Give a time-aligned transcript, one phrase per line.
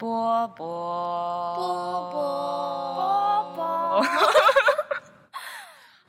[0.00, 0.64] 波波
[1.56, 4.06] 波波波，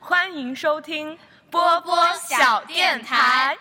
[0.00, 1.18] 欢迎收听
[1.50, 3.54] 波波小电台。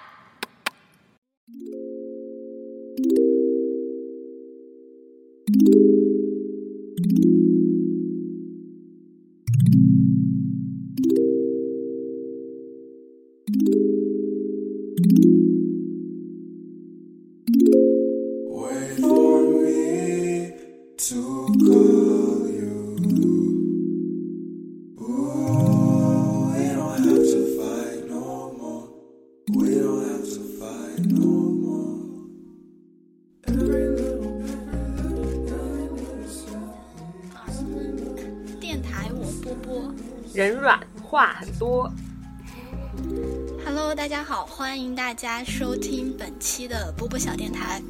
[44.91, 47.81] 迎大家收听本期的波波小电台，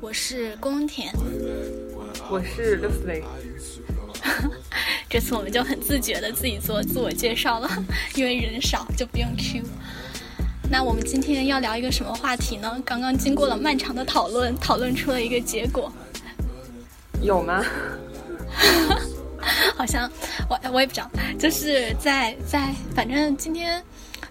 [0.00, 1.08] 我是宫田，
[2.28, 3.22] 我是 Lucy。
[5.08, 7.70] 这次我们就很自觉的自己做自我介绍了，
[8.16, 9.62] 因为人少就不用 Q。
[10.68, 12.82] 那我们今天要聊一个什么话题呢？
[12.84, 15.92] 刚刚经过了漫长的讨论，讨论出了一个结果。
[17.22, 17.64] 有吗？
[19.76, 20.10] 好像
[20.50, 23.80] 我我也不知道，就是在在，反正今天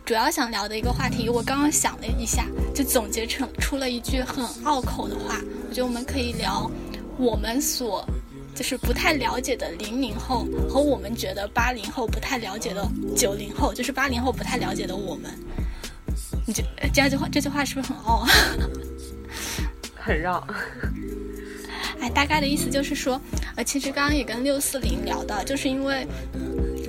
[0.08, 5.42] 主要想聊的一个话题，我刚刚想了一下，就总结成出了一句很拗口的话。
[5.68, 6.72] 我觉得我们可以聊
[7.18, 8.08] 我们所
[8.56, 15.30] 就是不太了解的零零后和我们觉得八零后不太了解的九零后，就是八零后不太了解的我们。
[16.46, 16.64] 你这
[16.94, 18.30] 这句话这句话是不是很拗啊？
[19.94, 20.42] 很绕。
[22.00, 23.20] 哎，大概的意思就是说，
[23.58, 26.08] 呃，其实刚刚也跟六四零聊到，就是因为，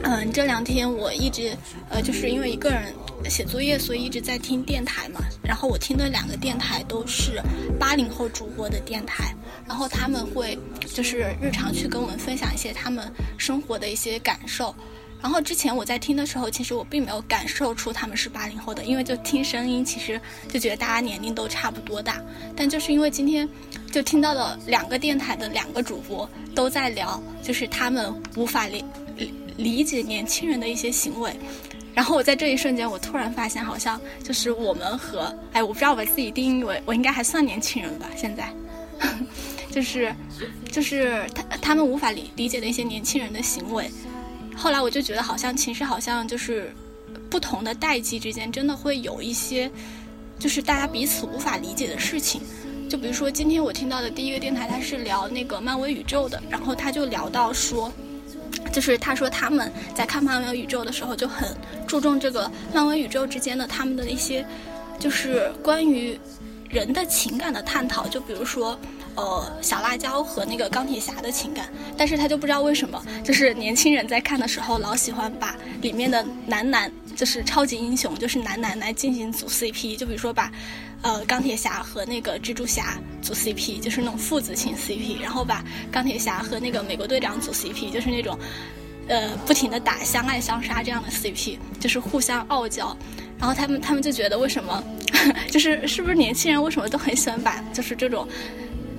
[0.05, 1.57] 嗯，这两天我一直，
[1.89, 2.95] 呃，就是因为一个人
[3.29, 5.21] 写作业，所以一直在听电台嘛。
[5.43, 7.41] 然后我听的两个电台都是
[7.79, 9.35] 八零后主播的电台，
[9.67, 10.59] 然后他们会
[10.95, 14.75] 就是日常去跟我们分享一些他们生活的一些感受。
[15.21, 22.23] 然后之前我在听的时候，其实我并没有感受出他们是八零后的，因为就听声音，其实就觉得大家年龄都差不多大。
[22.55, 23.49] 但就是因为今天
[23.91, 28.85] 就听到了两个电台的两个主播都在聊，就是他们无法理
[29.57, 31.37] 理解年轻人的一些行为。
[31.99, 38.07] 然后我在这一瞬间，我突然发现，好像就是我们和哎，我不知道把自己定义为我应该还算年轻人吧？
[38.17, 38.55] 现在，
[39.73, 40.15] 就是
[40.71, 43.91] 就是他他们无法理理解的一些年轻人的行为。
[44.55, 46.73] 后来我就觉得，好像其实好像就是
[47.29, 49.69] 不同的代际之间，真的会有一些
[50.39, 52.41] 就是大家彼此无法理解的事情。
[52.89, 57.93] 就比如说今天我听到的第一个电台，他是聊那个漫威宇宙的，然后他就聊到说，
[58.73, 61.49] 就是他说他们在看漫威宇宙的时候就很
[61.87, 64.45] 注重这个漫威宇宙之间的他们的一些
[64.99, 66.19] 就是关于
[66.69, 68.79] 人的情感的探讨，就比如说。
[69.19, 80.53] 呃，小辣椒和那个钢铁侠的情感，但是他就不知道为什么，就是年轻人在看的时候，老喜欢把里面的男男，就是超级英雄，就是男男来进行组 CP，就比如说把，
[81.03, 88.39] 呃，钢铁侠和那个蜘蛛侠组 CP，就是那种父子情 CP，然后把钢铁侠和那个美国队长组 CP，就是那种，
[89.09, 92.97] 呃，不停的打相爱相杀这样的 CP，就是互相傲娇，
[93.37, 94.81] 然后他们他们就觉得为什么，
[95.51, 98.29] 就是是不是年轻人为什么都很喜欢把就是这种。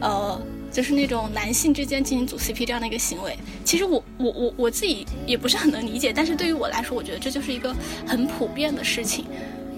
[0.01, 9.25] 呃，就是那种男性之间进行组 CP 这样的一个行为，其实我我我我自己也不是很能理解，但是对于我来说，我觉得这就是一个很普遍的事情。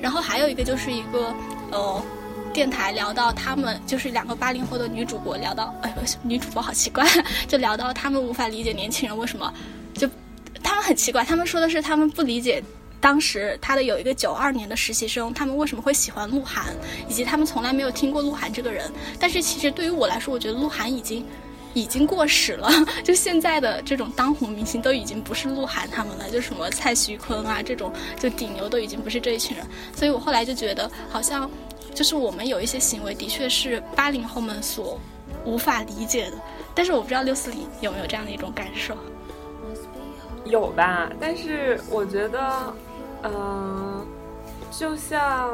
[0.01, 1.33] 然后还有一个就是一个
[1.71, 2.03] 呃，
[2.51, 5.93] 电台聊到他们就是两个八零后的女主播聊到，哎，
[6.23, 7.07] 女主播好奇怪，
[7.47, 9.53] 就聊到他们无法理解年轻人为什么，
[9.93, 10.09] 就
[10.63, 12.63] 他们很奇怪，他们说的是他们不理解。
[13.01, 16.67] 当时他的有一个九二年的实习生，他们为什么会喜欢鹿晗，
[17.09, 18.89] 以及他们从来没有听过鹿晗这个人。
[19.19, 21.25] 但是其实对于我来说，我觉得鹿晗已经
[21.73, 22.69] 已经过时了。
[23.03, 29.65] 就现在的这种当红明星都已经不是鹿晗他们了，就什么蔡徐坤啊这种就顶流都已经不是这一群人。
[29.95, 31.49] 所以我后来就觉得，好像
[31.95, 34.99] 就是我们有一些行为的确是八零后们所
[35.43, 36.37] 无法理解的。
[36.75, 38.95] 但是我不知道六四零有没有这样的一种感受。
[40.45, 41.09] 有吧？
[41.19, 42.71] 但是我觉得。
[43.23, 44.05] 嗯，
[44.71, 45.51] 就像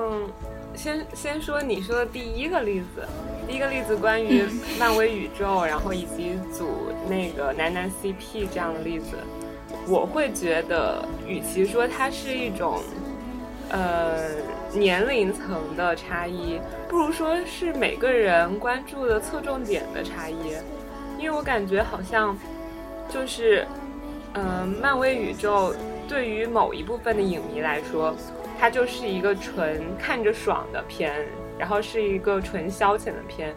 [0.73, 3.05] 先先说你说的第一个例子，
[3.47, 4.45] 第一个例子关于
[4.79, 9.17] 漫威宇宙，然后以及组那个男男 CP 这样的例子，
[9.87, 12.81] 我会觉得，与其说它是一种
[13.69, 14.29] 呃
[14.73, 20.53] 年龄层的差异，不如说是每个人关注的侧重点的差异，
[21.17, 22.37] 因为我感觉好像
[23.09, 23.67] 就是
[24.35, 25.73] 嗯，漫威宇宙。
[26.07, 28.15] 对于某一部分的影迷来说，
[28.59, 31.13] 它就是一个纯看着爽的片，
[31.59, 33.53] 然后是一个纯消遣的片。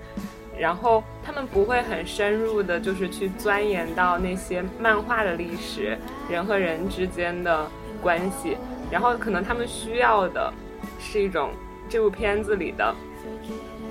[0.58, 5.96] 然后他们不会很深入的，就是去钻研到那些漫画的历史，
[6.28, 7.66] 人和人之间的
[8.02, 8.58] 关系，
[8.90, 10.52] 然后可能他们需要的
[10.98, 11.52] 是一种
[11.88, 12.94] 这部片子里的。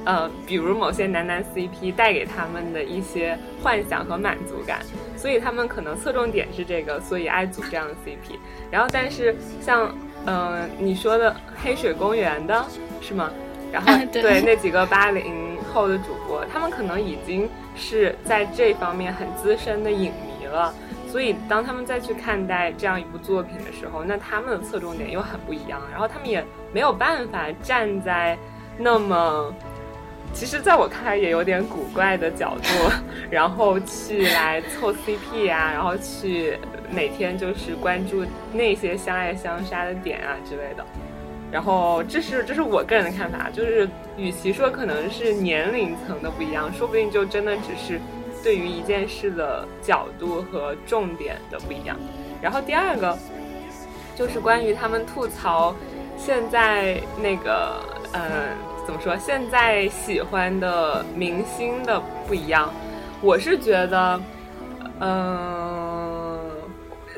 [0.05, 4.79] 呃，比如某些男男 CP 带给他们的一些幻想和满足感，
[5.19, 8.39] 所以他们可能侧重点是这个，所以爱组这样的 CP。
[8.71, 9.93] 然后，但是像，
[10.25, 12.65] 嗯，你说的黑水公园的
[13.01, 13.29] 是吗？
[13.69, 20.73] 然后对那几个八零后的主播，他们可能已经是在这方面很资深的影迷了，
[21.11, 26.41] 所以当他们再去看待这样一部作品的时候，那他们的侧重点又很不一样，然后他们也
[26.71, 28.37] 没有办法站在
[28.77, 29.53] 那么。
[30.31, 32.91] 其实，在我看来也有点古怪的角度，
[33.29, 36.57] 然后去来凑 CP 啊，然后去
[36.89, 38.23] 每天就是关注
[38.53, 40.85] 那些相爱相杀的点啊之类的。
[41.51, 47.99] 然后，这是这是我个人的看法，就是与其说可能是年龄层的不一样，说不定就真的只是
[48.43, 51.97] 对于一件事的角度和重点的不一样。
[52.41, 53.17] 然后第二个
[54.15, 55.75] 就是关于他们吐槽
[56.17, 57.83] 现在那个，
[58.13, 58.21] 嗯。
[58.89, 59.15] 怎么说？
[59.17, 62.73] 现在喜欢的明星的不一样，
[63.21, 64.19] 我是觉得，
[64.99, 66.39] 嗯，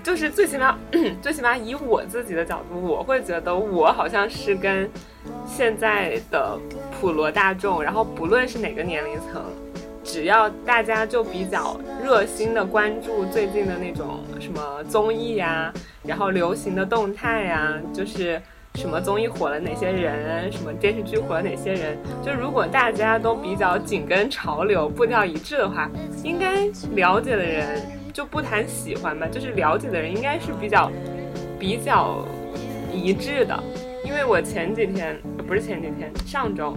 [0.04, 0.78] 就是最起码，
[1.24, 4.90] 最起码以我自己的角度，我会觉得我好像是跟
[5.48, 6.60] 现在的
[7.00, 9.42] 普罗大众，然后不论是哪个年龄层，
[10.04, 15.74] 只要大家就比较热心的关注最近的那种什么综艺呀，
[16.04, 18.42] 然后流行的动态呀，就是。
[18.76, 20.52] 什么综艺火了哪些人？
[20.52, 21.98] 什么电视剧火了哪些人？
[22.26, 25.90] 就如果大家都比较紧跟潮流、步调一致的话，
[26.24, 26.66] 应该
[26.96, 27.82] 了解的人
[28.12, 30.92] 就不谈喜欢吧，就是了解的人应该是比较
[31.60, 32.26] 比较
[32.92, 33.62] 一致的。
[34.04, 35.16] 因为我前几天
[35.48, 36.76] 不是前几天，上周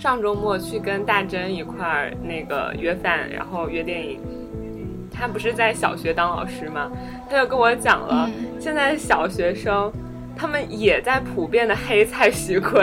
[0.00, 4.20] 上周末去跟大珍一块儿那个约饭，然后约电影。
[5.12, 6.90] 他不是在小学当老师吗？
[7.28, 9.92] 他就跟我讲了，现在小学生。
[10.40, 12.82] 他们也在普遍的黑蔡徐坤，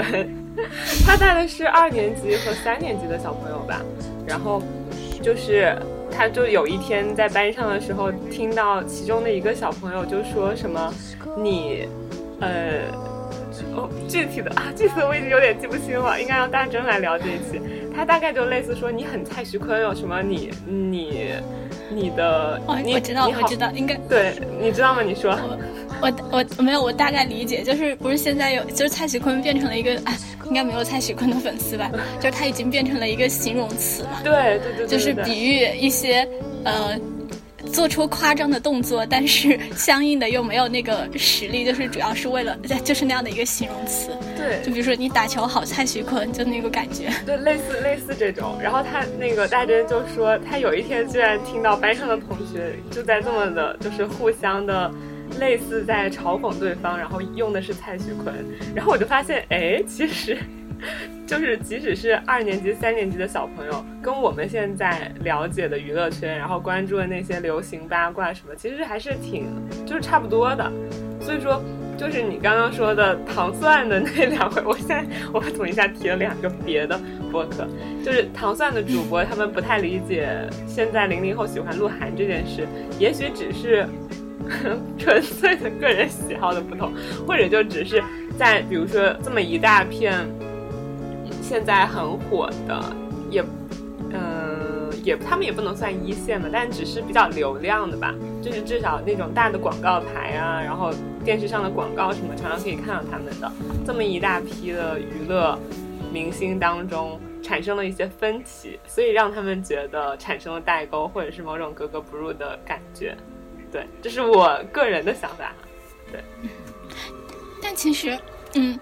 [1.04, 3.81] 他带的是二年级和三年级的小朋友吧，
[4.27, 4.62] 然后
[5.24, 5.75] 就是
[6.12, 10.94] 他就有一天在班上的时候，听到其中的一个小朋友就说什么
[11.36, 11.88] 你，
[12.39, 12.83] 呃，
[13.75, 17.60] 哦具体的啊具体的我已经有点记不清了，应该让大珍来聊这一些。
[17.97, 21.31] 他大概就类似说你很蔡徐坤有什么你你
[21.89, 25.01] 你的，哦我知道我知道应该对你知道吗？
[25.01, 25.35] 你说。
[25.99, 26.13] 我
[26.57, 30.13] 我没有，我大概理解，就是不是现在有，就是蔡徐坤变成了一个，啊，
[30.45, 31.89] 应该没有蔡徐坤的粉丝吧？
[32.19, 34.21] 就是他已经变成了一个形容词了？
[34.23, 36.27] 对对对，就是比喻一些
[36.63, 36.95] 呃，
[37.67, 44.09] 做出夸张的动作，但是相应的又没有那个实力，就是主要是为了， 就是那样的一个形容词。
[44.35, 47.09] 对，就比如说你打球好，蔡徐坤，就那个感觉。
[47.25, 48.57] 对，类似类似这种。
[48.61, 54.91] 然后他那个大珍就说，他有一天居然听到班上的同学就在这么的，就是互相的。
[55.41, 58.33] 类似在嘲讽对方，然后用的是蔡徐坤，
[58.73, 60.37] 然后我就发现，哎，其实，
[61.27, 69.47] 就是即使是二年级、三年级的小朋友，跟我们现在了解的娱乐圈，然后关注的那些流行八卦什么，其实还是挺
[69.85, 70.71] 就是差不多的。
[71.19, 71.62] 所以说，
[71.97, 77.00] 就是你刚刚说的糖蒜的那两位，我现在我统一下提了两个别的
[77.31, 77.68] 播客，
[78.06, 80.29] 就是糖蒜的主播他们不太理解
[80.68, 82.67] 现在零零后喜欢鹿晗这件事，
[83.00, 83.86] 也许只是。
[84.98, 86.93] 纯粹的个人喜好的不同，
[87.27, 88.01] 或者就只是
[88.39, 90.25] 在比如说这么一大片
[91.48, 92.84] 现在很火的，
[93.30, 93.42] 也
[94.12, 98.13] 嗯也他们也不能算一线的，但只是比较流量的吧，
[98.44, 100.92] 就是至少那种大的广告牌啊，然后
[101.24, 103.50] 电视上的广告什么，常常可以看到他们的
[103.86, 105.58] 这么一大批的娱乐
[106.12, 113.16] 明星当中产生了一些分歧，所以让他们觉得产生了代沟，或者是某种格格不入的感觉。
[113.72, 115.54] 对，这是我个人的想法。
[116.12, 116.22] 对，
[117.62, 118.18] 但其实，
[118.56, 118.77] 嗯，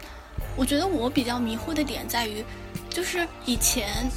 [0.56, 2.44] 我觉得我比较迷惑的点在于，
[2.90, 4.10] 就是以前，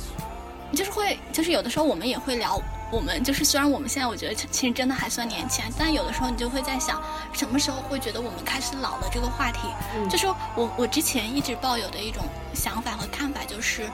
[0.72, 2.60] 就是会，就是有的时候我们也会聊，
[2.92, 7.02] 我们就是虽然我们现在我觉得其实真的还算年轻，但有的时候你就会在想，
[7.32, 9.08] 什么时候会觉得我们开始老了？
[9.12, 9.60] 这个话题，
[10.08, 12.22] 就是我我之前一直抱有的一种
[12.54, 13.88] 想法和看法就是，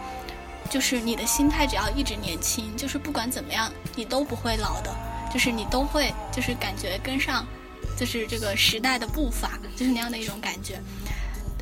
[0.71, 4.95] 就是你的心态只要一直年轻，就是不管怎么样，你都不会老的。
[5.33, 7.45] 就是你都会，就是感觉跟上，
[7.99, 10.81] 就是这个时代的步伐，就是那样的一种感觉。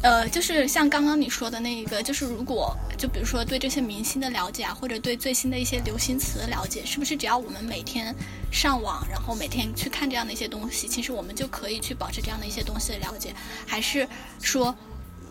[0.02, 8.12] 呃，就是像刚刚你说的那一个，就是如果就比如说对这些明星的了解啊，或者对最新的一些流行词的了解，是不是只要我们每天
[8.50, 13.32] 上网，然后每天去看这样的一些东西，其实我们就可以去保持这样的一些东西的了解？
[13.64, 14.09] 还是
[14.40, 14.75] 说，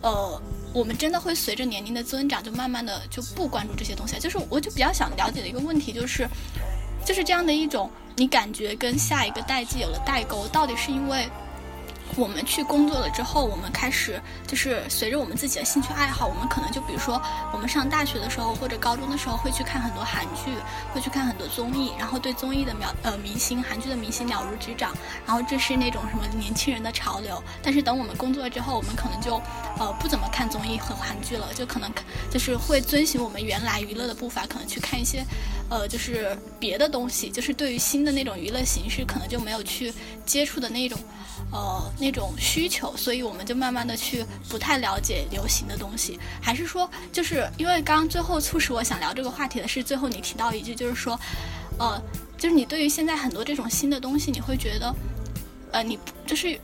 [0.01, 0.41] 呃，
[0.73, 4.17] 我们真的会随着年龄的增长，就慢慢的就不关注这些东西。
[4.19, 6.25] 就是我就比较想了解的一个问题，就是
[7.05, 11.27] 就是这样的一种，你感觉跟下一个代际有了代沟，到底是因为？
[12.15, 17.21] 我们去工作了之后，我们开始就是随着我们自己的兴趣爱好，我们可能就比如说，
[17.53, 20.51] 我们上大学的时候或者高中的时候会去看很多韩剧，
[20.93, 24.93] 会去看很多综艺，然后对综艺的秒呃明星、韩剧的明星了如指掌，
[25.25, 27.41] 然后这是那种什么年轻人的潮流。
[27.63, 29.41] 但是等我们工作了之后，我们可能就
[29.79, 31.89] 呃不怎么看综艺和韩剧了，就可能
[32.29, 35.25] 就是会遵循我们原来娱乐的步伐，可能去看一些
[35.71, 39.91] 呃就是别的东西，就是对于新的那种娱乐形式，可能就没有去
[40.23, 40.99] 接触的那种。
[41.51, 51.19] 呃，那种需求，所以我们就慢慢的去不太了解流行的东西，还是说，就是因为刚刚最后促使我想聊这个话题的是，最后你提到一句，就是说，
[51.77, 52.01] 呃，
[52.37, 54.95] 就是你对于现在很多这种新的东西，你会觉得，
[55.73, 56.57] 呃，你就是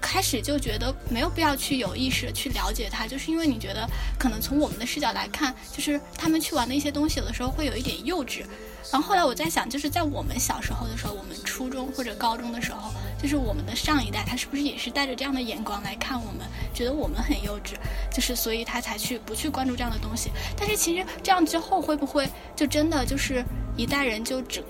[0.00, 8.42] 开始就觉得没有必要去有意识的去了解它，就是因为你觉得可能从我们的视角来看，就是他们去玩的一些东西，有的时候会有一点幼稚。
[8.90, 17.74] 然后后来我在想，就是在我们小时候的时候，我们初中或者高中的时候，就是我们的上一代，他是不是也是带着这样的眼光来看我们，觉得我们很幼稚，
[18.14, 20.30] 就是所以他才去不去关注这样的东西。
[20.58, 23.42] 但是其实这样之后会不会就真的就是
[23.76, 24.62] 一代人就只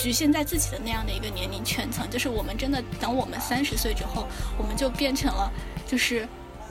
[0.00, 2.08] 局限在自己的那样的一个年龄圈层？
[2.08, 4.26] 就是我们真的等我们三十岁之后，
[4.56, 5.50] 我们就变成了
[5.86, 6.26] 就是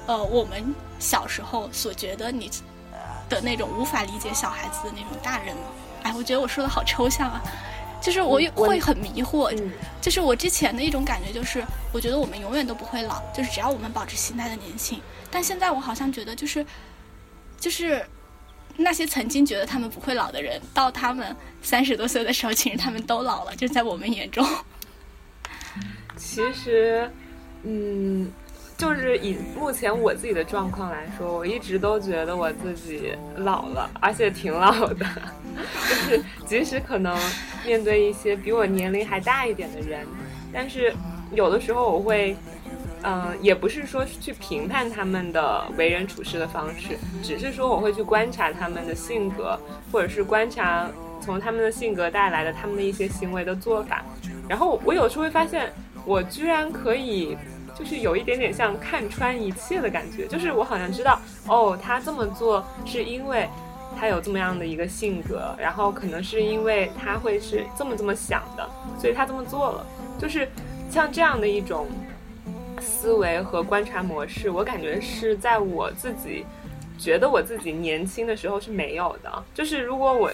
[0.07, 2.50] 呃我们小时候所觉得你
[3.29, 5.62] 的那种无法理解小孩子的那种大人了？
[6.01, 7.39] 哎，我觉得我说的好抽象啊，
[8.01, 9.55] 就是我会很迷惑，
[10.01, 15.00] 就是我之前的一种感觉就是，我觉得我们永远都不会老，就是只要我们保持心态的年轻。
[15.29, 16.65] 但现在我好像觉得就是，
[17.59, 18.03] 就是
[18.79, 24.45] 那些曾经觉得他们不会老的人，到他们三十多岁的时候，其实他们都老了，就在我们眼中。
[26.15, 27.09] 其实，
[27.63, 28.31] 嗯。
[28.79, 35.05] 就是以目前我自己的状况来说，我一直都觉得我自己老了，而且挺老的。
[35.89, 37.13] 就是即使可能
[37.65, 40.07] 面对一些比我年龄还大一点的人，
[40.53, 40.95] 但是
[41.33, 42.38] 有的时候我会，
[43.03, 49.60] 嗯，也不是说去评判他们的为人处事的方式，只是说我会去观察他们的性格，
[49.91, 50.89] 或者是观察
[51.22, 54.03] 从他们的性格带来的他们的一些行为的做法。
[54.48, 55.72] 然后我有时候会发现，
[56.06, 57.38] 我居然可以。
[57.77, 63.48] 就是有一点点像看穿一切的感觉，就是我好像知道，哦，他这么做是因为
[63.98, 69.86] 他有这么样的一个性格，然后可能是因为他会是这么这么想的，所以他这么做了。
[70.20, 70.50] 就是
[70.91, 71.88] 像这样的一种
[72.79, 76.45] 思维和观察模式，我感觉是在我自己
[76.98, 79.43] 觉得我自己年轻的时候是没有的。
[79.53, 80.31] 就是如果我，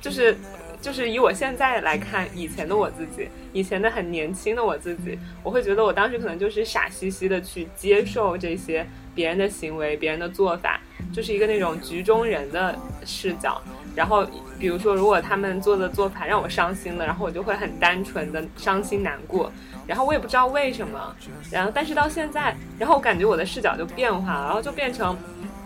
[0.00, 0.36] 就是。
[0.80, 10.80] 就是以我现在来看，以前的我自己，以前的很年轻的我自己，我会觉得我当时可能就是傻兮兮的去接受这些别人的行为、别人的做法，
[11.12, 13.60] 就是一个那种局中人的视角。
[13.96, 14.24] 然后，
[14.56, 19.52] 比如说，如果他们做的做法让我伤心了，然后我就会很单纯的伤心难过。
[19.88, 21.16] 然后我也不知道为什么。
[21.50, 25.16] 然后，但是到现在，然后我感觉我的视角就变化了，然后就变成，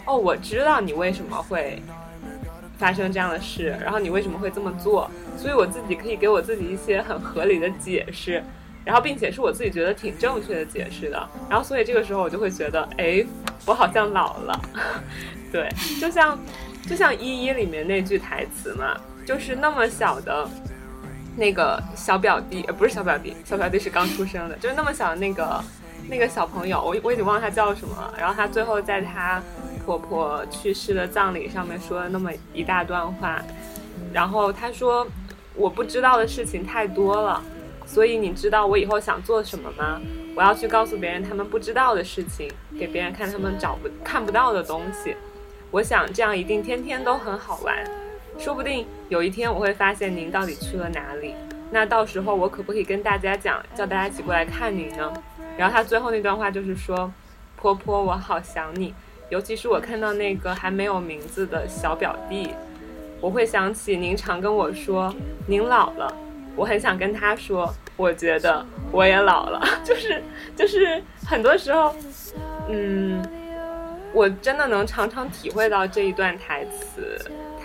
[0.06, 1.82] 哦，我知道你为什么会。
[2.78, 5.08] 发生这样的事，然后你为什么会这么做？
[5.38, 8.42] 所以我自己可以给我自己一些很合理的解释，
[8.84, 11.28] 然后并且是我自己觉得挺正确的解释的。
[11.48, 13.24] 然后所以这个时候我就会觉得，哎，
[13.66, 14.60] 我好像老了。
[15.52, 15.68] 对，
[16.00, 16.36] 就像
[16.88, 20.48] 就像一一里面那句台词嘛，就是那么小的
[21.36, 25.64] 那个小表弟，呃，不是小表弟，小表弟是刚出生的，就是那么小的那个
[26.08, 28.14] 那个小朋友，我我已经忘了他叫什么了。
[28.18, 29.42] 然后他最后在他。
[29.84, 33.42] 婆婆去世的葬礼上面说了那么一大段话，
[34.12, 35.04] 然后他说
[35.56, 37.42] ：“我不知道的事情太多了，
[37.84, 40.00] 所以你知道我以后想做什么吗？
[40.36, 42.48] 我要去告诉别人他们不知道的事情，
[42.78, 45.16] 给别人看他们找不看不到的东西。
[45.72, 47.76] 我想这样一定天天都很好玩，
[48.42, 51.32] 说不定有一天我会发现您到底去了哪里。
[51.70, 55.12] 那到时候我可不可以跟大家讲，叫大家一起过来看您呢？”
[55.56, 57.10] 然后他最后那段话就是说
[57.56, 58.92] ：“婆婆，我好想你。”
[59.30, 62.50] 尤其是我看到那个还没有名字的小表弟，
[63.20, 65.14] 我会想起您常跟我说
[65.46, 66.12] 您老了，
[66.56, 70.20] 我很想跟他说，我觉得我也老了， 就是
[70.56, 71.94] 就是很多时候，
[72.68, 73.24] 嗯，
[74.12, 77.16] 我真的能常常体会到这一段台词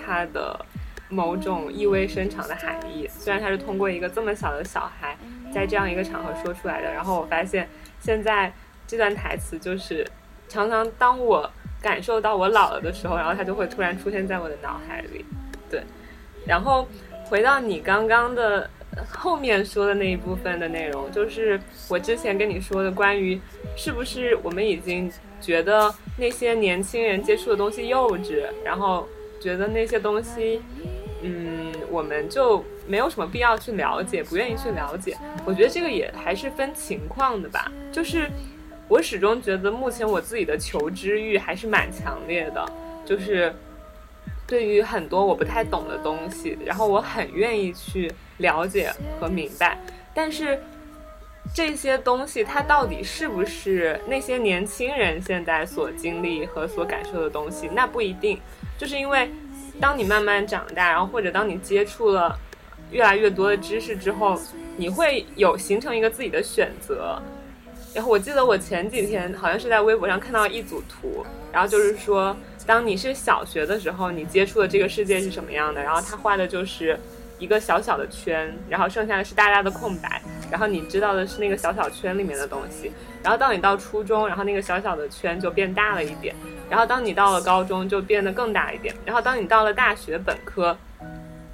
[0.08, 0.66] 它的
[1.10, 3.06] 某种意味深长的含义。
[3.10, 5.18] 虽然它是通过一个这么小的小孩
[5.54, 7.68] 在这样一个场合说出来的，然后我发现
[8.00, 8.54] 现在
[8.88, 10.08] 这段台词就是
[10.48, 11.52] 常常当我。
[11.80, 15.24] 感受到我老了的时候，然后它就会突然出现在我的脑海里，
[15.70, 15.84] 对。
[16.44, 16.88] 然后
[17.26, 18.68] 回到你刚刚的
[19.08, 23.40] 后面说的那一部分的内容，就是我之前跟你说的关于
[23.76, 25.10] 是不是我们已经
[25.40, 29.08] 觉得那些年轻人接触的东西幼稚，然后
[29.40, 30.62] 觉得那些东西，
[31.22, 35.18] 嗯，我们就没有什么必要去了解，不愿意去了解。
[35.46, 37.72] 我觉得这个也还是分情况的吧。
[37.92, 38.30] 就是
[38.88, 42.66] 我始终觉得，目前我自己的求知欲还是蛮强烈的，
[43.06, 43.54] 就是。
[44.46, 48.90] 对于很多我不太懂的东西，然后我很愿意去了解
[49.20, 49.78] 和明白，
[50.14, 50.58] 但是
[51.54, 58.40] 这些东西它到底是不是那些年轻人现在所经历和所感受的东西，那不一定。
[58.78, 59.32] 就是因为
[59.80, 62.38] 当你慢慢长大，然后或者当你接触了
[62.92, 64.40] 越来越多的知识之后，
[64.76, 67.22] 你会有形成一个自己的选择。
[67.94, 72.36] 然后我记得我前几天好像是在微博上看到一组图，然后就是说。
[72.66, 75.82] 当你是小学的时候，你接触的这个世界是什么样的？
[75.82, 77.00] 然后他画的就是
[77.40, 80.22] 一个小小的圈，然后剩下的是大大的空白。
[80.50, 82.92] 然后你知道的是那个小小圈里面的东西。
[83.22, 86.34] 然后当你到初中，然后那个小小的圈就变大了一点。
[86.70, 88.96] 然后当你到了高中，就变得更大一点。
[89.06, 90.78] 然后当你到了大学本科，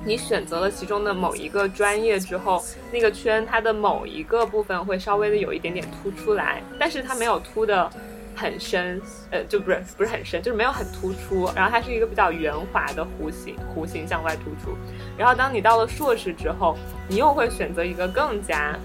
[0.05, 7.89] 你选择了其中的某一个专业之后，那个圈它的某一个部分会稍微的有一点点凸出来，但是它没有凸的。
[8.35, 11.49] 很深，呃，就不是不是很深，就是没有很突出。
[11.55, 14.77] 然后它是一个比较圆滑的弧形，弧形向外突出。
[15.17, 18.77] 然后当你到了硕士之后，你又会选择一个更加，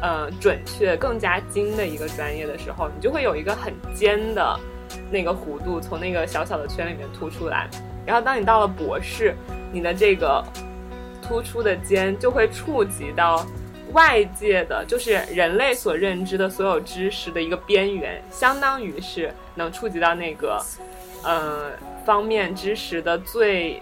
[0.00, 4.58] 呃，准确、更加精的一个专业的时候，你就会有一个很尖的
[5.10, 7.68] 那个弧度从那个小小的圈里面凸出来。
[8.04, 9.34] 然后当你到了博士，
[9.72, 10.44] 你的这个
[11.22, 13.46] 突出的尖就会触及到。
[13.92, 20.60] 外界的，就是人类所认知的所有知识的一个边缘，相当于是能触及到那个，
[21.22, 21.70] 呃，
[22.04, 23.80] 方面知识的最，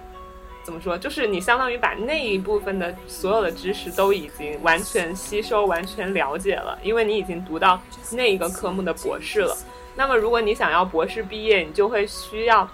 [0.62, 0.96] 怎么说？
[0.98, 7.80] 就是你相当于把那一部分的所有的知识都已经完全吸收、完全了解了，因为你已经读到
[8.12, 9.56] 那一个科目的博士了。
[9.96, 12.68] 那么，如果你想要博士毕业，你就会需要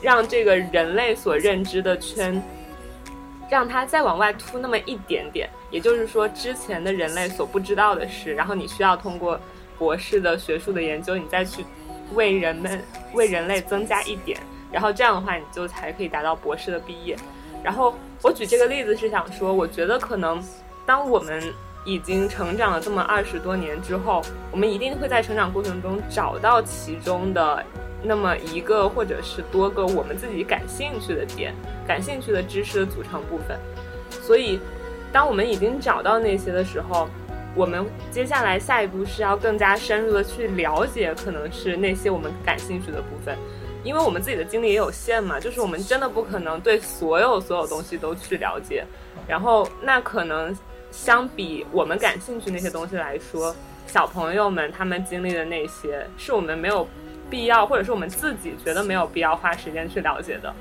[0.00, 2.42] 让这个人类所认知的圈。
[3.52, 9.38] 让它再往外凸那么一点点，也就是说，之前的人类所不知道的事，然后你需要通过
[9.78, 11.62] 博士的学术的研究，你再去
[12.14, 14.40] 为人们、为人类增加一点，
[14.72, 17.14] 然后这样的话，你就才可以达到博士的毕业。
[17.62, 20.42] 然后我举这个例子是想说，我觉得可能
[20.86, 21.52] 当我们
[21.84, 27.64] 已经成长了这么二十多年之后，我们一定会在成长过程中找到其中的。
[28.04, 31.54] 那么一个或者是多个我们自己感兴趣的点，
[31.86, 33.56] 感兴趣的知识的组成部分。
[34.10, 34.58] 所以，
[35.12, 37.08] 当我们已经找到那些的时候，
[37.54, 43.38] 我们接下来下一步是要更加深入的去了解，可能是那些我们感兴趣的部分。
[43.84, 48.84] 因为我们自己的精力也有限嘛，就是我们真的不可能对所有所有东西都去了解。
[49.28, 50.52] 然后，那可能
[50.92, 53.56] 相比我们感兴趣那些东西来说，
[53.88, 56.86] 小朋友们他们经历的那些，是我们没有。
[57.30, 60.54] 必要，或者是我们自己觉得没有必要花时间去了解的，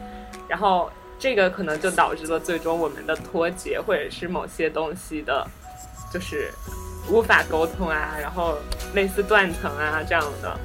[0.48, 0.90] 然后
[1.20, 5.46] 这个可能就导致了最终我们的脱节，或者是某些东西的，
[6.14, 6.50] 就是
[7.10, 8.58] 无法沟通啊，然后
[8.94, 10.58] 类似断层啊这样的。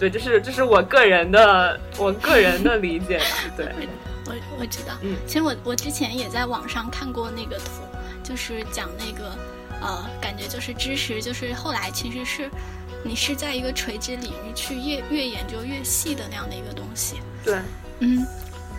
[0.00, 3.20] 对，这是这是我个人的我个人的理解。
[3.56, 3.66] 对，
[4.26, 4.94] 我我知道。
[5.02, 7.84] 嗯，其实我我之前也在网上看过那个图，
[8.22, 9.36] 就是讲那个
[9.80, 12.50] 呃，感觉就是知识，就是后来其实是。
[13.04, 17.58] 你是在一个垂直领域去越越研究越细的那样的一个东西，对，
[17.98, 18.24] 嗯，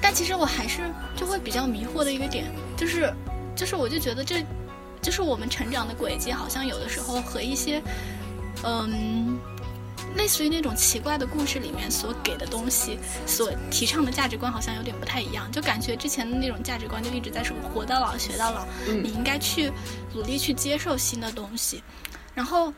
[0.01, 2.45] 但其实我还是就会比较迷惑的一个点，
[2.77, 3.13] 就是，
[3.53, 4.41] 就是我就觉得这，
[5.01, 7.83] 就是我们成长的轨迹，好像有的时候和一些，
[8.63, 9.37] 嗯，
[10.15, 19.71] 类似于那种奇怪的故事里面所给的东西，所提倡的价值观好像有点不太一样，就感觉之前的那种价值观就一直在说活到老学到老，你应该去
[20.13, 21.83] 努力去接受新的东西，
[22.33, 22.73] 然后。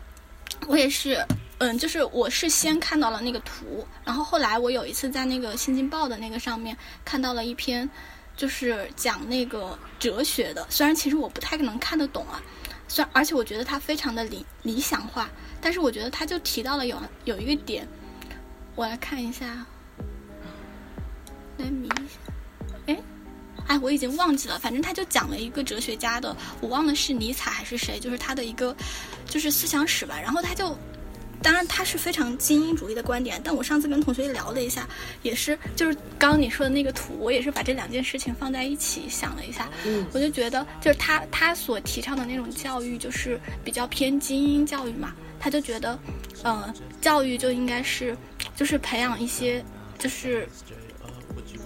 [0.67, 1.23] 我也是，
[1.57, 7.87] 嗯，就是我是先看到了那个图，然后后来我有一次在那个《新京报》的那个上面看到了一篇，
[8.37, 10.65] 就是讲那个哲学的。
[10.69, 12.41] 虽然其实我不太能看得懂啊，
[12.87, 15.29] 虽然而且我觉得它非常的理理想化，
[15.65, 17.87] 但是我觉得他就提到了有有一个点，
[18.75, 19.65] 我来看一下，
[21.57, 22.19] 来迷一下，
[22.85, 22.97] 哎。
[23.65, 28.75] 哎，我已经忘记了，反正他就讲了一个哲学家的，我忘了是尼采还是谁，就是他的一个，
[29.27, 30.19] 就是思想史吧。
[30.21, 30.77] 然后他就，
[31.41, 34.87] 当然他是非常精英主义的观点，但我上次跟同学聊了一下，
[35.23, 45.11] 也是就是刚刚你说的那个图，我也是把这两件事情放在一起想了一下，嗯，我就觉得就是他他所提倡的那种教育就是比较偏精英教育嘛，
[45.45, 45.99] 他就觉得，
[46.41, 48.17] 呃，教育就应该是
[48.55, 49.63] 就是培养一些
[49.99, 50.49] 就是。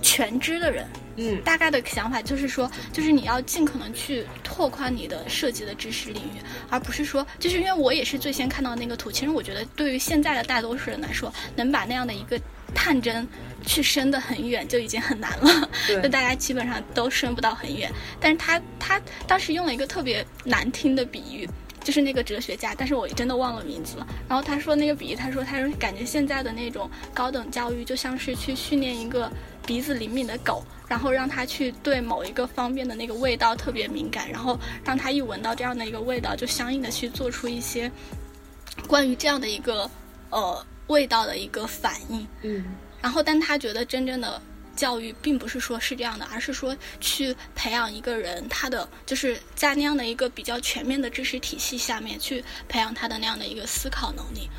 [0.01, 0.87] 全知的人。
[1.17, 6.39] 嗯，大概的想法就是说，就是你要尽可能去拓宽你的涉及的知识领域，
[6.69, 9.11] 而不是说，就是因为我也是最先看到那个图。
[9.11, 12.39] 其实我觉得，对于现在的大多数人来说，能把那样的一个
[12.73, 13.27] 探针
[13.65, 15.69] 去伸得很远就已经很难了。
[15.85, 17.91] 对，就大家基本上都伸不到很远。
[18.21, 21.49] 但是他他当时用了一个特别难听的比喻。
[21.89, 24.05] 就是那个哲学家，但是我真的忘了名字了。
[24.27, 29.27] 然后他说那个比喻，他说他说感觉现在的那种高等教育就像是去训练一个
[29.65, 37.91] 鼻子灵敏的狗，然后让他去对某一个方面的那个味道特别敏感，然后让他一闻到这样的一个味道，就相应的去做出一些
[38.87, 39.89] 关于这样的一个
[40.29, 42.27] 呃味道的一个反应。
[42.43, 42.65] 嗯，
[43.01, 44.39] 然后但他觉得真正的。
[44.79, 54.49] 教育并不是说是这样的，而是说去培养一个人，他的就是在那样的一个比较全面的知识体系下面去培养他的那样的一个思考能力。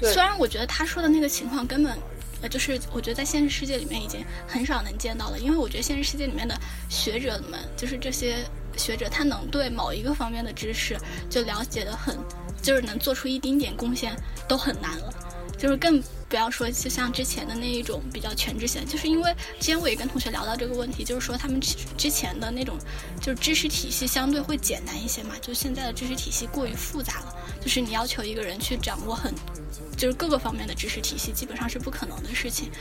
[0.00, 1.98] 虽然我觉得他说的那个情况根本，
[2.42, 6.56] 呃，就是我觉得在现实世界里面已经很少能见到了，因为我觉得现实世界里面的
[6.88, 8.36] 学者们，就是这些
[8.76, 10.96] 学者，他能对某一个方面的知识
[11.28, 12.16] 就了解的很，
[12.62, 14.14] 就是能做出一丁点贡献
[14.46, 15.12] 都很难了，
[15.58, 16.02] 就是更。
[16.28, 22.76] 不要说就像之前的那一种比较全智贤，就是因为之前我也跟同学聊到这个问题，就是说他们之前的那种
[23.22, 29.32] 就是知识体系相对会简单一些嘛，就现在的知识体系过于复杂了，就是你要求一个人去掌握很
[29.96, 32.72] 就是各个方面的知识体系，基本上是不可能的事情。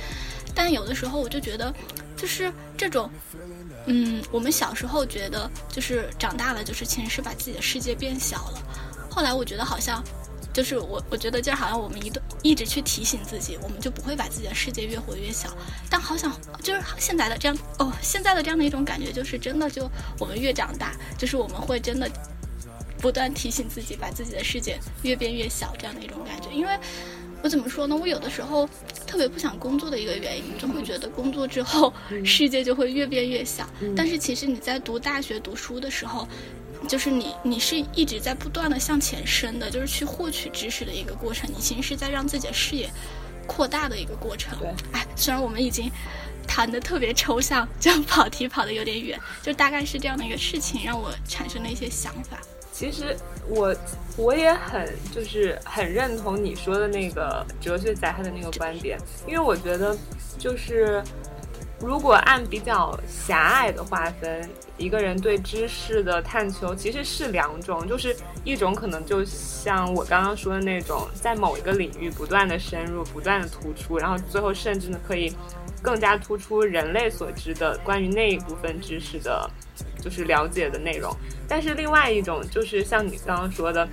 [0.56, 1.72] 但有的时候我就觉得，
[2.18, 3.08] 就是这种，
[3.86, 8.60] 嗯，我们小时候觉得就是长大了就是其实是把自己的世界变小了，
[9.08, 10.04] 后来我觉得好像。
[10.56, 12.10] 就是我，我觉得就好像我们一
[12.42, 15.50] 一直去提醒自己，我们就不会把自己的世界越活越小。
[15.90, 16.32] 但好想
[16.64, 22.10] 就是现在的这样哦，现在的这样的一种感觉，就是真的就我们越长大，就是我们会真的
[23.00, 26.50] 不断提醒自己，把自己的世界越变越小这样的一种感觉。
[26.54, 26.74] 因为
[27.42, 27.94] 我怎么说呢？
[27.94, 28.66] 我有的时候
[29.06, 33.70] 特别不想工作的一个原因，就会觉得工作之后世界就会越变越小。
[33.94, 36.26] 但是其实你在读大学读书的时候。
[36.88, 41.50] 就是你，你是一直在不断的向前伸的，就是去获取知识的一个过程。
[41.50, 42.90] 你其实是在让自己的视野
[43.48, 44.58] 扩大的一个过程。
[44.60, 45.92] 对，哎，虽然我们已经
[46.48, 52.40] 谈的特别抽象，就跑题跑的有点远，就大概是这样的一个事情让我产生了一些想法。
[52.72, 53.16] 其实
[53.48, 53.76] 我
[54.18, 59.98] 我也很就是很认同你说的那个哲学家他的那个观点，因为我觉得
[60.38, 61.04] 就是。
[61.82, 75.36] 如果按比较狭隘的划分，一个人对知识的探求其实是两种，就是一种可能就像我刚刚说的那种，在某一个领域不断的深入、不断的突出，然后最后甚至呢可以
[75.82, 79.50] 更加突出人类所知的关于那一部分知识的，
[80.02, 81.14] 就是了解的内容。
[81.48, 83.88] 但是另外一种就是像你刚刚说的，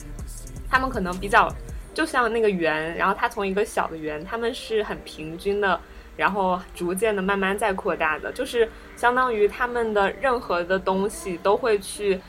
[0.71, 1.53] 他们可能比较
[1.93, 5.79] 就像那个圆，然后它从一个小的圆，他们是很平均的。
[6.17, 12.21] 然后逐渐的慢慢再扩大的，就是相当于他们的任何的东西都会去，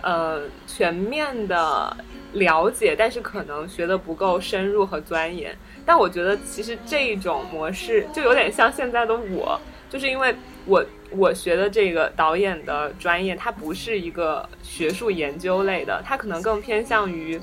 [0.00, 1.96] 呃，全面的
[2.34, 5.56] 了解，但是可能学的不够深入和钻研。
[5.84, 17.40] 但我觉得其实这一种模式就有点像现在的我，就是因为我我学的这个导演的专业，它不是一个学术研究类的，它可能更偏向于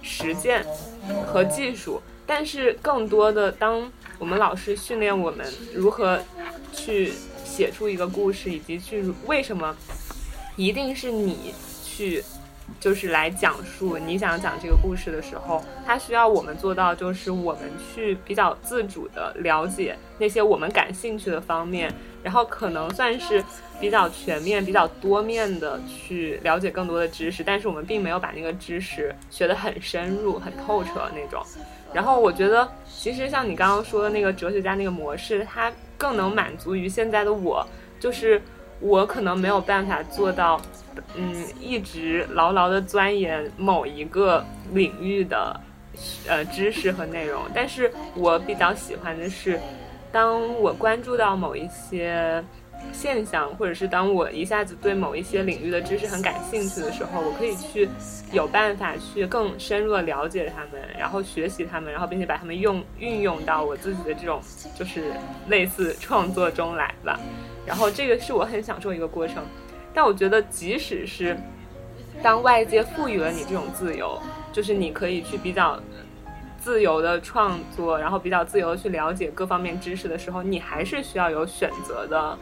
[0.00, 0.64] 实践
[1.26, 3.92] 和技术，但是更多的当。
[4.22, 6.16] 我们老师训练我们如何
[6.72, 7.12] 去
[7.44, 9.76] 写出一个故事，以及去为什么
[10.54, 11.52] 一定是你
[11.84, 12.22] 去，
[12.78, 23.44] 就是来讲述你想讲这个故事的时候，他需要我们做到，就是我们去比较自主的了解那些我们感兴趣的方面，然后可能算是
[23.80, 31.44] 比较全面、比较多面的去了解更多的知识，但是我们并没有把那个知识学得很深入、很透彻那种。
[31.92, 32.66] 然后我觉得，
[33.02, 37.66] 其实像你刚刚说的那个哲学家那个模式，它更能满足于现在的我，
[37.98, 38.40] 就是
[38.78, 40.62] 我可能没有办法做到，
[41.16, 45.60] 嗯，一直牢牢的钻研某一个领域的，
[46.28, 47.42] 呃，知识和内容。
[47.52, 49.58] 但是我比较喜欢的是，
[50.12, 52.40] 当我关注到某一些。
[52.92, 57.88] 现象，或者是当我一下子对某一些领域的知识很感兴趣的时候，我可以去
[58.32, 64.40] 有办法去更深入的了解他们，然后学习他们，然后并且把他们用运用到我自己的这种
[64.74, 65.12] 就是
[65.48, 67.18] 类似创作中来吧。
[67.66, 69.44] 然后这个是我很享受一个过程。
[69.94, 71.36] 但我觉得，即使是
[72.22, 74.18] 当外界赋予了你这种自由，
[74.52, 75.78] 就是你可以去比较
[76.58, 82.38] 自由的创作，然后比较自由的去了解各方面知识的时候，你还是需要有选择的。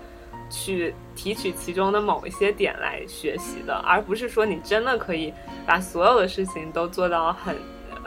[0.50, 5.32] 去提取其中的某一些点来学习的，而不是说你真的可以
[5.64, 7.56] 把所有的事情都做到很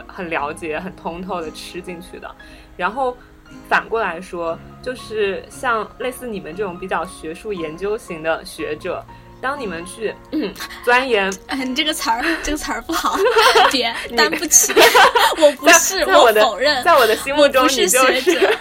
[0.06, 2.29] 很了解、很通透的吃进去的。
[2.75, 3.15] 然后
[3.69, 9.03] 反过来说，就是像类似你们这种比较学术研究型的学者，
[9.39, 10.13] 当你们去
[10.84, 13.15] 钻研，哎，你这个词儿， 这个词儿不好，
[13.71, 14.73] 别担不起。
[15.38, 18.58] 我不是，我否认，在我的心目中你就是学者。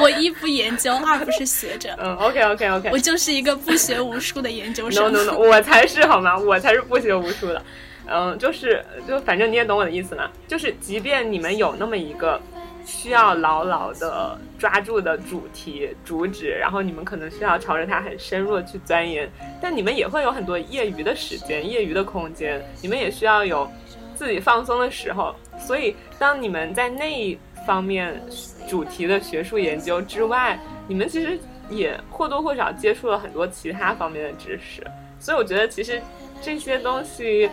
[0.00, 1.94] 我一不研究， 二不是学者。
[1.98, 5.12] 嗯，OK OK OK，我就是一个不学无术的研究生。
[5.12, 6.38] No No No，我才是好吗？
[6.38, 7.62] 我才是不学无术的。
[8.06, 10.28] 嗯，就是就反正你也懂我的意思嘛。
[10.48, 12.40] 就是即便你们有那么一个
[12.84, 23.70] 需要牢牢的抓住的主题主旨，然后你们可能需要朝着它很深入的去钻研，但你们也会有很多业余的时间、业余的空间，你们也需要有
[24.16, 25.34] 自己放松的时候。
[25.58, 28.20] 所以，当你们在那方面。
[28.68, 31.36] 主题的学术研究之外，你们其实
[31.68, 34.80] 也或多或少接触了很多其他方面的知识，
[35.18, 36.00] 所以我觉得其实
[36.40, 37.50] 这些东西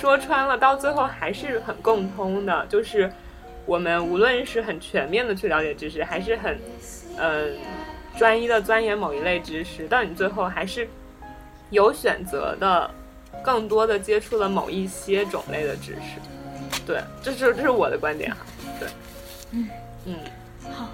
[0.00, 3.12] 说穿了，到最后还是很共通的，就是
[3.66, 6.58] 我们无论是很全面的去了解知识，还是很
[7.18, 7.54] 嗯
[8.16, 10.88] 专一的钻研某一类知识，到你最后还是
[11.68, 12.90] 有选择的，
[13.44, 16.18] 更多的接触了某一些种类的知识。
[16.86, 18.38] 对，这是这是我的观点哈。
[18.80, 18.88] 对，
[19.50, 19.68] 嗯
[20.04, 20.14] 嗯。
[20.72, 20.88] 好，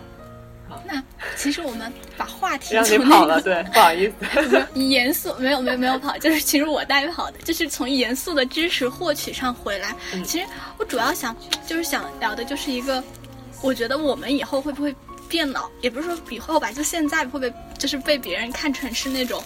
[0.69, 1.03] 好，那
[1.37, 9.95] 其实我们把话题让你跑了，对，不好意思， 严肃没有没有没有跑，就是其实我带跑的，就是从严肃的知识获取上回来。
[10.25, 11.35] 其实我主要想
[11.67, 13.03] 就是想聊的就是一个，
[13.63, 14.95] 我觉得我们以后会不会
[15.29, 19.43] 变老，也不是说以后吧，就现在会不会就是被别人看成是那种。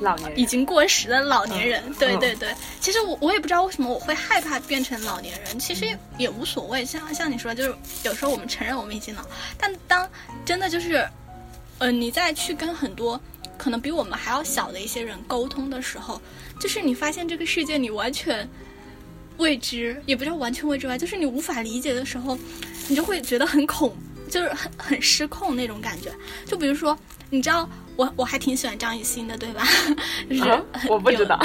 [0.00, 2.54] 老年已经过时的老年人，对对对。
[2.80, 5.86] 其实我我也不知道为什么我会害怕变成老年人，其实
[6.18, 6.84] 也无所谓。
[6.84, 9.22] 像像你说，就是有时候我们承认我们已经老，
[9.58, 10.08] 但当
[10.44, 11.08] 真的就是，
[11.78, 13.18] 呃，你再去跟很多
[13.56, 16.20] 可能比我们还要小的一些人沟通的时候，
[16.60, 18.46] 就是你发现这个世界你完全
[19.38, 22.38] 未知，也不叫完全未知吧，就是你无法理解的时候，
[22.86, 23.96] 你就会觉得很恐，
[24.30, 26.12] 就是很很失控那种感觉。
[26.44, 26.96] 就比如说，
[27.30, 27.66] 你知道。
[27.96, 29.66] 我我还挺喜欢张艺兴的，对吧？
[30.30, 31.38] 就是我不知道，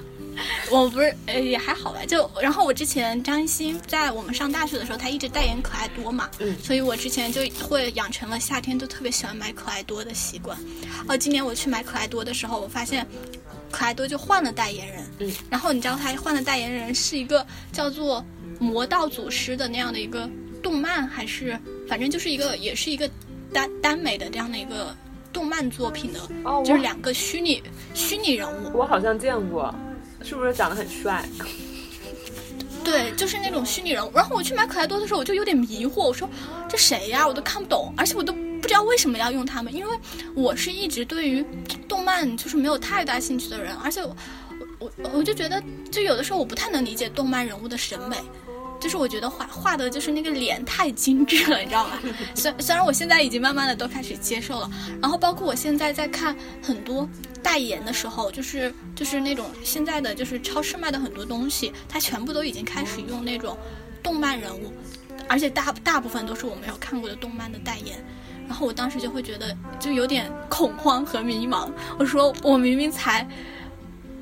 [0.70, 2.00] 我不是呃也还好吧。
[2.06, 10.56] 就然后我之前张艺兴在我们上大学的时候，他一直代言可爱多嘛，嗯，所以我之前就会养成了夏天都特别喜欢买可爱多的习惯。
[11.08, 13.06] 哦，今年我去买可爱多的时候，我发现
[13.70, 18.24] 可爱多就换了代言人，嗯，然后你知道他换的代言人是一个叫做
[18.62, 20.28] 《魔道祖师》的那样的一个
[20.62, 23.10] 动漫，还是反正就是一个也是一个
[23.52, 24.94] 耽耽美的这样的一个。
[25.32, 26.20] 动漫作品的，
[26.64, 27.62] 就是两个虚拟
[27.94, 28.70] 虚拟人物。
[28.76, 29.74] 我好像见过，
[30.22, 31.24] 是不是长得很帅？
[32.82, 34.10] 对，就是那种虚拟人物。
[34.14, 36.28] 然后我去买可爱多的时候，我就有点迷惑，我说
[36.68, 37.26] 这谁呀？
[37.26, 39.96] 我都看不懂，而且我都不知道为什么要用他们，因为
[40.34, 41.44] 我是一直对于
[41.86, 44.16] 动漫就是没有太大兴趣的人，而且我
[44.78, 45.62] 我我就觉得，
[45.92, 48.16] 就有的时候我不太能理解动漫人物的审美。
[48.80, 51.98] 就是我觉得画画的就是那个脸太精致了，你知道吗？
[52.34, 57.06] 虽虽然我现在已经慢慢的都开始接受了，然后包括我现在在看很多
[57.42, 63.56] 代言的时候，就是就是那种现在的就是超市卖的很多东西，它全部都已经开始用那种
[64.02, 64.72] 动漫人物，
[65.28, 68.02] 而且大大部分都是我没有看过的动漫的代言，
[68.48, 71.70] 然后我当时就会觉得就有点恐慌和迷茫。
[71.98, 73.28] 我说我明明才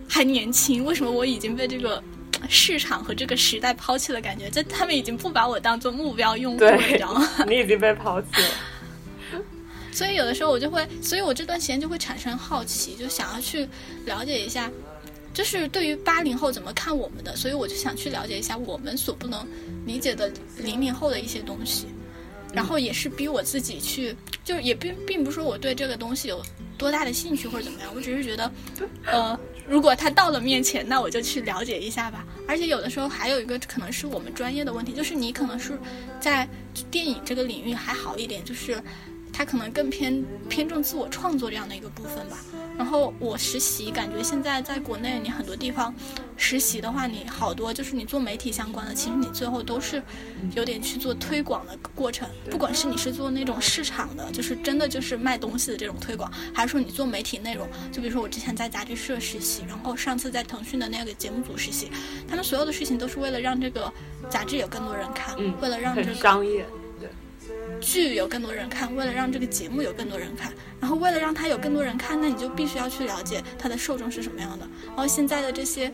[0.08, 2.02] 还年轻，为什么我已经被这个？
[2.48, 7.28] 市场和这个时代抛弃的感觉，就他们已经不把我当做目标用户了，你知道吗？
[7.48, 8.48] 你已经被抛弃了。
[9.92, 13.68] 所以有的时候我就会，所以我这段时间就会产生好奇，就想要去
[14.04, 14.70] 了解一下，
[15.34, 19.44] 就是对于八零后怎么看我们的，所以我就想去了解一下我们所不能
[19.84, 21.86] 理解的零零后的一些东西，
[22.52, 24.14] 然后也是逼我自己去，
[24.44, 26.40] 就也并并不是说我对这个东西有
[26.76, 28.52] 多大的兴趣或者怎么样，我只是觉得，
[29.06, 29.38] 呃。
[29.68, 32.24] 如果他到了面前，那我就去了解一下吧。
[32.46, 35.78] 而且有的时候还有一个可能是我们专业的问题，就是你可能是
[36.18, 36.48] 在
[36.90, 38.82] 电影这个领域还好一点，就是。
[39.30, 42.38] 他可能更偏偏重自我创作这样的一个部分吧。
[42.78, 45.92] 然后我实习，感觉现在在国内，你很多地方
[46.36, 50.00] 实习的话，你好多就是你做媒体相关的，其实你最后都是
[50.54, 52.28] 有点去做推广的过程。
[52.48, 61.90] 不管是你是做那种市场的，就是真的就是卖东西的这种推广，还是说你做媒体内容，就比如说我之前在杂志社实习，然后上次在腾讯的那个节目组实习，
[62.28, 63.92] 他们所有的事情都是为了让这个
[64.30, 66.64] 杂志有更多人看，为了让这个商业。
[67.80, 74.68] 剧有更多人看，为了让这个节目有更多人看，然后为了让它有更多人看，那你就必须要去了解它的受众是什么样的。
[74.86, 75.92] 然后现在的这些，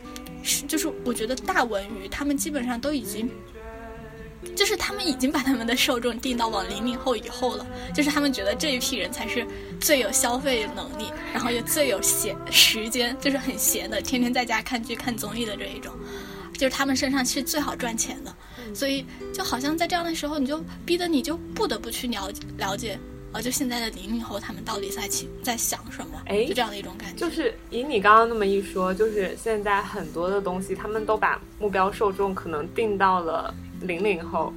[0.66, 3.30] 就是我觉得大文娱他们基本上都已经，
[4.54, 9.46] 就是他们已经把他们的受众定到往零零后以后了，就是他们觉得这一批人才是
[9.80, 15.92] 最有消费能力，然后也最有闲时间，就是很闲的，天天在家看剧看综艺的这一种。
[16.56, 18.32] 就是他们身上是最好赚钱的，
[18.72, 22.98] 所以就好像在这样的时候，你就逼得你就不得不去了了解。
[23.32, 26.22] 呃，就现在的零零后，他们到底在起在想什么？
[26.26, 27.26] 哎，就这样的一种感觉。
[27.28, 34.52] 就是以你刚刚那么一说，就是现在很多的东西，他们都把目标受众可能定到了零零后，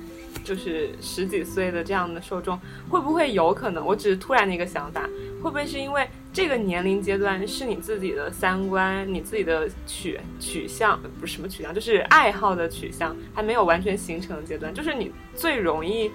[0.48, 2.58] 就是十几岁的这样的受众，
[2.90, 3.86] 会不会有可能？
[3.86, 5.02] 我只是突然的一个想法，
[5.44, 16.10] 会不会是因为这个年龄阶段是你自己的三观、你自己的取取向，不是什么取向，就是爱好的取向还没有完全形成的阶段，就是你最容易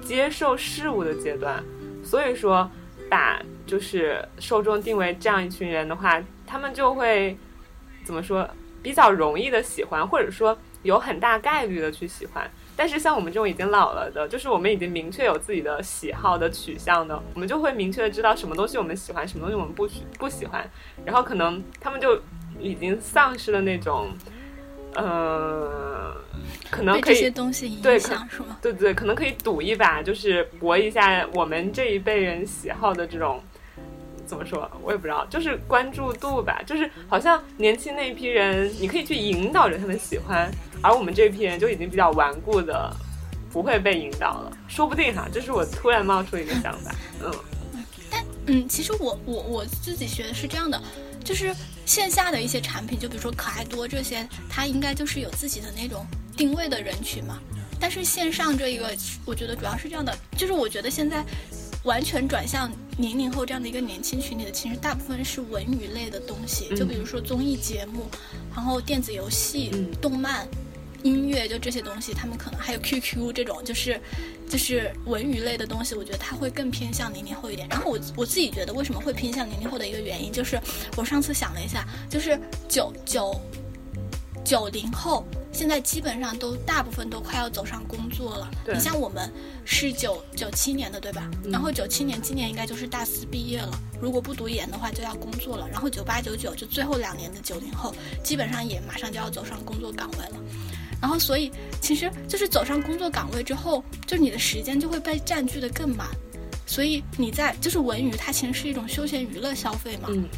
[0.00, 1.60] 接受事物的阶段。
[2.04, 2.70] 所以说，
[3.10, 7.36] 把就是受众定为这样一群人的话，他们就会
[8.04, 8.48] 怎么说，
[8.80, 12.48] 比较容易的喜欢，或者说有很大概率的去喜欢。
[12.76, 20.68] 但是像我们这种已经老了的，就是我们已经明确有自己的喜好的取向的，我们就会明确的知道什么东西我们喜欢，什么东西我们不喜不喜欢。
[21.04, 22.20] 然后可能他们就
[22.58, 24.10] 已经丧失了那种，
[24.94, 26.14] 呃。
[26.70, 28.58] 可能可以这些东西影响是吗？
[28.60, 33.40] 对对，可能可以赌一把，就是搏一下我们这一辈人喜好的这种，
[34.26, 34.70] 怎么说？
[34.82, 36.62] 我也不知道，就是关注度吧。
[36.66, 40.50] 就是好像年轻那一批人，你可以去引导着他们喜欢，
[40.82, 42.94] 而我们这批人就已经比较顽固的，
[43.50, 44.56] 不会被引导了。
[44.68, 46.94] 说不定哈，这是我突然冒出一个想法。
[47.22, 47.32] 嗯，
[48.10, 50.80] 但嗯，其实我我我自己学的是这样的，
[51.22, 51.54] 就是
[51.86, 56.06] 线下的一些产品，就比如说可爱多这些，它应该就是有自己的那种。
[56.36, 57.38] 定位的人群嘛，
[57.78, 58.92] 但是线上这一个，
[59.24, 61.24] 我觉得主要是这样的，就是我觉得现在
[61.84, 68.06] 完全转向零零后这样的一个年轻群体的，其实大部分是文娱类的东西，就比如说综艺节目，
[68.54, 69.70] 然后电子游戏、
[70.00, 70.48] 动漫、
[71.02, 74.00] 音乐，就这些东西，他们可能还有 QQ 这种，就是
[74.48, 77.68] 就是文娱类的东西，我觉得他会更偏向零零后一点。
[77.68, 80.58] 然后我我自己觉得为什么会偏向零零后的一个原因，就是
[80.96, 83.38] 我上次想了一下，就是九九
[84.44, 85.24] 九零后。
[85.52, 88.50] 现在基本上都大部分都快要走上工作了。
[88.66, 89.32] 你像我们
[89.64, 91.30] 是九九七年的，对吧？
[91.44, 93.70] 然后九七年今年应该就是大四毕业了。
[94.00, 95.68] 如果不读研的话，就要工作了。
[95.70, 100.36] 然后九八九九就最后两年的九零后，基本上也马上就要走上工作岗位了。
[101.00, 106.08] 然后所以其实就是走上工作岗位之后，就你的时间就会被占据的更满。
[106.66, 110.08] 所以你在就是文娱，它其实是一种休闲娱乐消费嘛。
[110.10, 110.28] 嗯。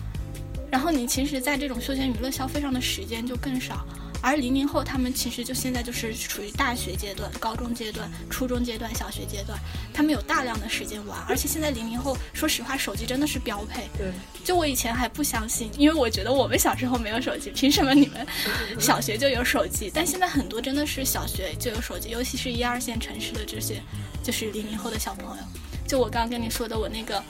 [0.71, 3.87] 然后你其实，在这种休闲娱乐消费上的时间就更少。
[4.23, 9.57] 而零零后他们其实就现在就是处于大学阶段、高中阶段、初中阶段、小学阶段，
[9.93, 11.21] 他们有大量的时间玩。
[11.29, 13.89] 而且现在零零后，说实话，手机真的是标配。
[13.97, 14.11] 对，
[14.43, 18.27] 就我以前还不相信，因为我觉得我们小时候没有手机，凭什么你们
[18.81, 19.93] 小学就有手机？
[19.95, 23.81] 但现在很多真的是小学就有手机，尤其是一二线城市的这些，
[24.25, 25.43] 就是零零后的小朋友。
[25.87, 27.23] 就我刚刚跟你说的，我那个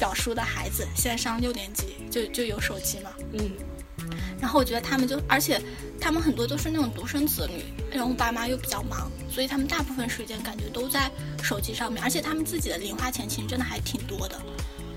[0.00, 3.12] 表叔的孩子，现在上六年级就就有手机嘛。
[3.34, 3.52] 嗯。
[4.40, 5.60] 然后我觉得他们就，而且
[6.00, 11.10] 他们很多都是那种独生子女，然后爸妈又比较忙，所以他们大部分时间感觉都在
[11.42, 14.40] 手机上面，而且他们自己的零花钱其实真的还挺多的，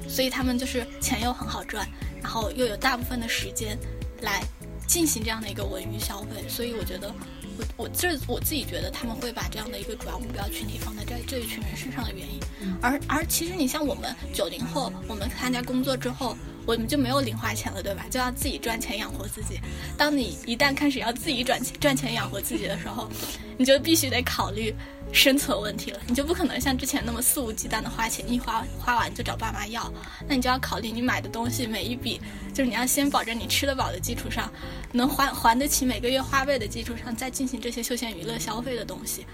[0.08, 1.86] 所以他们就是钱又很好赚，
[2.22, 3.78] 然后又有大部分的时间
[4.22, 4.42] 来
[4.88, 7.14] 进行这样的一个文娱消费，所以我觉得，
[7.58, 12.40] 我我这我自己觉得他们会把这样的一个主要目标群体放在这这一群人身上的原因，
[12.82, 16.38] 而而其实你像我们九零后，我们参加工作之后。
[16.66, 18.06] 我们就没有零花钱了，对吧？
[18.10, 19.60] 就要自己赚钱养活自己。
[19.98, 23.10] 当你一旦开始要自己赚钱赚钱养活自己的时候，
[23.58, 24.74] 你就必须得考虑
[25.14, 26.00] 生存问题了。
[26.08, 29.90] 你就不可能像之前那么肆无忌惮的花钱，一花花完就找爸妈要。
[30.28, 32.20] 那你就要考虑你买的东西每一笔，
[32.54, 34.52] 就是你要先保证你吃得饱的基础上，
[34.92, 39.26] 能还还得起每个月花呗的基础上，再进行这些休闲娱乐消费的东西。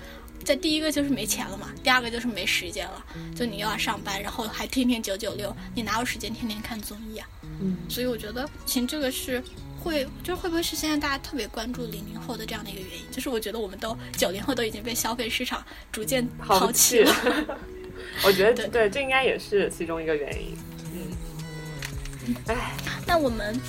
[0.43, 7.27] 在第一个就是没钱了嘛，第二个就是没时间了，就你又要上班，然后还天天九九六，你哪有时间天天看综艺啊？
[7.61, 9.43] 嗯，所以我觉得，其实这个是
[9.79, 13.05] 会，就是会不会是现在大家特别关注零零后的这样的一个原因？
[13.11, 17.13] 就是我觉得我们都九零后都已经被消费市场逐渐抛弃了。
[18.23, 20.57] 我觉得对，这应该也是其中一个原因。
[20.93, 22.73] 嗯，哎，
[23.05, 23.59] 那我们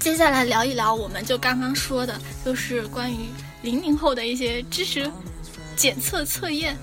[0.00, 3.26] 接下来聊一聊，我们就刚刚说的，就是关于
[3.62, 5.10] 零零后的一些知识。
[5.76, 6.78] 检测测验，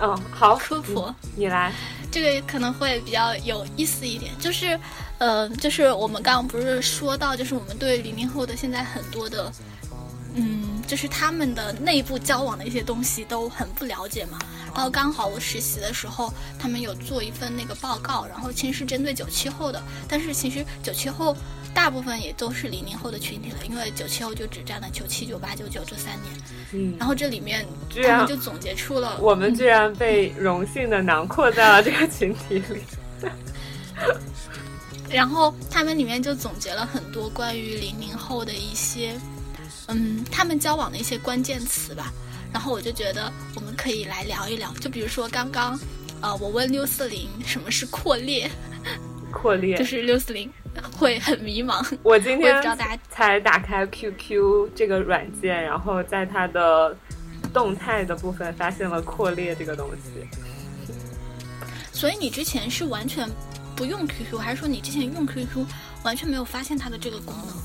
[0.00, 1.72] 嗯，好，科普，你来，
[2.10, 4.78] 这个可能会比较有意思一点，就是，
[5.18, 9.52] 呃，就是我们刚刚不是说到，就是我们对零零后的现在很多的，
[10.34, 14.38] 嗯，就是他们的内部交往的一些东西都很不了解嘛。
[14.74, 21.36] 然后刚好我实习的时候，他们有做一份那个报告，然后其实是针对九七后的，但是其实九七后。
[21.74, 26.34] 大部分也都是零零后的群体了，因为九七后就只占了九七、九八、九九这三年。
[26.72, 27.66] 嗯，然后这里面
[28.06, 32.82] 他们就总结出了，我们居然被荣幸的囊括在了这个群体里。
[35.08, 39.18] 然后他们里面就总结了很多关于零零后的一些，
[39.94, 42.12] 嗯，他们交往的一些关键词吧。
[42.52, 45.78] 然后我就觉得我们可以来聊一聊，就比如说刚刚，
[46.20, 48.50] 呃，我问六四零什么是扩列，
[49.32, 50.50] 扩列就是六四零
[50.94, 51.82] 会很迷茫。
[52.02, 52.62] 我今 天
[53.08, 56.94] 才打开 QQ 这个软件，然后在它的
[57.54, 60.92] 动态的部分发现了扩列这个东西。
[61.90, 63.26] 所以你之前是完全
[63.74, 65.64] 不用 QQ，还是说你之前用 QQ
[66.04, 67.56] 完全没有发现它的这个功能？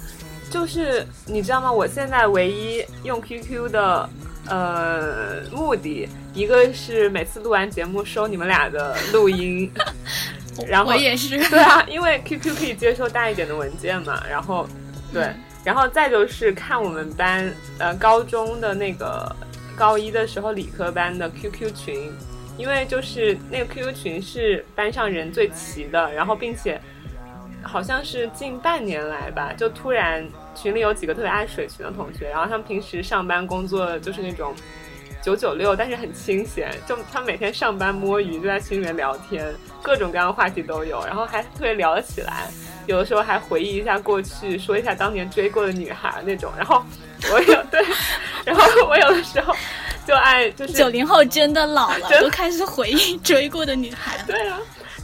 [0.49, 1.71] 就是你知道吗？
[1.71, 4.09] 我现在唯一用 QQ 的
[4.47, 9.69] 呃目的，一个是每次录完节目收你们俩的录音，
[10.67, 11.37] 然后我也是。
[11.49, 14.67] 对啊，因为 QQ 可以接收大一点的文件嘛，然后
[15.13, 15.31] 对，
[15.63, 19.35] 然后再就是看我们班呃高中的那个
[19.75, 22.11] 高一的时候理科班的 QQ 群，
[22.57, 26.79] 因为就是那个 QQ 群是班上人最齐的，然后并且
[27.68, 34.55] 好像是近半年来吧，就突然群里有几个特别爱水群的同学，然后他们平时上班工作就是那种。
[35.20, 42.47] 九九六，但是很清闲，就他们每天上班摸鱼，就在群里面聊天，各种各样的话题都有，然后还特别聊得起来，
[42.86, 46.49] 有的时候还回忆一下过去，说一下当年追过的女孩那种。
[46.55, 46.82] 然后
[47.30, 47.84] 我有 对，
[48.45, 49.53] 然后我有的时候
[50.05, 54.24] 就爱就是九零后真的老了， 都开始回忆追过的女孩了。
[54.28, 54.57] 对啊，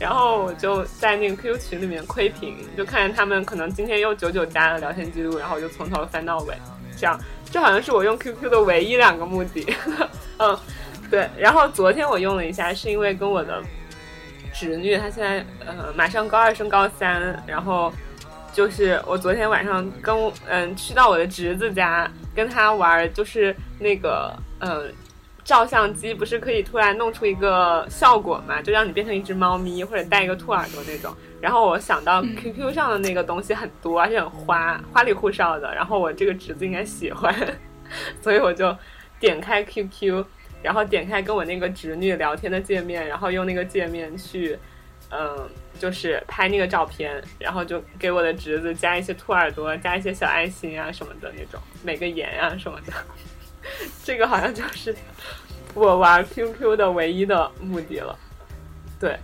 [0.04, 6.54] 然后我就在那个 QQ 群里面窥屏，就看见他们可能今天又九九加了聊天记录，然后就从头翻到尾，
[6.98, 7.18] 这样，
[7.50, 9.66] 这好像是我用 QQ 的唯一两个目的。
[10.40, 10.60] 嗯，
[11.10, 11.30] 对。
[11.38, 13.64] 然后昨天我用了一下，是因为跟我的
[14.54, 17.90] 侄女，她现在呃马上高二升高三，然后
[18.52, 20.14] 就是我昨天晚上跟
[20.50, 24.94] 嗯去到我的侄子家跟他玩，就是那个嗯。
[25.44, 28.62] 照相机不是可以突然弄出一个效果嘛？
[28.62, 31.14] 就让你变成一只猫咪，或者戴一个兔耳朵那种。
[31.42, 35.76] 然后我想到 QQ 上的那个东西很多，而且很花花里胡哨的。
[35.76, 37.36] 然后我这个侄子应该喜欢，
[38.22, 38.74] 所以我就
[39.20, 40.26] 点开 QQ，
[40.62, 44.58] 然后点开跟我那个侄女聊天的界面，然后用那个界面去，
[45.10, 52.94] 嗯，就是拍那个照片，然后就给我的侄子加一些兔耳朵，加一些小爱心啊什么的那种，美个颜啊什么的。
[54.04, 54.96] 这个好像就是
[55.74, 58.18] 我玩 QQ 的唯一的目的了。
[59.00, 59.18] 对，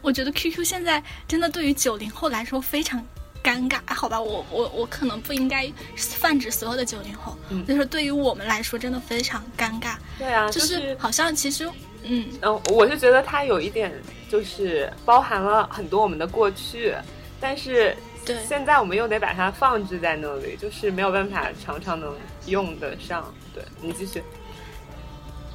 [0.00, 3.04] 我觉得 QQ 现在真的对于九零后来说非常
[3.42, 11.68] 尴尬，好吧，我我我可能不应该泛指所有的九零后，嗯就是对于我们来说真的非常尴尬，对啊，就是是好像其实
[12.04, 13.92] 嗯嗯，我是觉得它有一点
[14.28, 16.94] 就是包含了很多我们的过去，
[17.40, 22.14] 但是对现在我们又得把它放置在那里，就是没有办法常常能
[22.46, 23.32] 用得上。
[23.54, 24.22] 对你继续，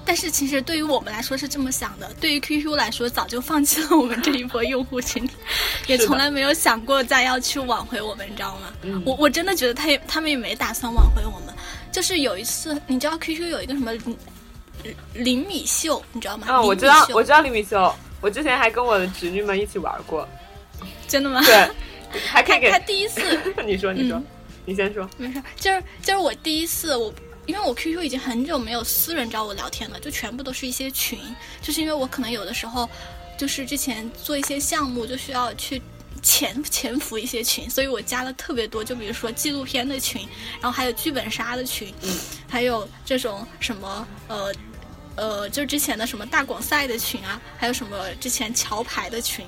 [0.06, 5.34] 但是其实对于我们来说是这么想的，对于 QQ 来说早就放弃了我们这一波用户群体，
[5.88, 8.74] 也从来没有想过再要去挽回我们，你知道吗？
[8.84, 11.56] 嗯我我真的觉得他也他们也没打算挽回我们。
[11.92, 14.18] 就是有一次，你知道 QQ 有一个什么林
[15.14, 16.46] 林米秀，你知道吗？
[16.48, 17.92] 啊、我知道我知道林米秀，
[18.22, 20.28] 我之前还跟我的侄女们一起玩过。
[21.08, 21.42] 真的吗？
[21.44, 21.68] 对，
[22.26, 23.22] 还可以给他他第一次
[23.66, 24.26] 你 说你说、嗯
[24.66, 25.10] 你先说。
[25.18, 27.14] 没事，就是就是我第一次我。
[27.46, 31.18] 因为我 QQ 已经很久没有私人找我聊天了，就全部都是一些群，
[31.62, 32.90] 就是因为我可能有的时候，
[33.38, 35.82] 就是之前做一些项目就需要去
[36.22, 40.28] 潜潜伏一些群，所以我加了特别多，就比如说纪录片的群，
[40.60, 44.54] 然后还有剧本杀的群，嗯还有这种什么呃
[45.16, 49.46] 呃，就之前的什么大广赛的群啊，还有什么之前桥牌的群。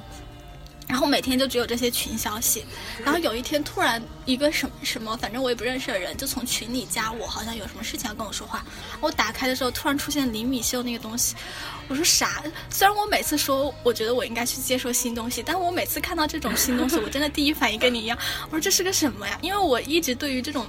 [0.90, 2.66] 然后每天就只有这些群消息，
[3.06, 8.66] 然后有一天突然一个什么什么，反正我也不认识的人就从群里加我，好像有什么事情要跟我说话。
[9.00, 11.36] 我打开的时候突然出现李米秀那个东西，
[11.88, 12.44] 我说啥？
[12.72, 19.38] 虽然我每次说我觉得我应该去接受新东西，但我每次看到这种新东西，我真的第一反应跟你一样，我说这是个什么呀？
[19.44, 20.66] 因为我一直对于这种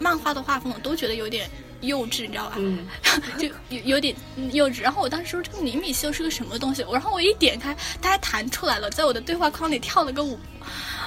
[0.00, 1.48] 漫画的画风，我都觉得有点
[1.80, 2.56] 幼稚，你知道吧？
[2.58, 2.86] 嗯，
[3.38, 4.14] 就有有点
[4.52, 4.80] 幼稚。
[4.82, 10.38] 然后我当时说这个厘米秀是个什么东西，然后我一点开，它还弹出来了，在我的对话框里跳了个舞，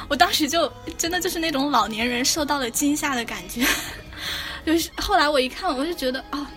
[0.07, 3.65] 我当时就真的就是那种老年人受到了惊吓的感觉。
[4.65, 6.49] 就是后来我一看，我就觉得啊。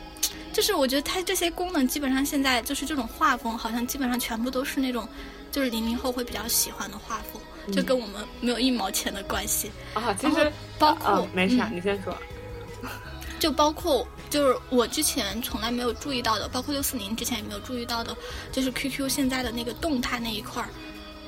[0.53, 5.07] 就是我觉得它这些功能基本上现在就是这种画风，好像基本上全部都是那种，
[5.53, 9.71] 就是零零后会比较喜欢的画风，就跟我们没有一毛钱的关系。
[9.93, 12.17] 啊，其实包括、啊，没事，嗯你先说。
[13.39, 18.17] 就包括就是我之前从来没有注意到的，包括六四零之前也没有注意到的，
[18.51, 20.69] 就是 QQ 现在的那个动态那一块儿，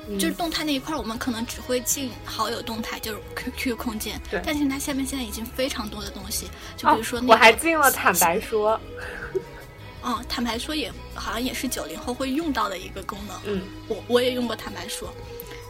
[0.07, 0.17] 嗯。
[0.19, 4.41] 就是动态那一块儿，我们可能只会进好友动态，就是 QQ 空间，对。
[4.45, 8.79] 但是它下面现在已经非常多的东西，就哦比如说那个，我还进了坦白说，
[10.03, 15.13] 嗯，坦白说也好像也是九零后会用到的一个功能，嗯，我我也用过坦白说，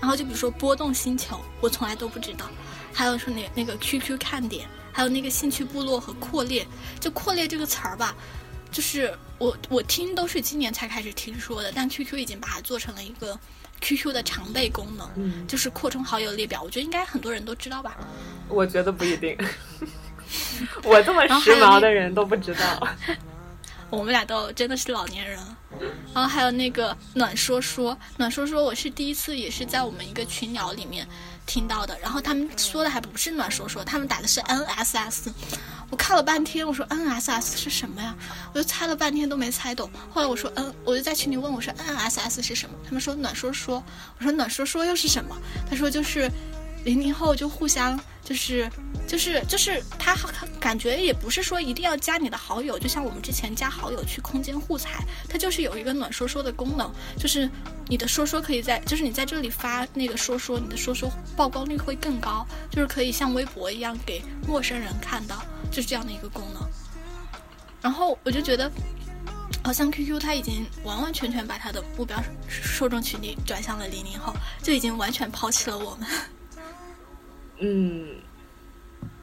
[0.01, 2.45] 然后就比如说波动星球，我从来都不知道，
[2.93, 4.67] 还有说那那个 QQ 看点，
[4.99, 6.67] 还还有那个兴趣部落和扩列。
[6.99, 8.13] 就扩列这个词儿吧，
[8.69, 13.39] 就是我我听都是今年才开始听说的，但 QQ 已经把它做成了一个
[13.79, 16.61] QQ 的常备功能，嗯就是扩充好友列表。
[16.61, 17.95] 我觉得应该很多人都知道吧。
[18.49, 19.37] 我觉得不一定，
[20.83, 22.85] 我这么时髦的人都不知道。
[23.89, 25.57] 我们俩都真的是老年人了。
[26.13, 31.07] 然后还有那个暖说说，暖说说，我是第一次也是在我们一个群聊里面
[31.49, 31.97] 听到的。
[31.99, 35.31] 然后他们说的还不是暖说说，他们打的是 NSS。
[35.89, 38.15] 我看了半天，我说 NSS 是什么呀？
[38.53, 39.89] 我就猜了半天都没猜懂。
[40.13, 42.75] 后来我说嗯，我就在群里问我说 NSS 是什么？
[42.85, 43.83] 他们说暖说说。
[44.19, 45.35] 我说暖说说又是什么？
[45.67, 46.31] 他说就是
[46.85, 48.69] 零零后就互相就是
[49.07, 50.15] 就是就是他
[50.59, 57.49] 感觉也不是说一定要加你的好友，就像我们之前加好友去空间互踩，它就是有一个暖说说的功能，就是
[57.87, 66.63] 你的说说可以在，就是你在这里发那个说说，你的说说曝光率会更高，就是可以像微博一样给陌生人看到，就是这样的一个功能。
[67.81, 68.69] 然后我就觉得，
[69.63, 76.07] 好像 QQ 它已经完完全全把它的目标受众群体转向了零零后，就已经完全抛弃了我们。
[77.59, 78.07] 嗯，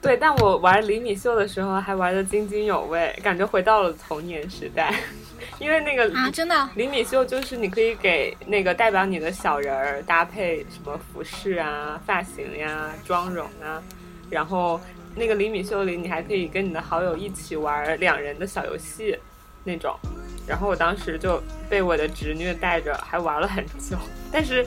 [0.01, 4.95] 对，但我玩厘米秀的时候还玩的津津有味，感觉回到了童年时代。
[5.59, 13.83] 因为那个啊，真的厘米秀就是你可以给那个代表你的小人儿搭配什么服饰啊、发型呀、妆容啊，
[14.31, 14.81] 然后
[15.15, 19.19] 那个厘米秀里你还可以跟你的好友一起玩两人的小游戏
[19.65, 19.99] 那种。
[20.47, 23.97] 然后我当时就被我的侄女带着，还玩了很久，
[24.31, 24.67] 但是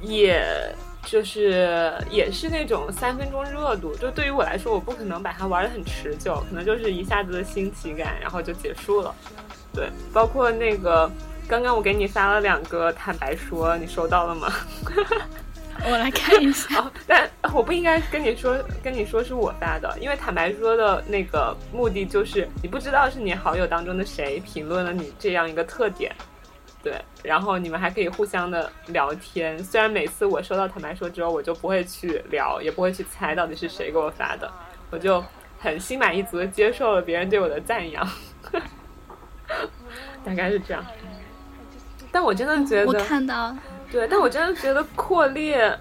[0.00, 0.44] 也。
[1.04, 9.14] 就是也是那种三分钟热度，就对于我来说，我不可能把它玩得很持久，可能就是一下子的新奇感，然后就结束了。
[9.72, 11.10] 对，包括那个
[11.46, 14.52] 刚刚我给你发了两个坦白说，你收到了吗？
[15.86, 16.76] 我来看一下。
[16.82, 26.12] 哦，但我不应该跟你说，跟你说是我发的，因为坦白说的那个目的就是你不知道是你好友当中的谁评论了你这样一个特点。
[26.80, 29.58] 对，然后你们还可以互相的聊天。
[29.64, 34.48] 虽然每次我收到坦白说之后，我就不会去聊，也不会去猜到底是谁给我发的，
[34.90, 35.22] 我就
[35.58, 38.08] 很心满意足的接受了别人对我的赞扬，
[40.24, 40.84] 大概是这样。
[42.12, 43.56] 但我真的觉得，我看到，
[43.90, 45.76] 对，但我真的觉得扩列、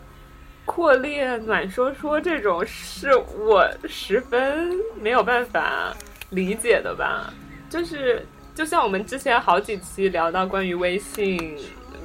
[0.65, 5.95] 扩列、暖说说这种是我十分没有办法
[6.31, 7.31] 理解的吧，
[7.69, 8.25] 就是。
[8.57, 11.55] 就像我们之前好几期聊到关于微信，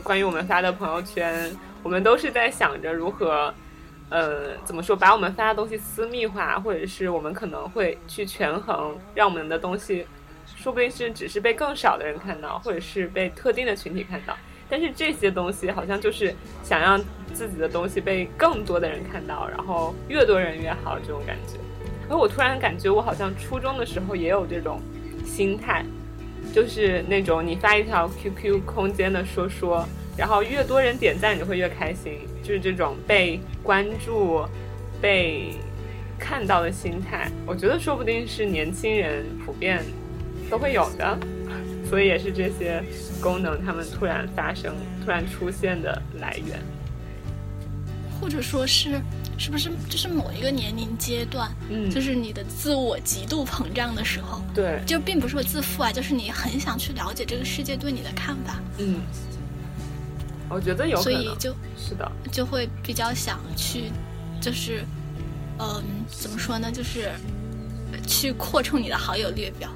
[0.02, 1.50] 关于我们发的朋友圈，
[1.82, 3.54] 我们都是在想着如何，
[4.10, 10.06] 呃，怎么说，把我们发的东西私密化，或者是我们可能会去权衡，让我们的东西，
[10.44, 14.36] 说不定是只是被更少的人看到，或者是被特定的群体看到。
[14.68, 21.58] 但是这些东西好像就是想让自己的东西被更多的人看到，然后越多人越好这种感觉。
[22.10, 24.82] 而我突然感觉，我好像初中的时候也有这种
[25.24, 25.82] 心态。
[26.52, 29.86] 就是那种你发一条 QQ 空间的说说，
[30.16, 32.18] 然后越多人点赞，你就会越开心。
[32.42, 34.44] 就是这种被关注、
[35.00, 35.54] 被
[36.18, 39.82] 看到的心态，我觉得说不定是年轻人普遍
[40.50, 41.18] 都会有的，
[41.88, 42.82] 所以也是这些
[43.20, 44.74] 功能他们突然发生、
[45.04, 46.58] 突然出现的来源，
[48.20, 49.00] 或者说是。
[49.38, 59.00] 是不是就是某一个年龄阶段，嗯，就是你的自我极度膨胀的时候，对，就并不是说自负啊，就是你很想去了解这个世界对你的看法，嗯，
[60.48, 63.90] 我觉得有，所以就是的，就会比较想去，
[64.40, 64.84] 就是，
[65.58, 67.10] 嗯，怎么说呢，就是
[68.06, 69.68] 去扩充你的好友列表。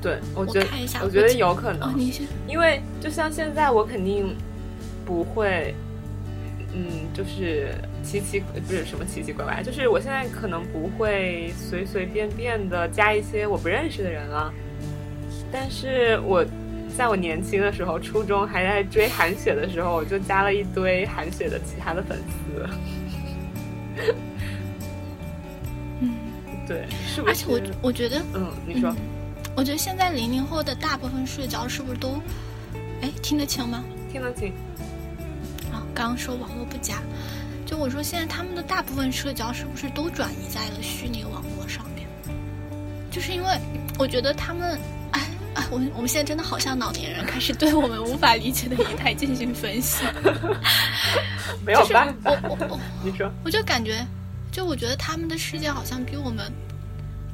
[0.00, 1.94] 对，我觉得，看一下，我觉得有可能，
[2.48, 4.34] 因为就像现在，我肯定
[5.04, 5.74] 不会。
[6.74, 14.52] 嗯，就是奇奇不是什么奇奇怪怪，就是我现在可能不会随随便便的加一些我不认识的人了。
[15.50, 16.44] 但是我
[16.96, 22.68] 在我年轻的时候，初中还在追韩雪的时候，我就加了一堆韩雪的其他的粉丝。
[26.00, 26.14] 嗯，
[26.66, 27.30] 对，是不是？
[27.30, 28.94] 而且我我觉得，嗯，你说，
[29.56, 32.20] 我觉得现在零零后的大部分社交是不是都，
[33.00, 33.82] 哎，听得清吗？
[34.12, 34.52] 听得清。
[35.98, 37.02] 刚刚说网络不佳，
[37.66, 42.06] 就我说现在他们的大部分社交是不是都转移在了虚拟网络上面？
[43.10, 43.58] 就是因为
[43.98, 44.78] 我觉得他们，
[45.10, 45.20] 哎
[45.54, 50.04] 哎，我我们现在真的好像老年人，开始对我们无法理解的仪态进行分析。
[51.66, 54.06] 没有办法，我我我，你说，我就感觉，
[54.52, 56.52] 就我觉得他们的世界好像比我们，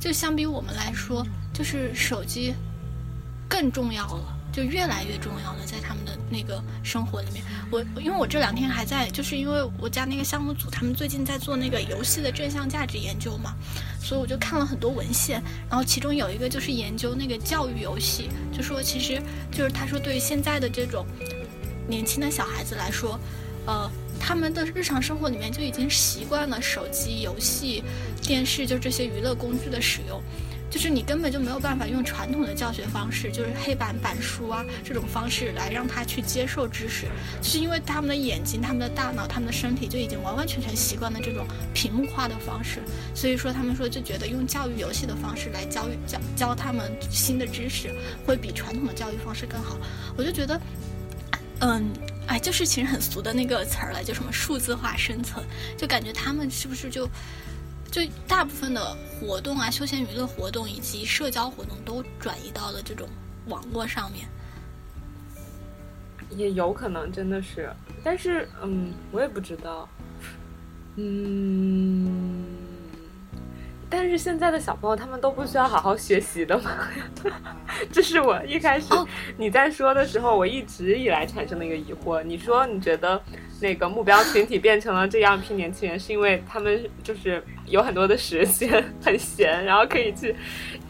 [0.00, 2.54] 就相比我们来说，就是手机
[3.46, 4.33] 更重要了。
[4.54, 7.42] 就越来越重要了，在他们的那个生活里面。
[7.70, 13.54] 我因为我这两天还在，就是因为我家那个项目组他们最近在做那个游戏的正向价值研究嘛，
[14.00, 21.04] 所以我就看了很多文献，然后其中有一个就是研究那个教育游戏，就说其实就是他说对于现在的这种
[21.88, 23.18] 年轻的小孩子来说，
[23.66, 23.90] 呃。
[24.20, 27.82] 他们的日常生活里面就已经习惯了手机游戏、
[28.22, 30.22] 电视，就这些娱乐工具的使用，
[30.74, 37.06] 就是你根本就没有办法用传统的教学方式，就是黑板板书啊这种方式来让他去接受知识，
[37.40, 42.82] 就是因为他们的眼睛、他们的大脑、他们的身体就已经完完全全习惯了这种屏幕化的方式，
[43.14, 47.94] 所以说他们说就觉得用教育游戏的方式来教育教教他们新的知识，
[48.26, 49.78] 会比传统的教育方式更好。
[50.16, 50.60] 我就觉得，
[51.60, 51.88] 嗯。
[52.26, 55.44] 哎，就是其实很俗的那个词儿了，就什么数字化生存，
[55.76, 57.06] 就感觉他们是不是就
[57.94, 63.08] 就大部分的活动啊，休闲娱乐活动以及社交活动都转移到了这种
[63.46, 64.26] 网络上面，
[66.30, 67.72] 也有可能真的是，
[68.02, 69.88] 但是嗯，我也不知道，
[70.96, 72.53] 嗯。
[73.96, 76.72] 但是现在的小朋友他们都不需要好好学习的吗？
[77.92, 78.88] 这是我一开始
[79.36, 82.20] 你在说的时候，我一直以来产生的一个疑惑。
[82.20, 83.22] 你说你觉得
[83.60, 90.34] 那个目标群体变成了这样一批年轻人，是因为他们就是有很多的时间，很闲，然后可以去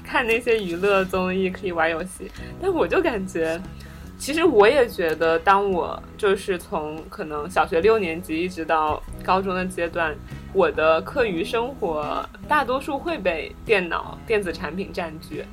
[0.03, 2.33] 看那些娱乐综艺，可以玩游戏。
[2.59, 3.61] 但我就感觉，
[4.17, 10.17] 其实我也觉得，当我就是从可能小学六年级一直到高中的阶段。
[10.55, 15.45] 我的课余生活大多数会被电脑、电子产品占据，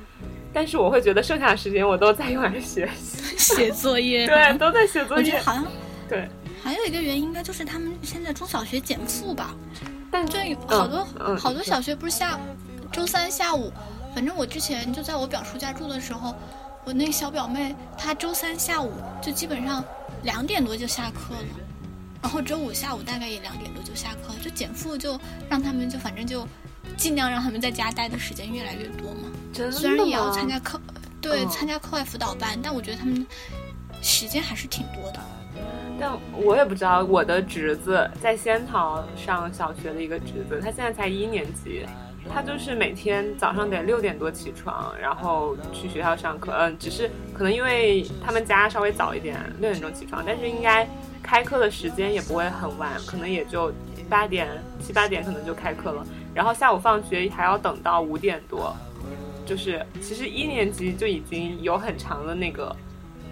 [0.52, 4.24] 但是我会觉得剩下的时间我都在用来学习、写作业。
[4.30, 5.24] 对，都在写作业。
[5.24, 5.66] 我觉得好像
[6.08, 6.28] 对。
[6.62, 9.52] 还有一个原因，应该就是他们现在中小学减负吧？
[10.08, 11.04] 但这好多
[11.36, 12.38] 好多小学不是下
[12.92, 13.72] 周三下午，
[14.14, 16.32] 反正我之前就在我表叔家住的时候，
[16.84, 19.84] 我那个小表妹她周三下午就基本上
[20.22, 21.71] 两点多就下课了。
[22.22, 25.20] 然后周五下午大概也两点多就下课，就减负，就
[25.50, 26.46] 让他们就反正就
[26.96, 29.28] 尽量让他们在家待的时间越来越多嘛。
[29.70, 30.80] 虽然也要参加课，
[31.20, 33.26] 对，参加课外辅导班，但我觉得他们
[34.00, 35.20] 时间还是挺多的。
[36.00, 41.84] 但我也不知道，我的侄子在仙桃上小学的一个侄子，他现在才一年级，
[42.32, 46.52] 他就是每天早上得六点多起床，然后去学校上课。
[46.52, 50.88] 嗯，只是可能因为他们家稍微早一点，六点钟起床，但是应该。
[51.22, 53.72] 开课的时间也不会很晚，可能也就
[54.10, 54.48] 八点
[54.80, 56.04] 七八点可能就开课了，
[56.34, 58.76] 然后下午放学还要等到五点多，
[59.46, 62.74] 就是其实一年级就已经有很长的那个，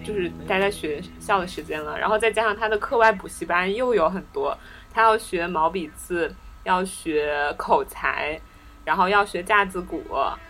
[0.03, 4.57] 就是待在学校的时间了，然后再加上他的课外补习班又有很多，
[4.91, 6.33] 他要学毛笔字，
[6.63, 8.39] 要学口才，
[8.85, 10.01] 然后要学架子鼓，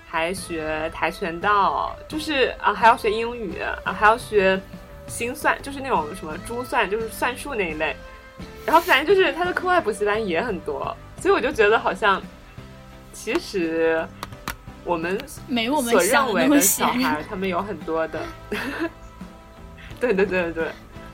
[0.07, 4.61] 还学跆拳道，就是啊还要学英语啊还要学。
[5.11, 7.93] 心算就是那种什么珠算，就是算术那一类，
[8.65, 12.21] 然后反正就是他的课外补习班也很多，所以我就觉得好像，
[13.11, 14.07] 其实
[14.85, 18.21] 我们没我们所认为的小孩，他们有很多的，
[19.99, 20.67] 对对对对对，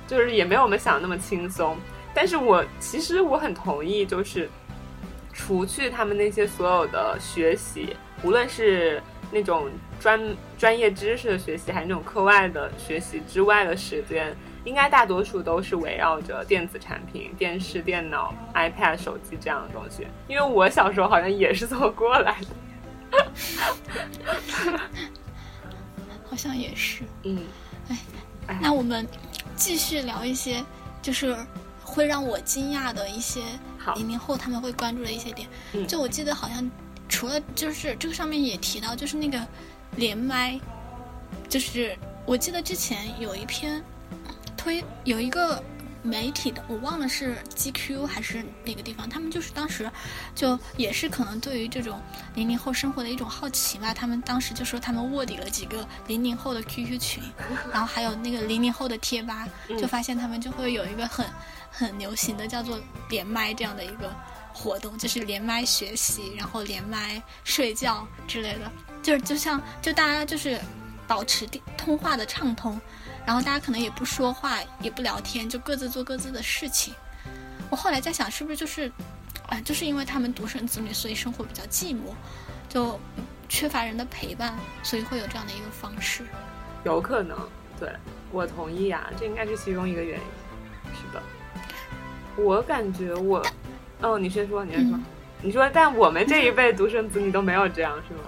[0.08, 1.76] 就是也没有我们想的那么轻松。
[2.14, 4.48] 但是我其实我很同意，就是
[5.34, 9.02] 除去他们那些所有的学习，无论是。
[9.32, 9.69] 那种
[9.99, 20.07] 专专业知识的学习，还是那种课外的学习之外的时间，应该大多数都是围绕着电子产品、电视、电脑、iPad、手机这样的东西。
[20.30, 22.38] 因为我小时候好像也是这么过来
[23.11, 24.80] 的，
[26.30, 27.03] 好像也是。
[27.23, 27.43] 嗯，
[28.47, 29.05] 哎，那我们
[29.57, 30.63] 继续聊一些，
[31.01, 31.36] 就是
[31.84, 33.41] 会让我惊讶的一些
[33.95, 35.47] 零零后他们会关注的一些点。
[35.86, 36.71] 就我记得好像。
[37.10, 39.45] 除了就是这个上面也提到，就是那个
[39.95, 40.60] 连麦，
[41.49, 43.82] 就是我记得之前有一篇
[44.55, 45.64] 推有一个
[46.03, 49.89] 媒体的，我忘了是 GQ 还是哪个地方，他们就是当时
[50.36, 51.99] 就也是可能对于这种
[52.36, 57.24] 零零后生活的一种好奇吧，他们当时就说他们卧底了几个零零后的 QQ 群，
[57.72, 59.47] 然后还有那个零零后的贴吧，
[59.80, 61.26] 就发现他们就会有一个很
[61.72, 62.80] 很流行的叫做
[63.10, 64.14] 连麦这样的一个。
[64.58, 68.72] 活动就是连麦学习，然后连麦睡觉之类的，
[69.03, 70.60] 就是就像就大家就是
[71.08, 71.47] 保持
[71.78, 72.82] 通话的畅通，
[73.24, 76.91] 然后大家可能也不说话，也不聊天，就各自做各自的事情。
[77.70, 78.91] 我后来在想，是不是就是，
[79.47, 82.16] 啊，就是因为他们独生子女，所以生活比较寂寞，
[82.68, 82.99] 就
[83.47, 86.26] 缺乏人的陪伴，所以会有这样的一个方式。
[86.84, 87.38] 有可能，
[87.80, 87.93] 对
[88.32, 90.26] 我同意啊，这应该是其中一个原因。
[90.95, 91.22] 是的，
[92.41, 93.45] 我感觉我。
[94.02, 95.00] 哦，你先说，你先说，
[95.41, 98.22] 你说，但我们这一辈独生子女都没有这样，是吗？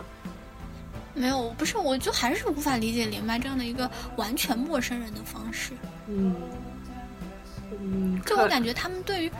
[1.13, 5.73] 没有，不是，我就还是无法理解连麦这样的一个完全陌生人的方式。
[6.07, 6.35] 嗯。
[7.81, 9.31] 嗯，就我感觉他们对于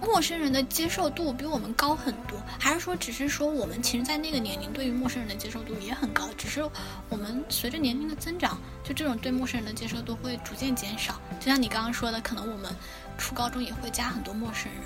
[0.00, 6.62] 陌生人的接受度比我们高很多，还是说只是说我们其实，在那个年龄对于陌生人的接受度也很高，只是
[7.08, 11.20] 我们随着年龄的增长，就这种对陌生人的接受度会逐渐减少。
[11.40, 12.74] 就像你刚刚说的，可能我们
[13.18, 14.82] 初高中也会加很多陌生人。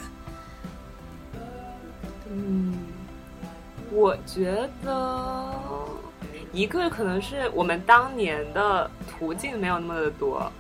[2.30, 2.74] 嗯，
[3.90, 5.52] 我觉得
[6.52, 10.50] 一个可能是我们当年的途径没有那么的多。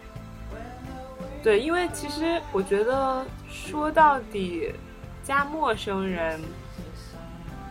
[1.42, 4.72] 对，因为其实我觉得说到底，
[5.22, 6.40] 加陌生人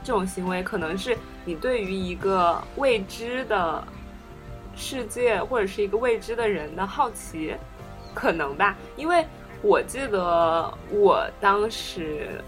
[0.04, 3.84] 这种行为，可能是你对于一个未知的
[4.76, 7.56] 世界或者是一个未知的人的好奇，
[8.14, 8.78] 可能吧。
[8.96, 9.26] 因为
[9.62, 12.42] 我记得我当时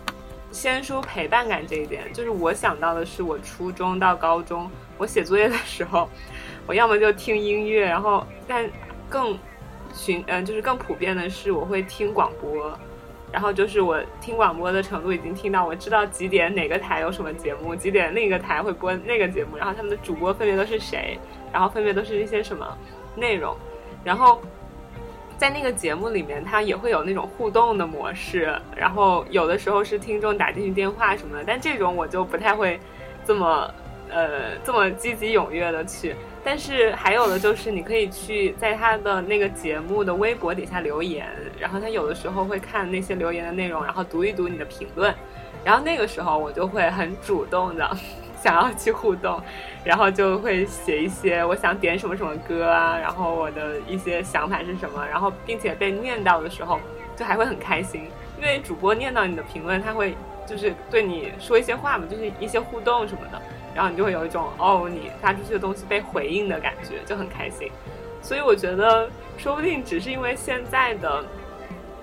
[0.51, 6.09] 先说陪伴感这一点，就是我想到的是我初中到高中，我写作业的时候，
[6.65, 8.69] 我要么就听音乐，然后但
[9.09, 9.37] 更。
[9.93, 12.77] 寻嗯，就是更普遍的是，我会听广播，
[13.31, 21.17] 然后就是我听广播的程度已经听到我知道几点哪个台有什么节目，几点那个台会播那个节目，然后他们的主播分别都是谁，
[21.51, 22.77] 然后分别都是一些什么
[23.15, 23.57] 内容，
[24.03, 24.39] 然后
[25.37, 32.79] 在那个节目里面，它也会有那种互动的模式，然后有的时候是听众打进去电话什么的，但这种我就不太会
[33.25, 33.69] 这么
[34.09, 36.15] 呃这么积极踊跃的去。
[36.43, 41.27] 但是还有的就是，你可以去在他的那个节目的微博底下留言，
[41.59, 45.13] 然后他有的时候会看那些留言的内容，然后读一读你的评论，
[45.63, 47.97] 然后那个时候我就会很主动的
[48.47, 49.41] 想要去互动，
[49.83, 56.79] 然后就会写一些我想点什么什么歌啊，然后我的一些想法是什么，然后并且被念到的时候，
[57.17, 63.41] 就还会很开心，因为主播念到你的评论，他会就是对你说一些话嘛，就是一些互动什么的。
[63.75, 67.69] 然后你就会有一种哦，你发出去的东西被回应的感觉，就很开心。
[68.21, 71.23] 所以我觉得，说不定只是因为现在的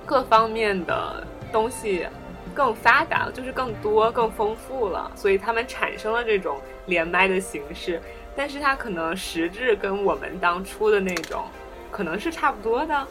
[0.05, 2.07] 各方面的东西
[2.55, 8.01] 更发达，就是更多、更丰富了，所以他们产生了这种连麦的形式。
[8.37, 11.45] 但是它可能实质跟我们当初的那种
[11.91, 13.07] 可能是差不多的。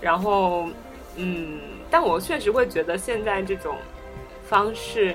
[0.00, 0.68] 然后，
[1.16, 1.60] 嗯，
[1.90, 3.76] 但我确实会觉得现在这种
[4.48, 5.14] 方式。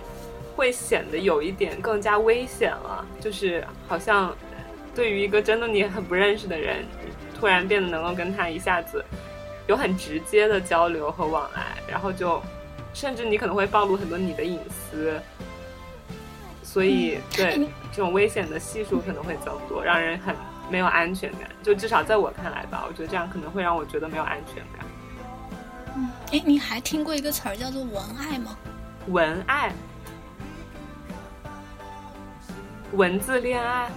[0.55, 4.31] 会显得有一点更加危险了，就是好像
[4.93, 6.85] 对于一个真的你很不认识的人，
[7.35, 9.03] 突然变得能够跟他一下子
[9.65, 12.39] 有很直接的交流和往来，然后就
[12.93, 15.19] 甚至你可能会暴露很多你的隐私，
[16.61, 20.35] 所以对这种危险的系数可能会增多，让人很
[20.69, 21.49] 没有安全感。
[21.61, 24.85] 就至少在我看来吧，我觉得这样可能会让我觉得没有安全感。
[25.95, 28.57] 嗯，哎，你还听过一个词儿叫做文爱吗？
[29.07, 29.73] 文爱。
[32.93, 33.89] 文字恋爱，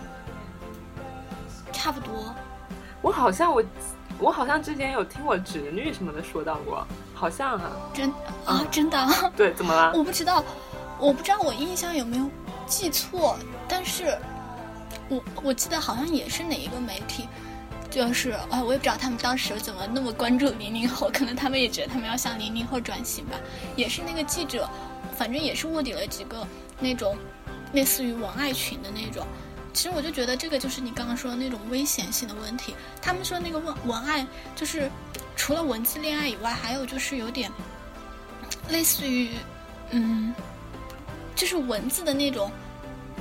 [1.71, 2.35] 差不多。
[3.03, 3.63] 我好像我，
[4.19, 6.87] 我好像之前有听我侄女什么的说到过，
[7.17, 8.13] 好像啊，真
[8.45, 9.09] 啊，真的。
[9.37, 9.93] 对，怎么了？
[9.97, 10.45] 我不知道，
[11.01, 12.31] 我不知道我印象有没有
[12.67, 13.37] 记错，
[13.67, 14.17] 但是，
[15.09, 17.27] 我我记得好像也是哪一个媒体，
[17.91, 23.39] 就是啊，我也不知道他们当时怎么那么关注零零后，可能他们也觉得他们要向零零后转型吧。
[23.75, 24.69] 也是那个记者，
[25.17, 26.47] 反正也是卧底了几个
[26.79, 27.17] 那种。
[27.73, 29.27] 类似于文爱群的那种，
[29.73, 32.75] 其实我就觉得这个就是你刚刚说的那种危险性的问题。
[33.03, 34.89] 他们说那个文文爱就是
[35.37, 37.51] 除了文字恋爱以外，还有就是有点
[38.69, 39.31] 类似于，
[39.91, 40.35] 嗯，
[41.35, 42.51] 就是文字的那种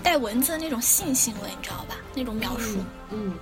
[0.02, 1.98] 带文字的那种性行为，你知道吧？
[2.16, 2.80] 那种描述，
[3.12, 3.36] 嗯，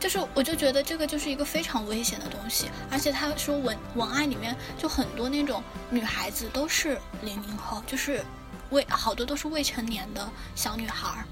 [0.00, 2.68] 就是我就觉得这个就是一个非常危险的东西。
[2.90, 8.24] 而且他说文文案里面就很多那种女孩子都是零零后，就是。
[8.70, 11.24] 未好多都是未成年的小女孩儿，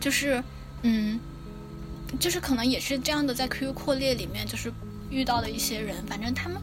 [0.00, 0.42] 就是，
[0.80, 1.20] 嗯，
[2.18, 4.72] 就是可能也是这样的，在 QQ 扩列里面就是
[5.12, 6.58] 遇到的一些人，反正他们，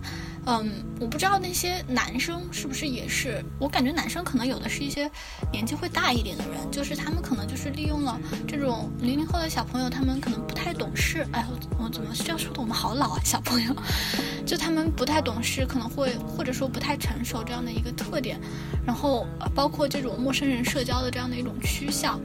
[0.46, 5.10] 嗯，我不知道那些男生是不是也是，我感觉男生可能有的是一些
[5.52, 11.46] 年纪会大一点的人，就是他们可能就是利用了这种零零后的小朋友，他们可能不太懂事，哎，
[11.78, 13.76] 我怎么这样说的我们好老啊，小朋友，
[14.46, 18.40] 就他们不太懂事，可能会或者说不太成熟这样的一个特点。
[18.86, 22.20] 然后包括这种陌生人社交的这样的一种趋向，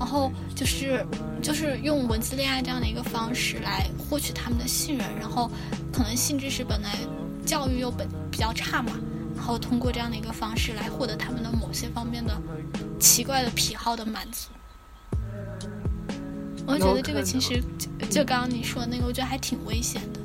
[0.00, 1.06] 然后就是
[1.42, 5.48] 就是用文字恋爱这样的一个方式来获取他们的信任，然后
[5.92, 6.96] 可能性知识本来
[7.44, 8.92] 教育又本比较差嘛，
[9.36, 12.34] 然后通过这样的一个方式来获得他们的某些方面的
[12.98, 14.48] 奇怪的癖好的满足。
[16.66, 17.62] 我觉得这个其实
[18.08, 20.20] 就刚刚你说的那个，我觉得还挺危险的。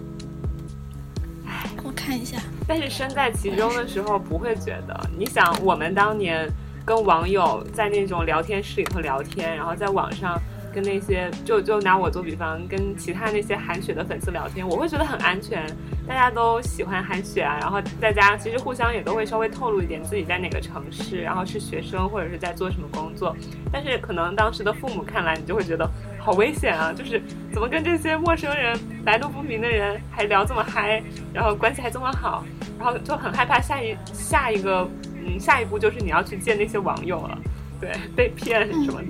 [1.83, 5.09] 我看一下，但是身在其中的时候不会觉得。
[5.17, 6.49] 你想，我们当年
[6.85, 10.39] 跟网友在那种聊天室里头聊天，然后在网上
[10.71, 15.65] 跟那些就就拿我做比方，跟其他那些韩雪的粉丝聊天，我会觉得很安全，
[16.07, 23.35] 大家都喜欢韩雪啊，然后大家其实互相也都会稍微透露一点自己在哪个城市，然后是学生或者是在做什么工作，
[23.71, 27.19] 但是可能当时的父母看来，你就会觉得好危险啊，就是
[27.51, 31.01] 怎么跟这些陌生人、来路不明的人还聊这么嗨，
[31.33, 32.43] 然后关系还这么好，
[32.77, 34.87] 然后就很害怕下一下一个
[35.25, 37.37] 嗯下一步就是你要去见那些网友了，
[37.81, 39.07] 对，被骗什么的，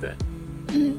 [0.00, 0.14] 对。
[0.68, 0.94] 嗯，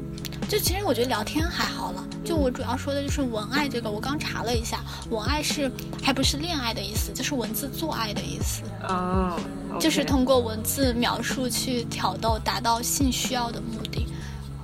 [0.47, 2.05] 就其实我觉得聊天还好了。
[2.25, 5.71] 就我主要说的就是文爱这个，我刚查了一下，文爱是
[6.03, 8.63] 还不是恋爱的意思，就是文字做爱的意思。
[8.87, 9.39] 哦，
[9.79, 14.05] 就是通过文字描述去挑逗，达到性需要的目的，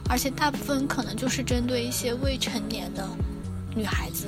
[0.10, 3.08] 而且大部分可能就是针对一些未成年的
[3.76, 4.28] 女孩子。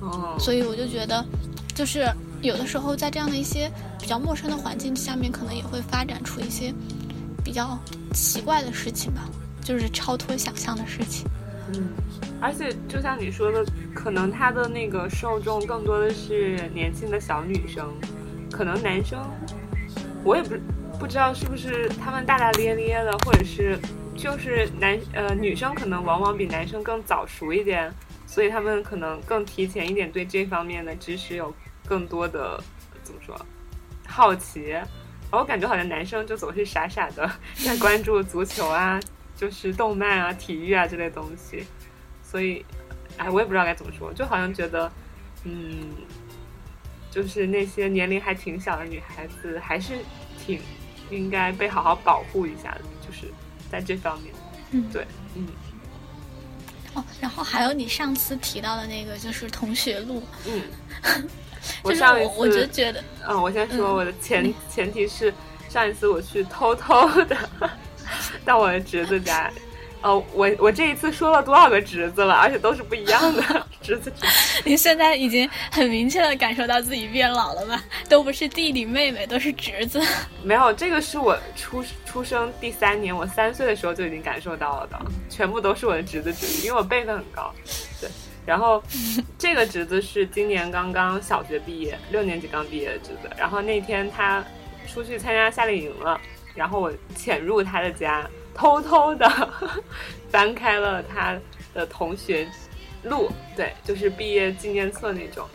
[0.00, 1.24] 哦，所以我就觉得，
[1.74, 2.06] 就是
[2.40, 3.70] 有的时候在这样的一些
[4.02, 6.74] 比较陌生的环境下面，可能也会发展出一些
[7.42, 7.78] 比较。
[8.14, 9.22] 奇怪的事情吧，
[9.64, 11.26] 就是超脱想象的事情。
[11.72, 11.88] 嗯，
[12.42, 17.90] 而且就像你说的，可能他的那个受众更多的是年轻的小女生，
[18.50, 19.18] 可能男生，
[20.22, 20.54] 我也不
[20.98, 23.78] 不知道是不是他们大大咧咧的，或者是
[24.14, 27.90] 就是男呃女生可能往往比男生更早熟一点，
[28.26, 31.50] 所以他们可能更提前一点对这方面的知识有
[31.86, 32.62] 更多的
[33.02, 33.34] 怎么说
[34.12, 34.78] 好奇。
[35.30, 37.30] 我感觉好像男生就总是傻傻的
[37.64, 39.00] 在 关注足球啊，
[39.34, 41.64] 就是动漫啊、体育啊这类东西，
[42.22, 42.62] 所以，
[43.16, 44.92] 哎，我也不知道该怎么说，就好像觉得，
[45.44, 45.88] 嗯，
[47.10, 49.94] 就是那些年龄还挺小的女孩子，还是
[50.44, 50.60] 挺
[51.08, 53.26] 应该被好好保护一下的，就是
[53.70, 54.34] 在这方面。
[54.72, 55.46] 嗯，对，嗯。
[56.92, 60.22] 哦，然后还有你上次提到的那个，就是同学录。
[60.46, 60.62] 嗯。
[61.82, 65.32] 我上一次，我就觉得，嗯，我先说我的前前提是，
[65.68, 67.36] 上一次我去偷偷的
[68.44, 69.50] 到我的侄子家，
[70.02, 74.12] 哦，我我这一次说了多少个侄子了，而且都是不一样的 侄子。
[74.64, 77.82] 你现在已经很明确的感受到自己变老了吧？
[78.08, 80.00] 都不是弟弟妹妹，都是侄子。
[80.42, 84.98] 没有，这个是我出出生第三年，我三岁的时候就已经感受到了的，
[85.28, 87.91] 全部都是我的侄子侄女，因为我辈分很高，对。
[88.44, 88.82] 然后，
[89.38, 93.30] 这个侄子是今年刚刚小学毕业，六年级刚毕业的侄子。
[93.38, 94.44] 然后那天他
[94.86, 96.20] 出去参加夏令营了，
[96.54, 99.28] 然后我潜入他的家，偷偷的
[100.28, 101.38] 翻开了他
[101.72, 102.48] 的同学
[103.04, 105.46] 录，对，就是毕业纪念册那种。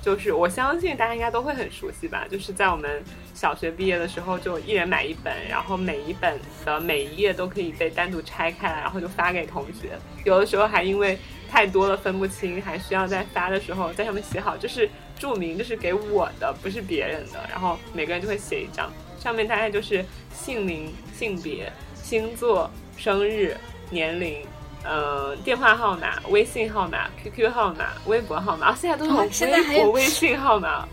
[0.00, 3.02] 就是我相信大家应该都会很熟悉吧，就是在我们
[3.34, 9.98] 小学毕业的时候，就一人买一本，然后每一本的每一页都可以被单独拆开来，然后就发给同学。
[10.24, 11.18] 有的时候还因为
[11.50, 14.88] 太多了分不清，还需要在发的时候在上面写好，就是
[15.18, 17.40] 注明这是给我的，不是别人的。
[17.50, 23.56] 然后每个人就会写一张，上面大概就是姓名、性别、星座、生日、
[23.90, 24.44] 年龄。
[24.84, 30.86] 呃，电话号码、微信号码、 QQ 号码、微博号码，现在都有微博、微信号码。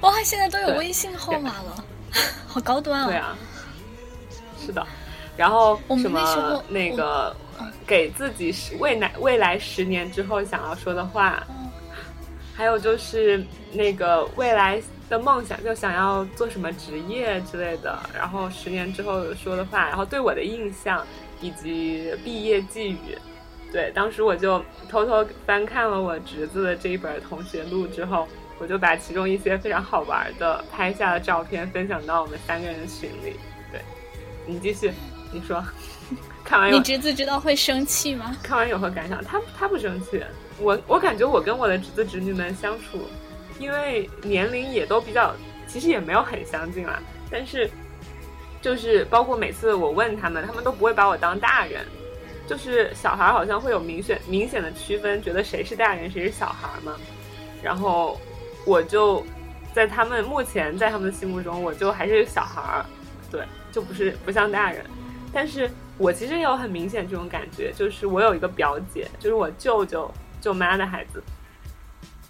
[0.00, 1.84] 哇，现在都有微信号码了，
[2.46, 3.06] 好高端啊！
[3.06, 3.36] 对啊，
[4.60, 4.86] 是的。
[5.38, 7.34] 然后什么那个
[7.86, 11.42] 给自己十未来未来十年之后想要说的话，
[12.54, 21.04] 还有就是那个未来的梦想，就想要做什么职业之类的，然后十年之后说的话，然后对我的印象。
[21.40, 23.18] 以及毕业寄语，
[23.70, 28.26] 对，当时我就偷偷翻看了我侄子的这一本同学录之后，
[28.58, 33.34] 我就把其中一些非常好玩的拍下的照片分享到我们三个人的群里。
[33.70, 33.82] 对，
[34.46, 34.90] 你继续，
[35.30, 35.62] 你说，
[36.44, 38.36] 看完你侄子知道会生气吗？
[38.42, 39.24] 看完有何感想？
[39.24, 40.22] 他他不生气，
[40.58, 43.08] 我我感觉我跟我的侄子侄女们相处，
[43.58, 45.34] 因为年龄也都比较，
[45.66, 47.70] 其实也没有很相近啦，但是。
[48.62, 51.84] 就是包括每次我问他们，他们都不会把我当大人。
[52.46, 56.96] 就是小孩好像会有明显明显的区分，觉得谁是大人，谁是小孩嘛。
[57.62, 58.18] 然后
[58.64, 59.22] 我就
[59.74, 62.86] 在他们目前在他们的心目中，我就还是小孩儿，
[63.30, 64.82] 对，就不是不像大人。
[65.30, 71.22] 但是我其实也有很明显这种感觉，就是我有一个表姐，就是我舅舅舅妈的孩子，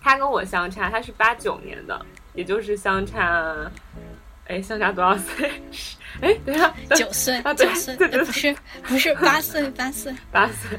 [0.02, 2.04] 他跟我相差，他是八九年的，
[2.34, 3.54] 也就是相差，
[4.46, 5.50] 哎，相差多少岁？
[6.20, 10.78] 哎，等下， 九岁啊，九岁，不是，不是八岁，八岁，八岁，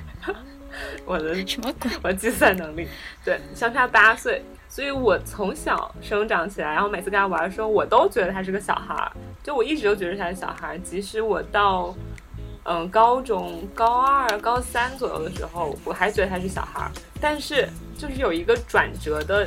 [1.05, 1.89] 我的什么鬼？
[2.03, 2.87] 我计算能力。
[3.23, 9.11] 对，相差八岁，所以我从小生长起来，然后每次跟他玩的时候，我都觉得他是个小孩儿，
[9.43, 11.93] 就我一直都觉得他是小孩儿，即使我到
[12.65, 19.45] 嗯高中高二、高三左右的时候，我还觉得他是小孩儿，但是就是有一个转折的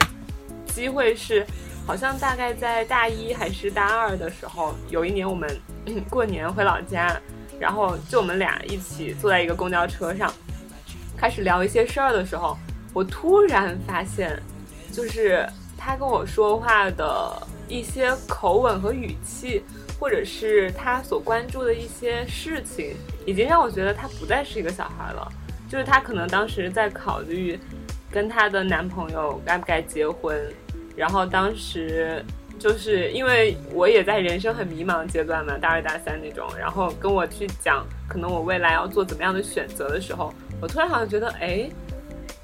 [0.67, 1.47] 机会是。
[1.87, 5.49] 好像大概在大一还是大二的时候，有一年我们
[6.11, 7.19] 过年回老家，
[7.59, 10.31] 然后就我们俩一起坐在一个公交车上，
[11.17, 12.59] 开始聊一些事儿的时候，
[12.93, 14.39] 我突然发现，
[14.93, 15.49] 就是
[15.79, 19.65] 他跟我说话的一些口吻和语气，
[19.99, 22.95] 或者是他所关注的一些事情，
[23.27, 25.27] 已经让我觉得他不再是一个小孩了。
[25.69, 27.59] 就是他可能当时在考虑
[28.11, 30.41] 跟他的男朋友该不该结婚，
[30.97, 32.25] 然后当时。
[32.59, 41.71] 就是因为我也在人生很迷茫阶段嘛，大二大三那种，然后跟我去讲可能我未来要做怎么样的选择的时候，我突然好像觉得，哎，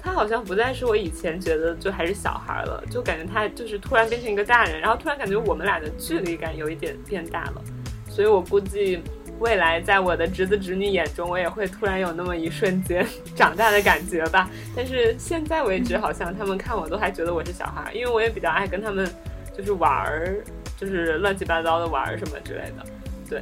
[0.05, 7.61] 他好像不再是我以前觉得就还是小孩了，就感觉他就是突然变成一个大人，然后突然感觉我们俩的距离感有一点变大了，
[8.07, 9.01] 所以我估计
[9.39, 14.49] 未来在我的侄子侄女眼中，我也会突然有那么一瞬间 长大的感觉吧。
[14.75, 19.09] 但是现在为止，好像他们看我都还觉得我是小孩，因为我也比较爱跟他们。
[19.57, 20.43] 就是玩儿，
[20.75, 22.85] 就是乱七八糟的玩儿什么之类的，
[23.29, 23.41] 对，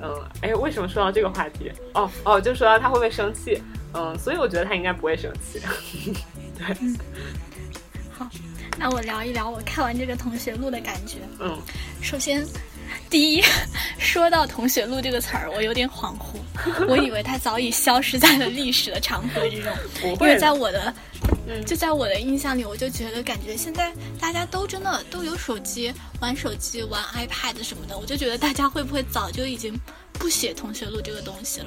[0.00, 1.70] 嗯，哎，为什么说到这个话题？
[1.92, 3.62] 哦哦，就说到他会不会生气？
[3.94, 5.60] 嗯，所以我觉得他应该不会生气。
[6.58, 6.96] 对，嗯
[8.12, 8.28] 好，
[8.78, 11.18] 那我聊一聊我看完这个同学录的感觉。
[11.40, 11.56] 嗯，
[12.02, 12.46] 首先，
[13.08, 13.42] 第一，
[13.98, 16.36] 说到同学录这个词儿，我有点恍惚，
[16.86, 19.72] 我以为它早已消失在了历史的长河之中，
[20.02, 20.94] 因为在我的。
[21.66, 29.78] 就在我的印象里，我就觉得感觉现在大家都真的都有手机，玩手机、玩 iPad 什么的，我就觉得大家会不会早就已经
[30.14, 31.66] 不写同学录这个东西了？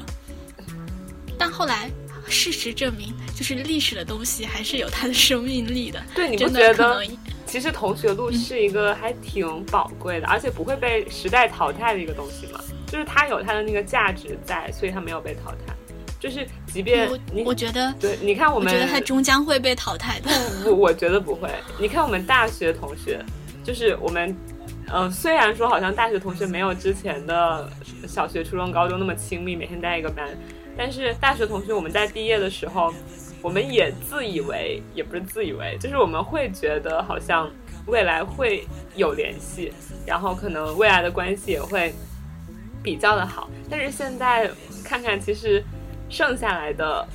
[1.37, 1.91] 但后来
[2.29, 6.01] 事实证明，就是历史的东西还是有它的生命力的。
[6.13, 7.01] 对，你不觉得？
[7.45, 12.59] 其实同学录是一个还挺宝贵的，而且不会被时代淘汰的一个东西嘛？
[12.87, 15.73] 就是它有它的那个价值在，所以它没有被淘汰。
[16.19, 20.29] 就是，即便你，我觉得，对，你看我们，我觉得它终将会被淘汰的。
[20.63, 21.47] 不，我觉得不会。
[21.79, 23.23] 你看我们大学同学，
[23.63, 24.35] 就是我们，
[24.91, 27.69] 嗯，虽然说好像大学同学没有之前的
[28.07, 30.27] 小学、初中、高中那么亲密，每天待一个班，
[30.77, 32.93] 但是大学同学我们在毕业的时候，
[33.41, 37.51] 我们也自以为，也不是自以为，就是我们会觉得好像
[37.87, 39.73] 未来会有联系，
[40.05, 41.93] 然后可能未来的关系也会
[42.83, 43.49] 比较的好。
[43.69, 44.49] 但是现在
[44.85, 45.63] 看看，其实。
[46.09, 47.05] 剩下来的，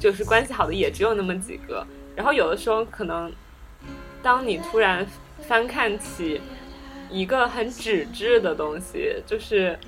[0.00, 1.86] 就是关系好的也只有那么几个。
[2.16, 3.32] 然后有的时候可能，
[4.20, 5.06] 当你突然
[5.46, 6.40] 翻看起
[7.08, 9.78] 一个很纸质的东西，就是，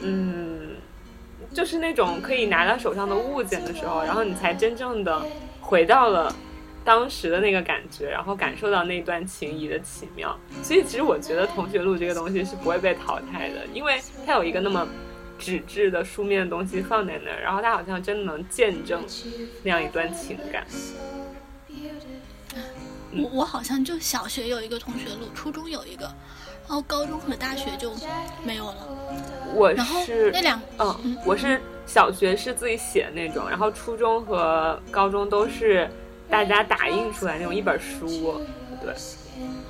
[0.00, 0.72] 嗯，
[1.54, 5.22] 就是那种可以拿到手上的物件的时候，然后你才真正的
[5.60, 6.34] 回到了
[6.84, 10.36] 当时的那个感觉，然后感受到那段情谊的奇妙。
[10.62, 14.86] 所以其实我觉得同学录这个东西是不会被淘汰的，因为它有一个那么。
[15.36, 19.02] 纸质的书面的东西放在那儿，然后它好像真的能见证
[19.64, 20.64] 那样一段情感。
[23.12, 26.08] 我我好像就小学有一个同学录，初中有一个，
[26.66, 27.92] 然后高中和大学就
[28.42, 28.76] 没有了。
[29.54, 35.88] 我是那两嗯，我是小学是自己写的那种，然后初中和高中都是
[36.28, 38.40] 大家打印出来那种一本书。
[38.82, 38.94] 对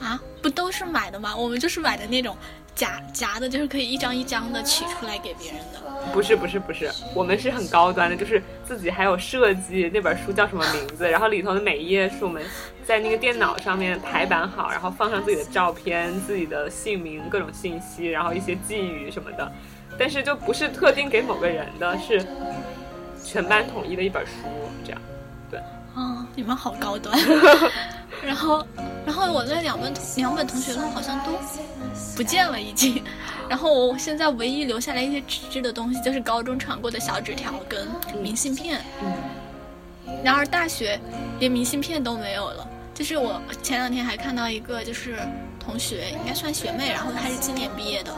[0.01, 1.37] 啊，不都是买的吗？
[1.37, 2.37] 我们就是买的那种。
[2.75, 5.79] 夹夹的就是可以一张一张的取出来给别人的，
[6.13, 12.43] 不是不是不是，我们是很高端的，就是自己还有设计那本书叫什么名字，然后里头的每一页是我们
[12.85, 19.51] 在那个电脑上面排版好，然后放上自己的照片、自己的姓名、各种信息，然后一些寄语什么的，
[19.99, 22.25] 但是就不是特定给某个人的，是
[23.25, 24.33] 全班统一的一本书，
[24.85, 25.01] 这样，
[25.51, 25.59] 对。
[25.95, 27.17] 啊，你们好高端。
[28.25, 28.67] 然后，
[29.07, 31.33] 然后我那两本两本同学录好像都
[32.17, 33.03] 不见了，已经。
[33.49, 37.87] 然后我现在唯一留下来一些纸质的东西，就是高中传过的小纸条跟
[38.23, 38.81] 明信片。
[39.03, 39.13] 嗯。
[40.23, 40.99] 然而大学
[41.39, 42.67] 连明信片都没有了。
[42.95, 45.19] 就是我前两天还看到一个，就是
[45.59, 48.13] 同学应该算学妹，然后她是今年毕业的，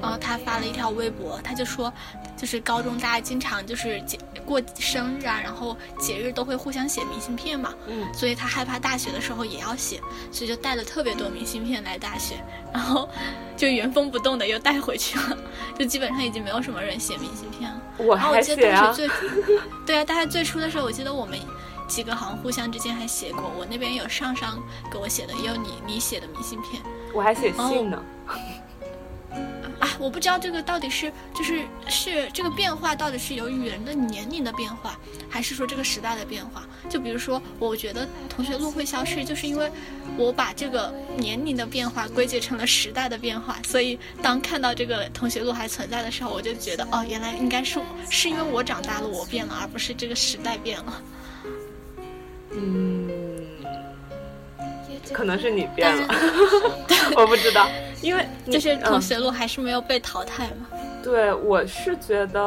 [0.00, 1.92] 然后他发了一条微博，他就说，
[2.36, 12.36] 就是高中大家经常就是节过生日啊，然后节日都会互相写明信片嘛，嗯，所以他害怕大学的时候也要写，所以就带了特别多明信片来大学，
[12.72, 13.08] 然后
[13.56, 15.36] 就原封不动的又带回去了，
[15.78, 17.80] 就基本上已经没有什么人写明信片了。
[17.98, 18.94] 我还写啊，
[19.86, 21.38] 对啊，大概最初的时候，我记得我们。
[21.88, 24.60] 几个好像互相之间还写过，我那边有上上
[24.90, 26.82] 给我写的，也有你你写的明信片。
[27.14, 28.02] 我还写信呢。
[29.78, 36.66] 啊，我不知道这个到底是就是是这个变化到底是由于人的年龄的变化，还是说这个时代的变化？
[36.88, 39.70] 就比如说，我觉得同学录会消失，就是因为
[40.16, 47.78] 我把这个年龄的变化归结成了时代的变化，所以当看到这个同学录还存在的时候，我就觉得哦，原来应该是
[48.08, 51.02] 是因为我长大了，我变了，而不是这个时代变了。
[52.52, 53.10] 嗯，
[55.12, 56.14] 可能是你变了，
[57.16, 57.68] 我不知道，
[58.02, 60.66] 因为就是同学录还是没有被淘汰嘛。
[61.02, 62.40] 对，我是觉得，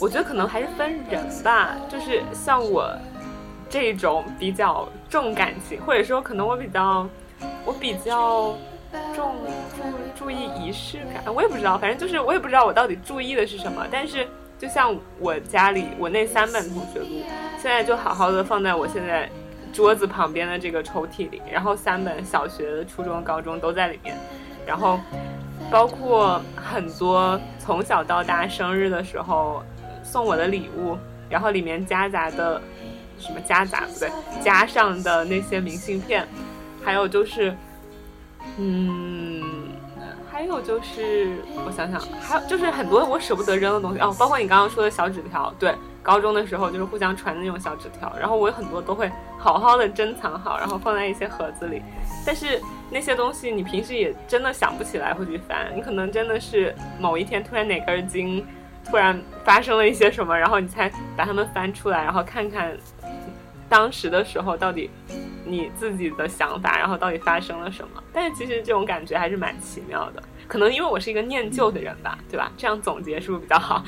[0.00, 1.76] 我觉得可能还是分人吧。
[1.88, 2.90] 就是像我
[3.70, 7.08] 这种比较重感情，或者说可能我比较，
[7.64, 8.56] 我比较
[9.14, 9.36] 重
[10.16, 11.32] 注注意仪式感。
[11.32, 13.86] 我也不知道，反正就是我也不知道我到底注意的是什么。
[13.88, 14.26] 但是
[14.58, 17.22] 就像我家里，我那三本同学录，
[17.62, 19.30] 现在就好好的放在我现在
[19.78, 24.16] 桌子旁边的这个抽屉里，然后三本小学、初中、高中都在里面，
[24.66, 24.98] 然后。
[25.70, 29.62] 包括很多从小到大生日的时候
[30.02, 30.96] 送我的礼物，
[31.28, 32.62] 然后里面夹杂的
[33.18, 34.08] 什么夹杂不对，
[34.42, 36.26] 加上的那些明信片，
[36.82, 37.54] 还有就是，
[38.56, 39.42] 嗯，
[40.30, 51.80] 还有就是我想想，还有就是很多我舍不得扔的东西哦，包括你刚刚说的小纸条，对，高中的时候就是互相传的那种小纸条，然后我有很多都会好好的珍藏好，然后放在一些盒子里，
[52.26, 52.60] 但是。
[52.90, 58.42] 那些东西你平时也真的想不起来会去翻，你可能真的是某一天突然哪根筋，
[58.82, 62.74] 突然发生了一些什么，然后你才把它们翻出来，然后看看
[63.68, 64.90] 当时的时候到底
[65.44, 68.02] 你自己的想法，然后到底发生了什么。
[68.10, 72.50] 但是其实这种感觉还是蛮奇妙的，可能因为我是一个念旧的人吧，对吧？
[72.56, 73.84] 这样总结是不是比较好？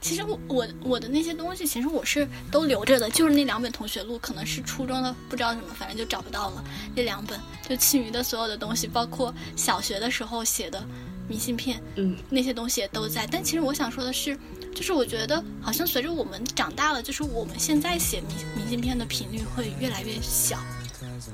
[0.00, 6.64] 其实我我我的那些东西，其实我是都留着的，就是那两本同学录，可能是初中的，不知道什么，反正就找不到了。
[6.94, 7.38] 那两本
[7.68, 10.82] 就其余的所有的东西，包括小学的时候写的
[11.28, 13.26] 明信片，嗯，那些东西也都在。
[13.26, 14.38] 但其实我想说的是，
[14.74, 20.58] 就是我觉得好像随着我们长大了，就是我们现在写明明信片的频率会越来越小，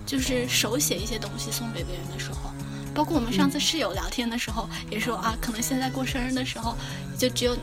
[0.04, 2.50] 就是手写一些东西送给别人的时候，
[2.92, 6.76] 包括我们上次室友聊天的时候也说啊，可能现在过生日的时候
[7.16, 7.56] 就只有。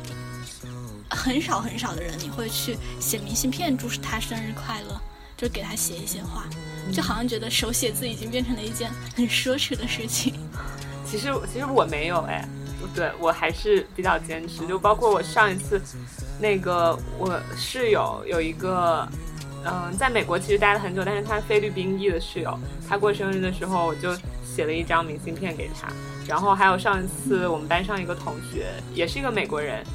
[1.15, 4.99] 很少很少的人，你会去写明信片祝他生日快乐，
[5.37, 6.45] 就给他写一些话，
[6.91, 10.33] 就好像觉得手写字已经变成了一件很奢侈的事情。
[11.05, 12.47] 其实其实我没有哎，
[12.95, 14.65] 对我还是比较坚持。
[14.65, 15.81] 就包括我上一次，
[16.39, 19.07] 那个我室友有一个，
[19.63, 22.57] 嗯，在美国其实待了很久，但是他菲律宾裔的室友，
[22.89, 25.87] 他过生日的时候我就写了一张明信片给他。
[26.27, 29.85] 然后还有上一次我们班上一个同学，也是一个美国人。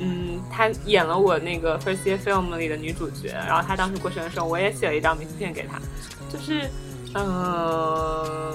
[0.00, 5.80] 嗯，她演了我那个 First Year Film 里的女主角，然后她当时过生日的时候，我也写了一张明信片给她，
[6.28, 6.68] 就是，
[7.14, 8.52] 嗯，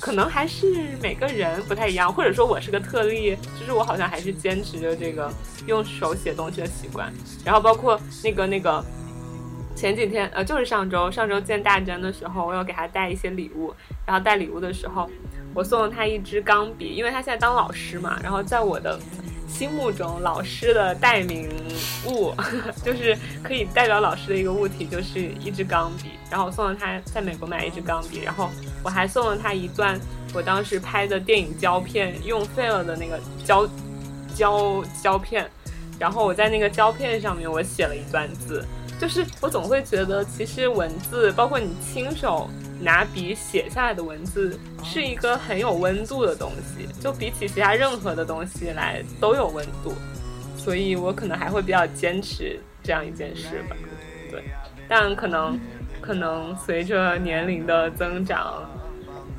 [0.00, 0.66] 可能还是
[1.00, 5.32] 每个人不太一样，或者说我是个特例，就是我好像还是坚持着这个
[5.66, 7.12] 用手写东西的习惯，
[7.44, 8.84] 然后包括那个那个
[9.76, 13.72] 前几天，呃，就是上周上周见大珍的时候，我有给她带一些礼物，
[14.04, 15.08] 然后带礼物的时候，
[15.54, 18.98] 我送了她一支钢笔，因为她现在当老师嘛，然后在我的。
[19.52, 21.48] 心目中老师的代名
[22.06, 22.34] 物，
[22.82, 26.10] 就是可以代表老师的一个物体，就是一支钢笔。
[26.30, 28.48] 然后我送了他在美国买一支钢笔，然后
[28.82, 30.00] 我还送了他一段
[30.34, 33.68] 我当时拍的电影胶片用废了的那个胶
[34.34, 35.48] 胶胶片。
[35.98, 38.64] 然后我在那个胶片上面我写了一段字，
[38.98, 42.50] 就是我总会觉得其实文字，包括你亲手。
[42.82, 49.94] 拿笔写下来的文字是一个很有温度的东西，就比起其他任何的东西来都有温度，
[50.56, 53.76] 所以我可能还会比较坚持这样一件事吧。
[54.30, 54.42] 对，
[54.88, 55.58] 但可能
[56.00, 58.68] 可能随着年龄的增长，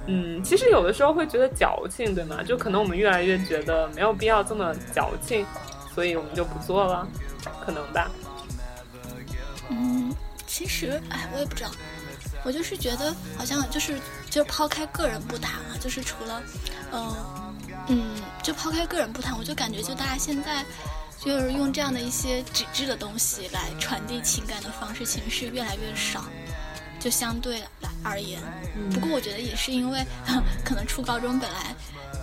[0.07, 2.41] 嗯，其实有的时候会觉得矫情，对吗？
[2.43, 5.45] 就可能我们越来越觉得没有必要这么矫情，
[5.93, 7.07] 所以我们就不做了，
[7.65, 8.09] 可能吧。
[9.69, 10.13] 嗯，
[10.45, 11.69] 其实，哎，我也不知道。
[12.43, 13.99] 我就是觉得，好像就是
[14.29, 16.43] 就抛开个人不谈啊，就是除了，
[16.91, 17.15] 嗯
[17.87, 20.63] 嗯，就抛开个人不谈，我就感觉就大家现在
[21.19, 26.25] 就是用这样的一些纸质的东西来传递情感的方式，其实是越来越少，
[26.99, 28.41] 就相对来而言。
[28.93, 30.05] 不过我觉得也是因为，
[30.65, 31.75] 可能初高中本来，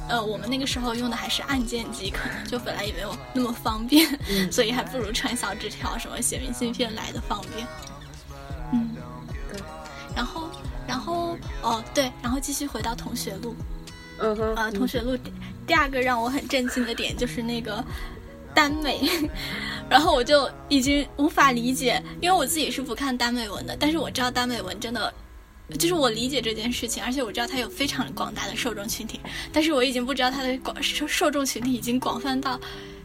[0.09, 4.07] 呃，我们那个时候用的还是按键机，可能就本来也没有那么方便，
[4.53, 7.67] 所以还不如传小纸条、什么写明信片来的方便。
[10.21, 10.27] 嗯。
[10.27, 10.51] 然后，
[10.89, 13.55] 然后，哦，对，然后继续回到同学录，
[14.19, 15.33] 嗯哼，呃，同学录第
[15.69, 17.85] 第二个让我很震惊的点就是那个
[18.53, 19.01] 耽美，
[19.89, 25.15] 然后我就已经无法理解，因为我自己是不看耽美文的，但是我知道耽美文真的，
[25.79, 29.21] 就是我理解这件事情，而且我知道它有非常广大的受众群体，
[29.53, 32.59] 但是我已经不知道它的广受受众群体已经广泛到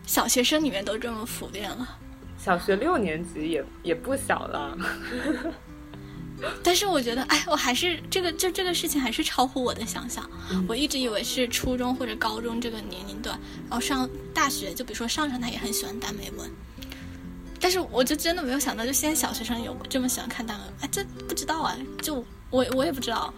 [0.08, 1.88] 小学生里面都这么普遍了，
[2.44, 4.76] 小学六年级也也不小了。
[6.64, 10.30] 但是我觉得，哎，我还是这个，就这个事情还是超乎我的想象。
[10.68, 13.40] 我一直以为是初中或者高中这个年龄段，
[13.70, 16.49] 然后上大学，就比如说上上他也很喜欢耽美文。
[17.60, 23.34] 但是我就真的没有想到，就现在小学生有这么喜欢看耽美文，哎，这不知道啊，就我我也不知道。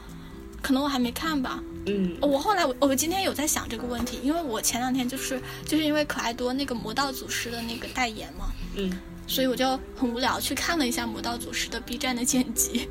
[0.60, 1.61] 可能我还没看吧。
[1.86, 8.91] 嗯，我后来我我今天有在想这个问题，因为我前两天就是就是因为可爱多那个魔道祖师的那个代言嘛，嗯，
[9.28, 12.90] 所以我就很无聊去看了一下魔道祖师的 B 站的剪辑。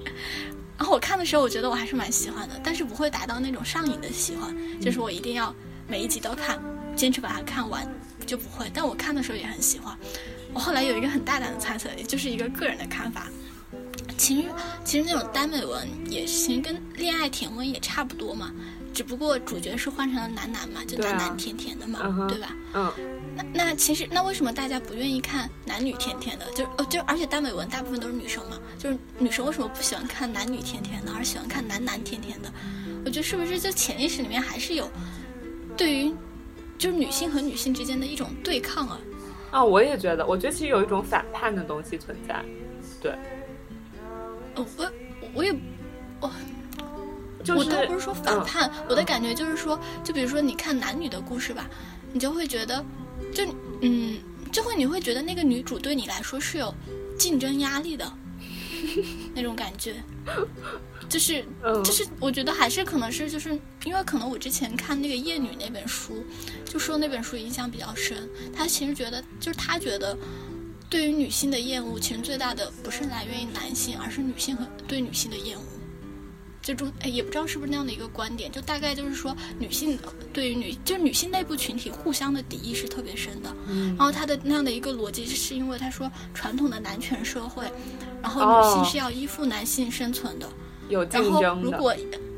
[0.79, 5.55] 然后我看的时候，我觉得我还是蛮喜欢的，但是不会达到那种上瘾的喜欢，就是我一定要
[5.89, 6.63] 每一集都看，
[6.95, 7.91] 坚持把它看完
[8.27, 8.71] 就不会。
[8.75, 9.97] 但我看的时候也很喜欢。
[10.53, 13.27] 我后来有一个很大胆的猜测，也就是一个个人的看法。
[14.19, 14.49] 其实
[14.85, 18.53] 其实那种耽美文也其实跟恋爱甜文也差不多嘛，
[18.93, 22.55] 只不过主角是换成了男男嘛，就男男甜甜的嘛，对吧？
[22.75, 22.93] 嗯。
[23.37, 26.51] 那那其实那为什么大家不愿意看男女甜甜的？
[26.53, 32.51] 就哦就而且耽美文大部分都是女生嘛，就是女生为什么不喜欢看男女甜甜的，而喜欢看男男甜甜的？
[33.05, 34.91] 我觉得是不是就潜意识里面还是有
[35.77, 36.13] 对于
[36.79, 38.99] 就是女性和女性之间的一种对抗啊？
[39.51, 42.45] 啊，我也觉得，我觉得其实有一种反叛的东西存在，
[43.01, 43.15] 对。
[44.55, 44.65] 我
[45.35, 45.55] 我也
[46.21, 46.31] 我，
[47.45, 51.69] 就是我倒不是说反叛，我的感觉就是说，就比如说你看男女的故事吧，
[52.13, 52.83] 你就会觉得，
[53.37, 54.19] 就嗯，
[54.51, 56.75] 就会你会觉得那个女主对你来说是有
[57.19, 58.11] 竞争压力的
[59.35, 60.03] 那种感觉，
[61.09, 61.45] 就是
[61.85, 66.25] 就是我觉得还是可能是就是因为可能我之前看那个《夜女》那本书，
[66.65, 70.17] 就说那本书影响比较深，他其实觉得就是他觉得。
[70.89, 75.65] 对于女性的厌恶，其实最大的不是来源于男性，而是女性和对女性的厌恶。
[76.67, 79.97] 这种哎，也不知道是不是那样的一个观点，就大概就是说，女性
[80.33, 83.55] 对于女，就是女性内部群体互相的敌意是特别深的。
[83.69, 83.95] 嗯。
[83.97, 87.71] 然后他的那样的一个逻辑，是因为他说传统的男权社会，
[88.21, 90.49] 然后女性是要依附男性生存的。
[90.89, 91.95] 有竞争然后如果。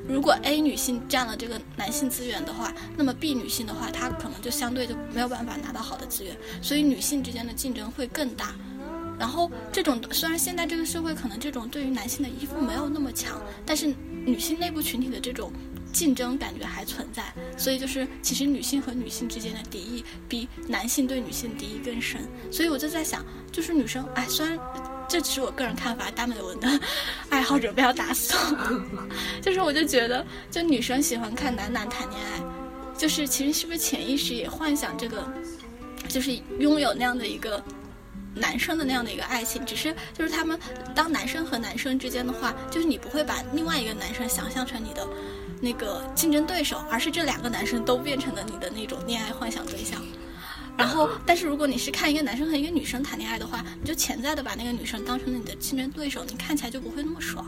[0.07, 8.55] 如果 A 女性占了这个男性资源的话，那么 B 女性的话，她可能就相对就没有办法拿到好的资源，所以女性之间的竞争会更大。
[9.19, 13.95] 然后这种虽然现在这个社会可能这种对于男性的依附没有那么强，但是
[14.29, 15.51] 女性内部群体的这种
[15.93, 17.25] 竞争感觉还存在。
[17.57, 22.21] 所以就是其实女性和女性之间的敌意比男性对女性敌意更深。
[22.51, 24.59] 所以我就在想，就是女生哎，虽然。
[25.11, 26.69] 这只是我个人看法，耽美文的
[27.31, 29.09] 爱好者不要打死我。
[29.41, 32.43] 就是我就觉得，就女生喜欢看男男谈恋爱，
[32.95, 35.27] 就是其实是不是潜意识也幻想这个，
[36.09, 37.65] 就是拥有那样的一个
[38.35, 39.65] 男生的那样的一个爱情。
[39.65, 40.59] 只是就是他们
[40.95, 45.07] 当男生和男生之间的话，就是你不会把另外一个男生想象成你的
[45.61, 50.03] 那个竞争对手，而是这两个男生都变成了你的那种恋爱幻想对象。
[50.79, 57.45] 然后，但是如果你是看一个男生和一个女生谈恋爱的话，你就潜在的把那个女生当成了你的竞争对手，你看起来就不会那么爽。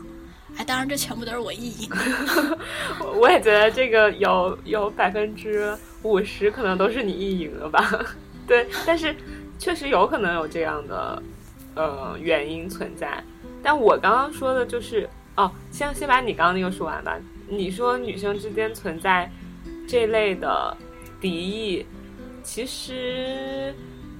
[0.57, 1.89] 哎，当然这全部都是我意淫。
[3.15, 8.05] 我也觉得这个有有百分之五十可能都是你意淫了吧？
[8.45, 9.15] 对，但是
[9.61, 11.21] 确实有可能有这样的
[11.75, 13.23] 呃原因存在。
[13.61, 15.07] 但我刚刚说的就是
[15.37, 17.15] 哦，先先把你刚刚那个说完吧。
[17.47, 19.29] 你说女生之间存在
[19.87, 20.75] 这类的
[21.21, 21.85] 敌意。
[22.41, 23.71] 其实，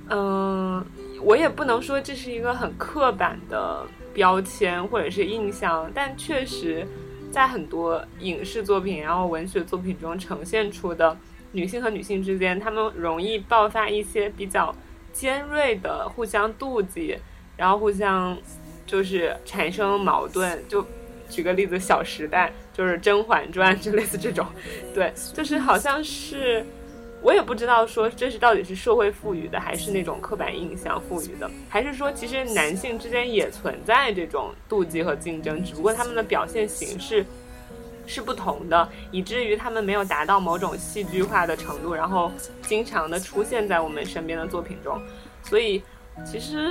[0.09, 0.85] 嗯，
[1.23, 6.85] 我也不能说这是一个很刻板的标签或者是印象，但确实，
[7.31, 11.18] 在很多影视作品然后文学作品中呈现出的
[11.51, 14.76] 女性和女性之间，她们容易爆发一些比较
[15.14, 17.18] 尖锐的互相妒忌，
[17.58, 18.38] 然后互相
[18.86, 20.64] 就是产生矛盾。
[20.68, 20.86] 就
[21.30, 24.46] 举个例子，《小时代》就是《甄嬛传》，就类似这种，
[24.94, 26.66] 对，就是好像是。
[27.24, 37.24] 我也不知道说这是到底是社会赋予的，还是那种刻板印象赋予的，还是说其实男性之间也存在这种妒忌和竞争，只不过他们的表现形式
[38.12, 42.32] 是不同的，以至于他们没有达到某种戏剧化的程度，然后
[42.64, 45.02] 经常的出现在我们身边的作品中。
[45.44, 45.82] 所以
[46.26, 46.70] 其实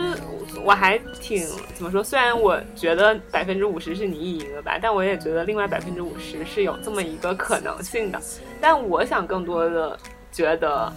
[0.64, 2.04] 我还挺怎么说？
[2.04, 8.20] 虽然我觉得百分之五十是你意淫了吧，但我也觉得另外百分之五十是有这么一个可能性的。
[8.60, 9.98] 但我想更多的。
[10.32, 10.92] 觉得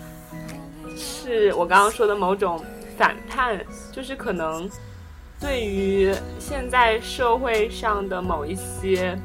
[0.95, 2.63] 是我刚刚说的某种
[2.95, 3.59] 反叛，
[3.91, 4.69] 就是可能
[5.39, 9.17] 对于现在社会上的某一些，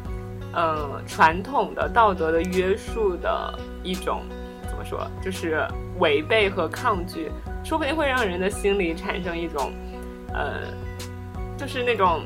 [0.55, 4.23] 嗯，传统的道德的约束的一种
[4.69, 5.67] 怎么说，就是
[5.99, 7.31] 违背和抗拒，
[7.65, 9.73] 说不定会让人的心里产生一种，
[10.33, 10.63] 呃，
[11.57, 12.25] 就是那种，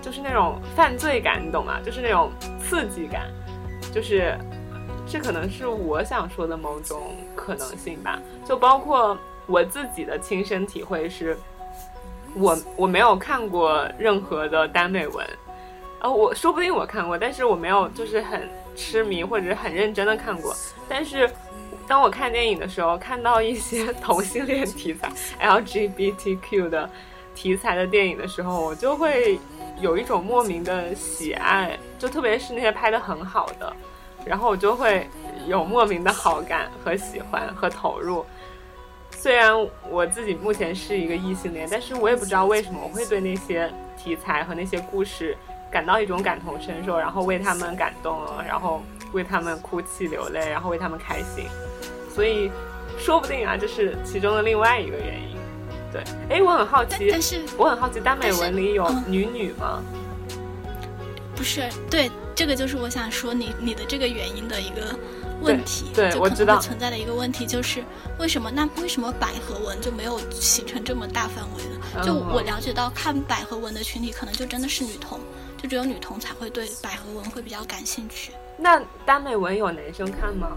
[0.00, 1.80] 就是那种犯罪感，你懂吗？
[1.84, 2.30] 就是那种
[2.60, 3.30] 刺激感，
[3.92, 4.36] 就是。
[5.08, 7.00] 这可能是我想说的某种
[7.36, 9.16] 可能性吧，就包括
[9.46, 11.38] 我自己的亲身体会是，
[12.34, 15.24] 我我没有看过任何的耽美文，
[16.00, 20.54] 哦，我说不定我看过，但是我没有就是很痴迷或者很认真的看过。
[20.88, 21.28] 但是
[21.88, 25.10] 当我看电影的时候，看到一些 同性恋题材
[25.40, 26.88] LGBTQ 的
[27.34, 29.38] 题材的电影的时候，我就会
[29.80, 33.74] 有一种莫名的喜爱，就特别是那些拍的很好的，
[34.24, 35.08] 然后我就会
[35.46, 38.24] 有莫名的好感和喜欢和投入。
[39.10, 39.54] 虽然
[39.88, 45.36] 我自己目前是一个异性恋，但是我也不知道为什么我会对那些题材和那些故事
[45.70, 48.82] 感到一种感同身受，然后为他们感动了，然后
[49.12, 51.46] 为他们哭泣流泪，然后为他们开心。
[52.14, 52.50] 所以，
[52.98, 55.36] 说不定啊，这是其中的另外一个原因。
[55.92, 59.82] 对，哎，我很好奇，但是我很好奇，耽美文里有女女吗？
[61.34, 64.96] 不是，对，这个就是我想说你你的这个原因的一个。
[65.42, 67.84] 问题对，就可能会存在的一个问题就是
[68.18, 72.02] 为什么那为什么百合文就没有形成这么大范围的？
[72.02, 75.20] 就我了解到看百合文的群体可能就真的是女同，
[75.56, 78.32] 就只有女同才会对百合文会比较感兴趣。
[78.58, 80.56] 那耽美文有男生看吗？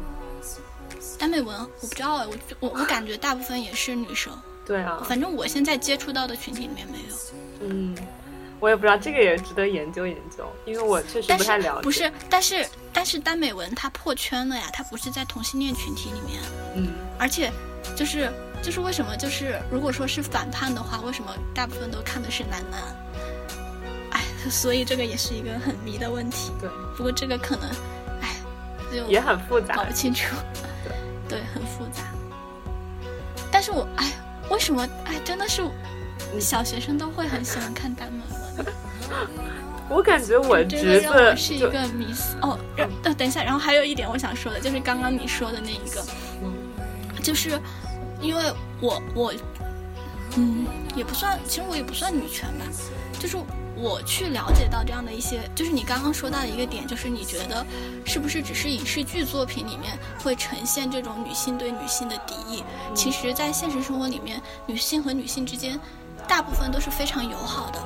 [1.18, 4.32] 耽美文我不知道哎，我我我感觉大部分也是女生。
[4.66, 7.16] 对啊，反正我现在接触到的群体里面没有。
[7.62, 7.98] 嗯。
[8.62, 11.82] 我也不知道，这个也值得研究研究，因为我确实不太了解。
[11.82, 16.42] 不是，但是但是耽美文它破圈了呀，它不是在同性恋群体里面。
[16.76, 16.90] 嗯。
[17.18, 17.50] 而且，
[17.96, 18.30] 就是
[18.62, 22.82] 就是为什么就是如果说是反叛的话，为什么大部分都看的是男男？
[24.46, 26.52] 哎， 所以这个也是一个很迷的问题。
[26.60, 26.70] 对。
[26.96, 27.70] 不过这个可能，
[28.22, 28.36] 哎，
[28.92, 30.36] 就也很复杂，搞不清楚。
[31.28, 32.04] 对，很复杂。
[33.52, 34.12] 但是我哎，
[34.50, 35.64] 为什么哎，真的是
[36.40, 38.22] 小学生都会很喜欢看耽美。
[39.90, 42.60] 我感觉我侄子是一个迷思哦。
[43.04, 46.04] 呃，等一下，然后还有一点我想说的，就是刚刚你说的那一个，
[47.24, 47.60] 就是
[48.22, 48.44] 因为
[48.80, 49.34] 我我
[50.36, 52.66] 嗯也不算，其实我也不算女权吧，
[53.20, 53.36] 就是
[53.82, 57.66] 我去了解到这样的一些，就是你刚刚说到的一个点，就是你觉得
[58.06, 62.64] 是不是只是影视剧作品里面会呈现这种女性对女性的敌意？
[62.94, 65.80] 其实，在现实生活里面，女性和女性之间
[66.28, 67.80] 大部分都是非常友好的。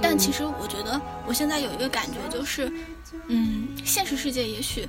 [0.00, 2.70] 但其实我觉得，我现在有一个感觉，就是，
[3.28, 4.86] 嗯，现实世界也许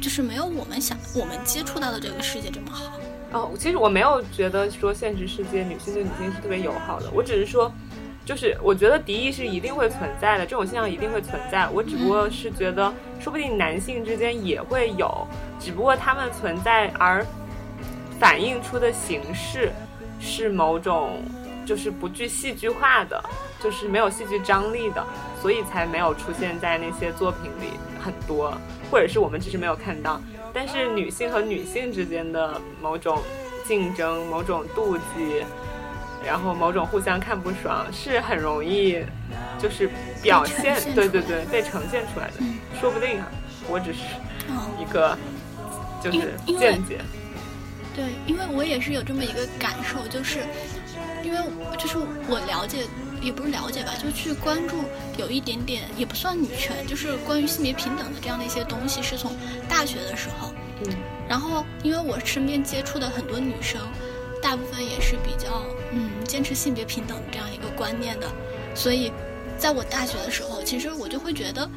[0.00, 2.92] 就是没有我们想我们接触到的这个世界这么好。
[3.32, 7.72] 哦，其实我没有觉得说现实世界女性对女性是特别友好的，我只是说，
[8.30, 11.68] 就是我觉得敌意是一定会存在的，这种现象一定会存在。
[11.70, 15.26] 我只不过是觉得，说不定男性之间也会有，
[15.58, 17.26] 只不过他们存在而
[18.20, 19.72] 反映出的形式
[20.20, 21.24] 是某种
[21.66, 23.20] 就是不具戏剧化的。
[23.60, 25.04] 就是没有戏剧张力的，
[25.42, 28.56] 所以才没有出现在那些作品里很多，
[28.90, 30.18] 或者是我们只是没有看到。
[30.54, 33.18] 但是女性和女性之间的某种
[33.66, 35.44] 竞争、某种妒忌，
[36.24, 39.04] 然后某种互相看不爽，是很容易
[39.58, 39.90] 就是
[40.22, 42.34] 表现，对对对，被呈现出来的。
[42.80, 43.28] 说不定啊，
[43.68, 44.00] 我只是
[44.80, 45.16] 一个
[46.02, 46.98] 就是见解。
[47.94, 50.40] 对，因为我也是有这么一个感受，就是
[51.22, 51.38] 因为
[51.78, 51.98] 就是
[52.28, 52.84] 我了解。
[53.22, 54.82] 也不是了解吧，就去关注
[55.18, 59.36] 有一点点，也不算女权，就是关于性别平等的这样的一些东西，是从
[59.68, 60.50] 大学的时候。
[60.86, 60.94] 嗯。
[61.28, 63.78] 然后，因为我身边接触的很多女生，
[64.42, 68.26] 大部分也是比较嗯坚持性别平等这样一个观念的，
[68.74, 69.12] 所以，
[69.58, 71.68] 在我大学的时候，其实我就会觉得，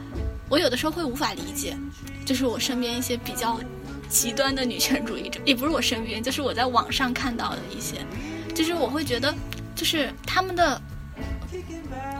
[0.49, 1.77] 我有的时候会无法理解，
[2.25, 3.59] 就是我身边一些比较
[4.09, 8.05] 极端的女权主义者，也不是我身边，就是我在网上看到的一些，
[8.53, 9.33] 就是我会觉得，
[9.75, 10.81] 就是他们的。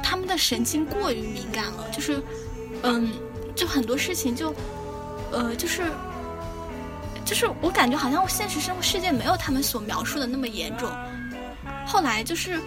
[0.03, 2.21] 他们的神经过于敏感了，就是，
[2.83, 3.11] 嗯，
[3.55, 4.53] 就很多事情就，
[5.31, 5.81] 呃，就是，
[7.25, 10.89] 就是我感觉好像现实生活世界没有他们所描述的那么严重。
[11.85, 12.59] 后来就是，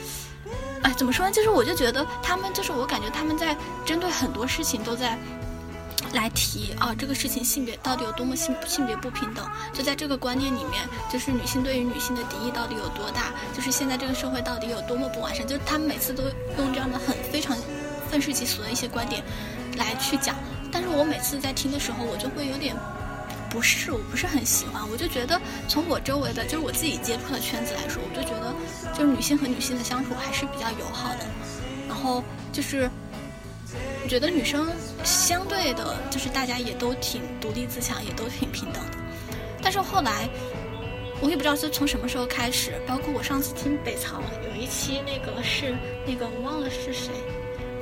[0.83, 1.33] 哎，怎么说呢？
[1.33, 5.19] 就是我就觉得他们就是我感觉他们在针对很多事情都在。
[6.13, 9.45] 来提啊，这个事情性别到底有多么性性别不平等？
[9.75, 13.35] 就在这个观念里面，就是女性对于女性的敌意到底有多大？
[13.55, 15.47] 就是现在这个社会到底有多么不完善？
[15.47, 16.23] 就是他们每次都
[16.59, 17.55] 用这样的很非常
[18.09, 19.23] 愤世嫉俗的一些观点
[19.77, 20.37] 来去讲。
[20.73, 22.75] 但是我每次在听的时候，我就会有点
[23.57, 24.87] 不是，我不是很喜欢。
[24.91, 28.55] 我就觉得从我周围的，就是我自己接触的圈子来说，我就觉得
[28.93, 31.25] 就是女性和女性的相处还是比较友好的。
[31.89, 32.23] 然后
[32.53, 32.91] 就是。
[34.03, 34.69] 我觉得女生
[35.05, 38.99] 相对的，就是大家也都挺独立自强，也都挺平等的。
[39.61, 40.29] 但是后来，
[41.21, 45.75] 我也不知道是从什么时候开始，包括我上次听北曹有一期，那个是
[46.07, 47.11] 那个我忘了是谁，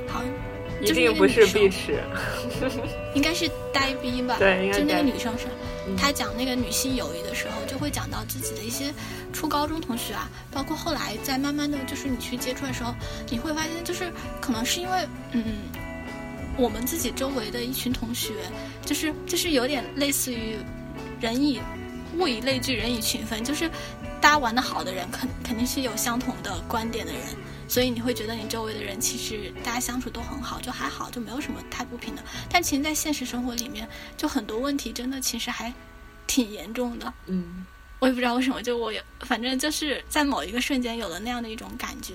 [0.07, 0.33] 好像
[0.81, 2.01] 一定不是碧池，
[3.15, 4.37] 应该是呆逼吧？
[4.39, 5.45] 对，就那个女生是，
[5.97, 8.93] 她讲那个女性友谊的时候，就会讲到自己的一些
[9.33, 12.93] 初高中同学啊，包括后来在慢慢的就是你去接触的时候，
[13.29, 14.11] 你会发现就是
[14.41, 15.43] 可能是因为嗯。
[16.57, 18.31] 我们自己周围的一群同学，
[18.85, 20.55] 就是就是有点类似于
[21.19, 21.59] 人以
[22.17, 23.69] 物以类聚，人以群分，就是
[24.21, 27.21] 大家玩的好的人，肯肯定是有相同的观点的人，
[27.75, 32.23] 所以你会觉得你周围的人其实大家相处都很好，就还好，就没有什么太不平等。
[32.49, 33.85] 但其实，在现实生活里面，
[34.15, 35.73] 就很多问题真的其实还
[36.25, 37.13] 挺严重的。
[37.25, 37.65] 嗯，
[37.99, 42.13] 我也不知道为什么，就我也，反正就是在某一个瞬间有了那样的一种感觉。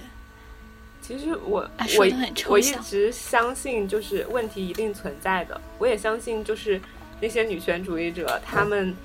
[1.02, 2.08] 其实我啊我
[2.48, 5.60] 我一直相信，就是问题一定存在的。
[5.76, 6.80] 我也相信，就是
[7.20, 8.96] 那些女权主义者，他们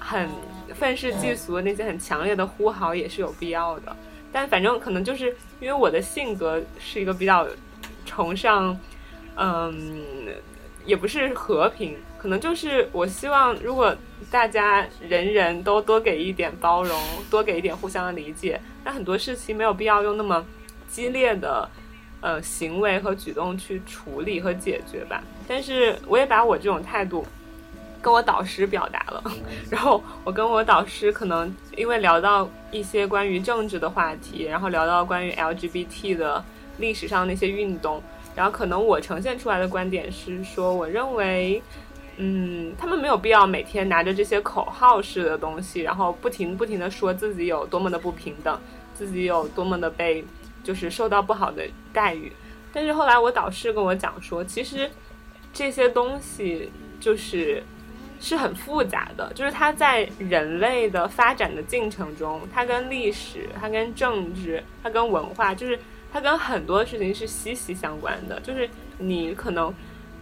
[0.00, 0.28] 很
[0.74, 3.96] 愤世嫉俗的那些很强烈的呼号也是有必要的。
[4.32, 7.46] 但反正可能就是因为我的性格是一个比较
[8.06, 8.78] 崇尚，
[9.36, 10.02] 嗯，
[10.84, 13.94] 也不是和平，可能就是我希望如果
[14.30, 17.00] 大家人人都多给一点包容，
[17.30, 20.44] 多给一点互相的理解，那很多事情没有必要用那么
[20.88, 21.68] 激烈的
[22.20, 25.22] 呃行为和举动去处理和解决吧。
[25.48, 27.26] 但是我也把我这种态度
[28.00, 29.22] 跟我导师表达了，
[29.70, 36.44] 然后我跟我导师可能因为聊到一些关于政治的话题，然后聊到关于 LGBT 的
[36.78, 38.02] 历史上那些运动，
[38.34, 41.62] 然后可能我呈现出来的观点是说，我认为。
[42.22, 48.60] 嗯，他们没有必要每天拿着这些口号式的东西，然后不停不停的说自己有多么的不平等，
[48.92, 50.22] 自己有多么的被
[50.62, 52.30] 就是受到不好的待遇。
[52.74, 54.90] 但是后来我导师跟我讲说，其实
[55.50, 56.70] 这些东西
[57.00, 57.62] 就是
[58.20, 65.78] 是很复杂的，就是它在人类的发展的进程中，它跟历史、它跟政治、它跟文化，就是
[66.12, 68.38] 它跟很多事情是息息相关的。
[68.40, 68.68] 就是
[68.98, 69.74] 你可能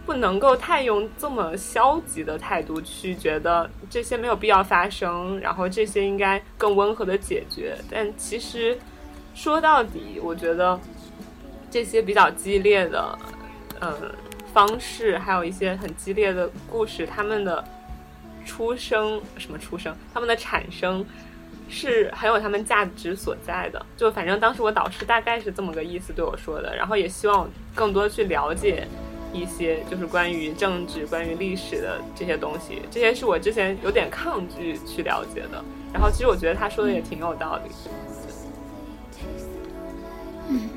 [0.05, 7.75] 不能够太用这么消极的态度去觉得这些没有必要发生，然后这些应该更温和的解决。
[7.91, 8.77] 但其实
[9.35, 10.79] 说到底，我觉得
[11.69, 13.19] 这些比较激烈的，
[13.81, 13.93] 呃，
[14.53, 17.63] 方式，还有一些很激烈的故事，他们的
[18.49, 21.05] 出生什么出生，他们的产生
[21.69, 23.85] 是很有他们价值所在的。
[23.95, 28.87] 就反正当时我导师大概是这么个意思对我说的，然后也希望我更多去了解
[29.31, 35.63] 一些就是关于政治、关于历史的这些东西，这些是我之前有点抗拒去了解的。
[35.93, 37.71] 然后其实我觉得他说的也挺有道理。
[40.49, 40.69] 嗯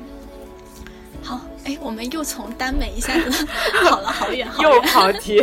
[1.23, 3.47] 好，哎，我们又从耽美一下子
[3.87, 5.41] 跑了好远好又，跑题，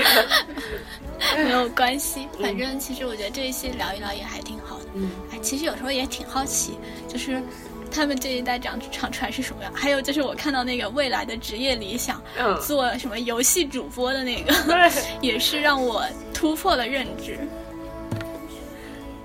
[1.44, 4.84] 没有关系，反正其实我觉得这一期聊一聊也还挺好的。
[4.94, 7.42] 嗯哎，其实有时候也挺好奇，就是
[7.90, 9.72] 他们这一代长长出来是什么样。
[9.74, 14.52] 还有就是我看到那个未来的职业理想，嗯，做什么游戏主播的那个，
[15.20, 17.38] 也是让我突破了认知。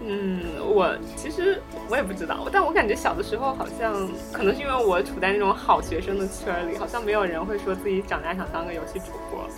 [0.08, 1.60] 嗯，我其实
[1.90, 9.50] 我也不知道，但我感觉小的时候好像，可能是因为我处在那种好学生的圈里，好像没有人会说自己长大想当个游戏主播。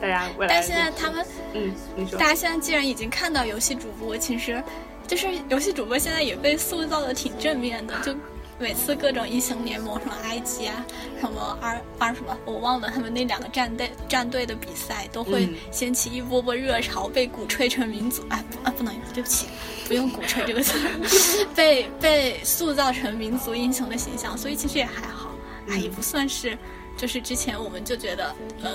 [0.00, 0.54] 对，大家未来。
[0.54, 2.28] 但现在他们，嗯，你说大。
[2.28, 4.62] 家现在既然已经看到游戏主播，其实
[5.06, 8.14] 就是游戏主播现在也被塑造的挺正面的，就
[8.58, 10.84] 每次各种英雄联盟什么 IG 啊，
[11.18, 19.46] 什么 R R 什么我忘了，他们那两个战队战队的比赛都会嗯掀起一波波热潮，被鼓吹成民族哎不啊不能对不起，
[19.88, 20.78] 不用鼓吹这个词，
[21.56, 25.30] 被被塑造成民族英雄的形象，所以其实也还好，
[25.68, 26.56] 哎也不算是，
[26.98, 28.70] 就是之前我们就觉得嗯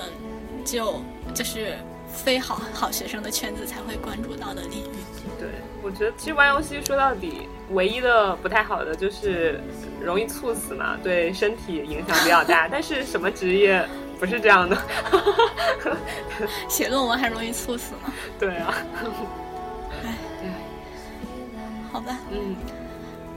[0.64, 1.00] 就
[1.36, 1.76] 就是
[2.10, 4.96] 非好好学生的圈子才会关注到的领域。
[5.38, 5.50] 对，
[5.82, 9.60] 我觉得其实玩游戏说到底，唯一的不太好的就是
[10.02, 12.66] 容易猝死嘛，对身体影响比较大。
[12.72, 13.86] 但是什么职业
[14.18, 14.78] 不是这样的？
[16.70, 18.10] 写论文还容易猝死吗。
[18.40, 18.74] 对啊，
[20.02, 20.14] 哎，
[21.92, 22.56] 好吧，嗯，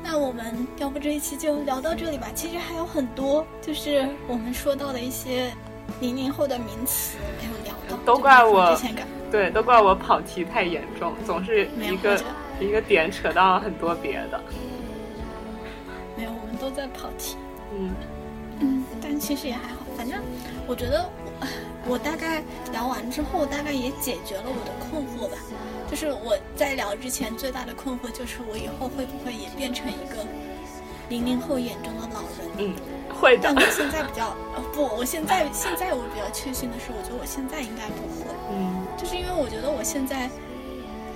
[0.01, 2.27] 那我们要不这一期就聊到这里吧。
[2.33, 5.51] 其实还有很多，就是我们说到的一些
[5.99, 7.17] 零零后的名词
[8.05, 8.77] 都怪我
[9.31, 12.21] 对，都怪我跑题太严重，总是一个
[12.59, 14.41] 一个点扯到很多别的。
[16.17, 17.37] 没有，我们都在跑题。
[17.73, 17.91] 嗯
[18.59, 20.19] 嗯，但其实也还好，反正
[20.67, 21.47] 我觉得我
[21.93, 25.37] 我大概聊完之后，大概也解决了我的困惑吧。
[25.89, 30.25] 就是我在聊之前最大的困惑就是我以后会不会也变成一个
[31.09, 32.49] 零零后眼中的老人。
[32.57, 32.75] 嗯，
[33.13, 33.55] 会的但。
[33.55, 40.29] 我现在比较呃不，我现在现在我比较确信的是，我觉得我现在应该不会，嗯就是因为我觉得我现在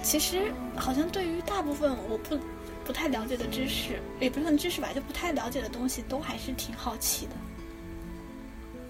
[0.01, 2.37] 其实好像对于大部分我不
[2.85, 7.31] 不太了解的知识，也不算知识吧，就不太了解的东西，都还是挺好奇的。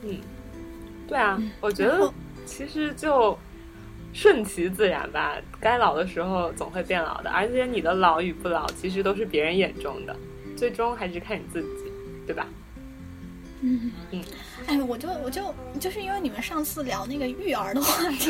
[0.03, 0.19] 嗯，
[1.07, 2.11] 对啊，我觉得
[2.45, 3.37] 其实就
[4.13, 10.15] 顺其自然吧，该老的时候总会变老的，而且你的老与不老，其实都是别人眼中的，
[10.55, 11.91] 最终还是看你自己，
[12.25, 12.47] 对吧？
[13.61, 14.23] 嗯嗯，
[14.67, 18.29] 哎，我就我就就是因为你们上次聊那个育儿的话题，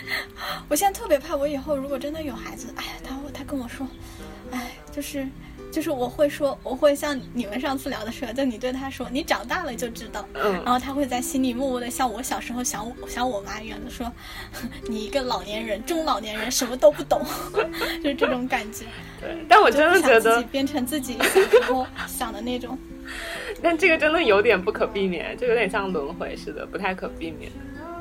[0.68, 3.86] 我现在特别怕，我以后如果真的有孩子，哎，他他跟我说，
[4.50, 5.26] 哎，就是。
[5.70, 10.26] 就是我会说，我会像你们上次聊的时候，就你对他说，你长大了就知道。
[10.34, 10.52] 嗯。
[10.64, 14.10] 然后他会在心里默默的像我小时候想我想我妈一样的说，
[14.88, 17.22] 你一个老年人、中老年人什么都不懂，
[18.02, 18.84] 就是这种感觉。
[19.20, 19.44] 对。
[19.48, 22.76] 但我真的觉得自己变成自己小时候想的那种。
[23.62, 27.50] 但这个真的有点不可避免，就有点像轮回似的，不太可避免。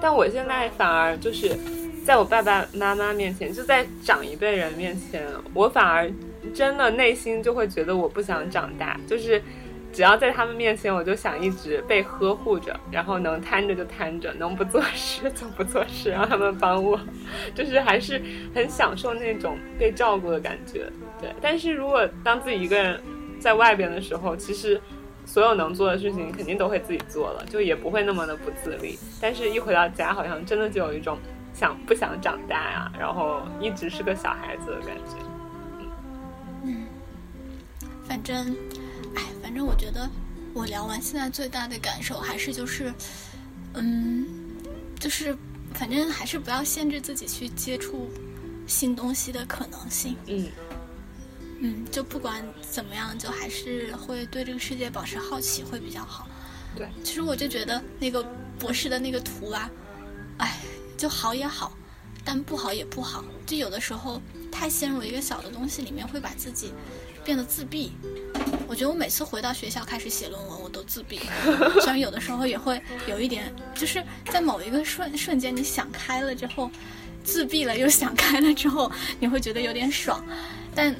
[0.02, 1.58] 但我现在反而就是
[2.06, 6.12] 在我爸爸妈妈面前，就在长一辈人面前，我反而。
[6.58, 9.40] 真的内心就会觉得我不想长大，就是
[9.94, 17.00] 只要在他们面前，我就想一直被呵护着，然后能瘫着就瘫着，能不做事就不做事，让他们帮我，
[17.54, 18.20] 就是还是
[18.56, 20.92] 很享受那种被照顾的感觉。
[21.22, 23.00] 对，但是如果当自己一个人
[23.40, 24.82] 在外边的时候，其实
[25.26, 28.98] 所有能做的事情肯定都会自己做了，就也不会那么的不自立。
[29.22, 31.20] 但是一回到家，好像真的就有一种
[31.54, 35.27] 想不想长大呀，然后一直是个小孩子的感觉。
[38.08, 38.56] 嗯，反正，
[39.16, 40.10] 哎，反正我觉得，
[40.54, 42.94] 我聊完现在最大的感受还是就是，
[43.74, 44.26] 嗯，
[45.00, 45.36] 就是，
[45.74, 48.10] 反正还是不要限制自己去接触
[48.66, 50.16] 新东西的可能性。
[50.28, 50.50] 嗯，
[51.60, 56.28] 嗯，就不管怎么样，就还是会对这个世界保持好奇会比较好。
[56.76, 58.24] 对，其实我就觉得那个
[58.58, 59.70] 博士的那个图啊，
[60.38, 60.58] 哎，
[60.98, 61.76] 就好也好，
[62.24, 64.22] 但不好也不好，就有的时候。
[64.50, 66.74] 太陷入一个小的东西里面，会把自己
[67.28, 67.92] 变得自闭。
[68.70, 71.20] 我觉得我每次回到学校开始写论文，我都自闭。
[71.82, 74.02] 虽然有的时候也会有一点，就是
[74.32, 76.72] 在某一个瞬瞬间，你想开了之后，
[77.26, 78.90] 自闭了又想开了之后，
[79.20, 80.24] 你会觉得有点爽。
[80.74, 80.96] 但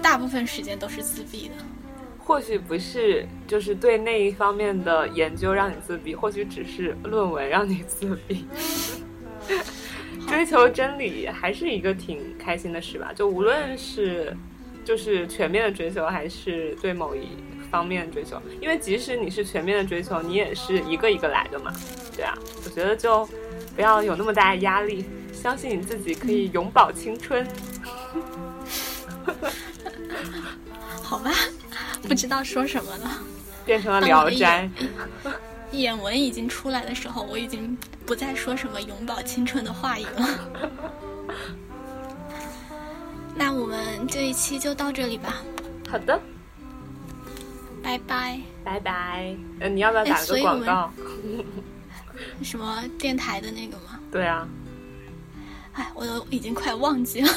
[0.00, 1.54] 大部分时间都是自闭的。
[2.20, 8.46] 或许不是，就是对那一方面的研究让你自闭，或许只是论文让你自闭。
[10.28, 14.36] 追求真理还是一个挺开心的事吧，就无论是
[14.88, 17.28] 就是全面的追求，还是对某一
[17.70, 21.70] 方面追求，因为即使你是全面的追求，你也是一个一个来的嘛，
[22.16, 22.34] 对啊，
[22.64, 23.28] 我觉得就
[23.76, 27.46] 不要有那么大的压力，相信你自己可以永葆青春。
[31.04, 31.32] 好吧，
[32.08, 33.20] 不知道说什么了，
[33.66, 34.70] 变成了聊斋。
[35.72, 40.50] 眼纹已经出来的时候，我已经不再说什么永葆青春的话语了。
[43.38, 45.36] 那我们这一期就到这里吧。
[45.88, 46.20] 好的，
[47.82, 49.36] 拜拜，拜拜。
[49.60, 50.92] 嗯，你要不要打个广告？
[52.42, 54.00] 什么电台的那个吗？
[54.10, 54.46] 对啊。
[55.74, 57.32] 哎，我都已经快忘记了。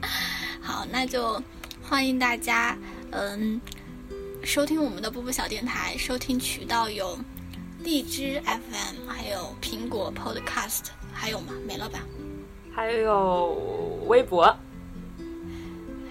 [0.62, 1.40] 好，那就
[1.82, 2.76] 欢迎大家，
[3.10, 3.60] 嗯，
[4.42, 5.94] 收听我们的波波小电台。
[5.98, 7.18] 收听渠道有。
[7.80, 11.52] 荔枝 FM，还有苹果 Podcast，还有吗？
[11.68, 11.98] 没了吧？
[12.74, 13.48] 还有
[14.06, 14.56] 微博。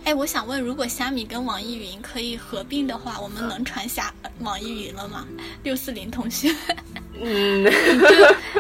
[0.06, 5.26] 哎，我想问，如果虾米跟网易云可以合并的话，我们能传下网易云了吗？
[5.64, 6.54] 六四零同学，
[7.22, 7.72] 嗯，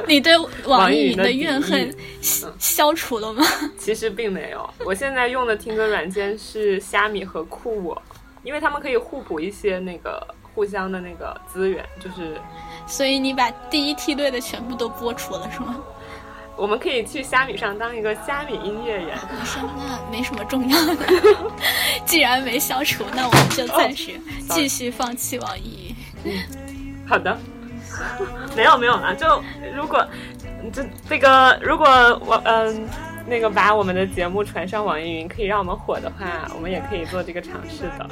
[0.07, 1.93] 你对网易云的怨恨
[2.59, 3.45] 消除了吗？
[3.77, 8.01] 其实并没有，我现在用的听歌软件是虾米和酷我，
[8.43, 12.39] 因为他们可以互补一些那个互相的那个资源，就是。
[12.85, 15.81] 所以你把第一梯队的全部都播出了是吗？
[16.55, 19.17] 我们可以去虾米上当一个虾米音乐人。
[19.77, 20.95] 那没什么重要的。
[22.05, 24.11] 既然没消除，那我们就暂时
[24.49, 26.41] 继续放弃网易云。
[27.07, 27.37] 好的。
[28.57, 29.43] 没有没有了，就
[29.75, 30.03] 如果
[30.71, 31.85] 这这个如果
[32.25, 32.89] 我嗯
[33.27, 38.09] 那个把我们的节目传上网易云，可以让我们火的话，我们也可以做这个尝试的。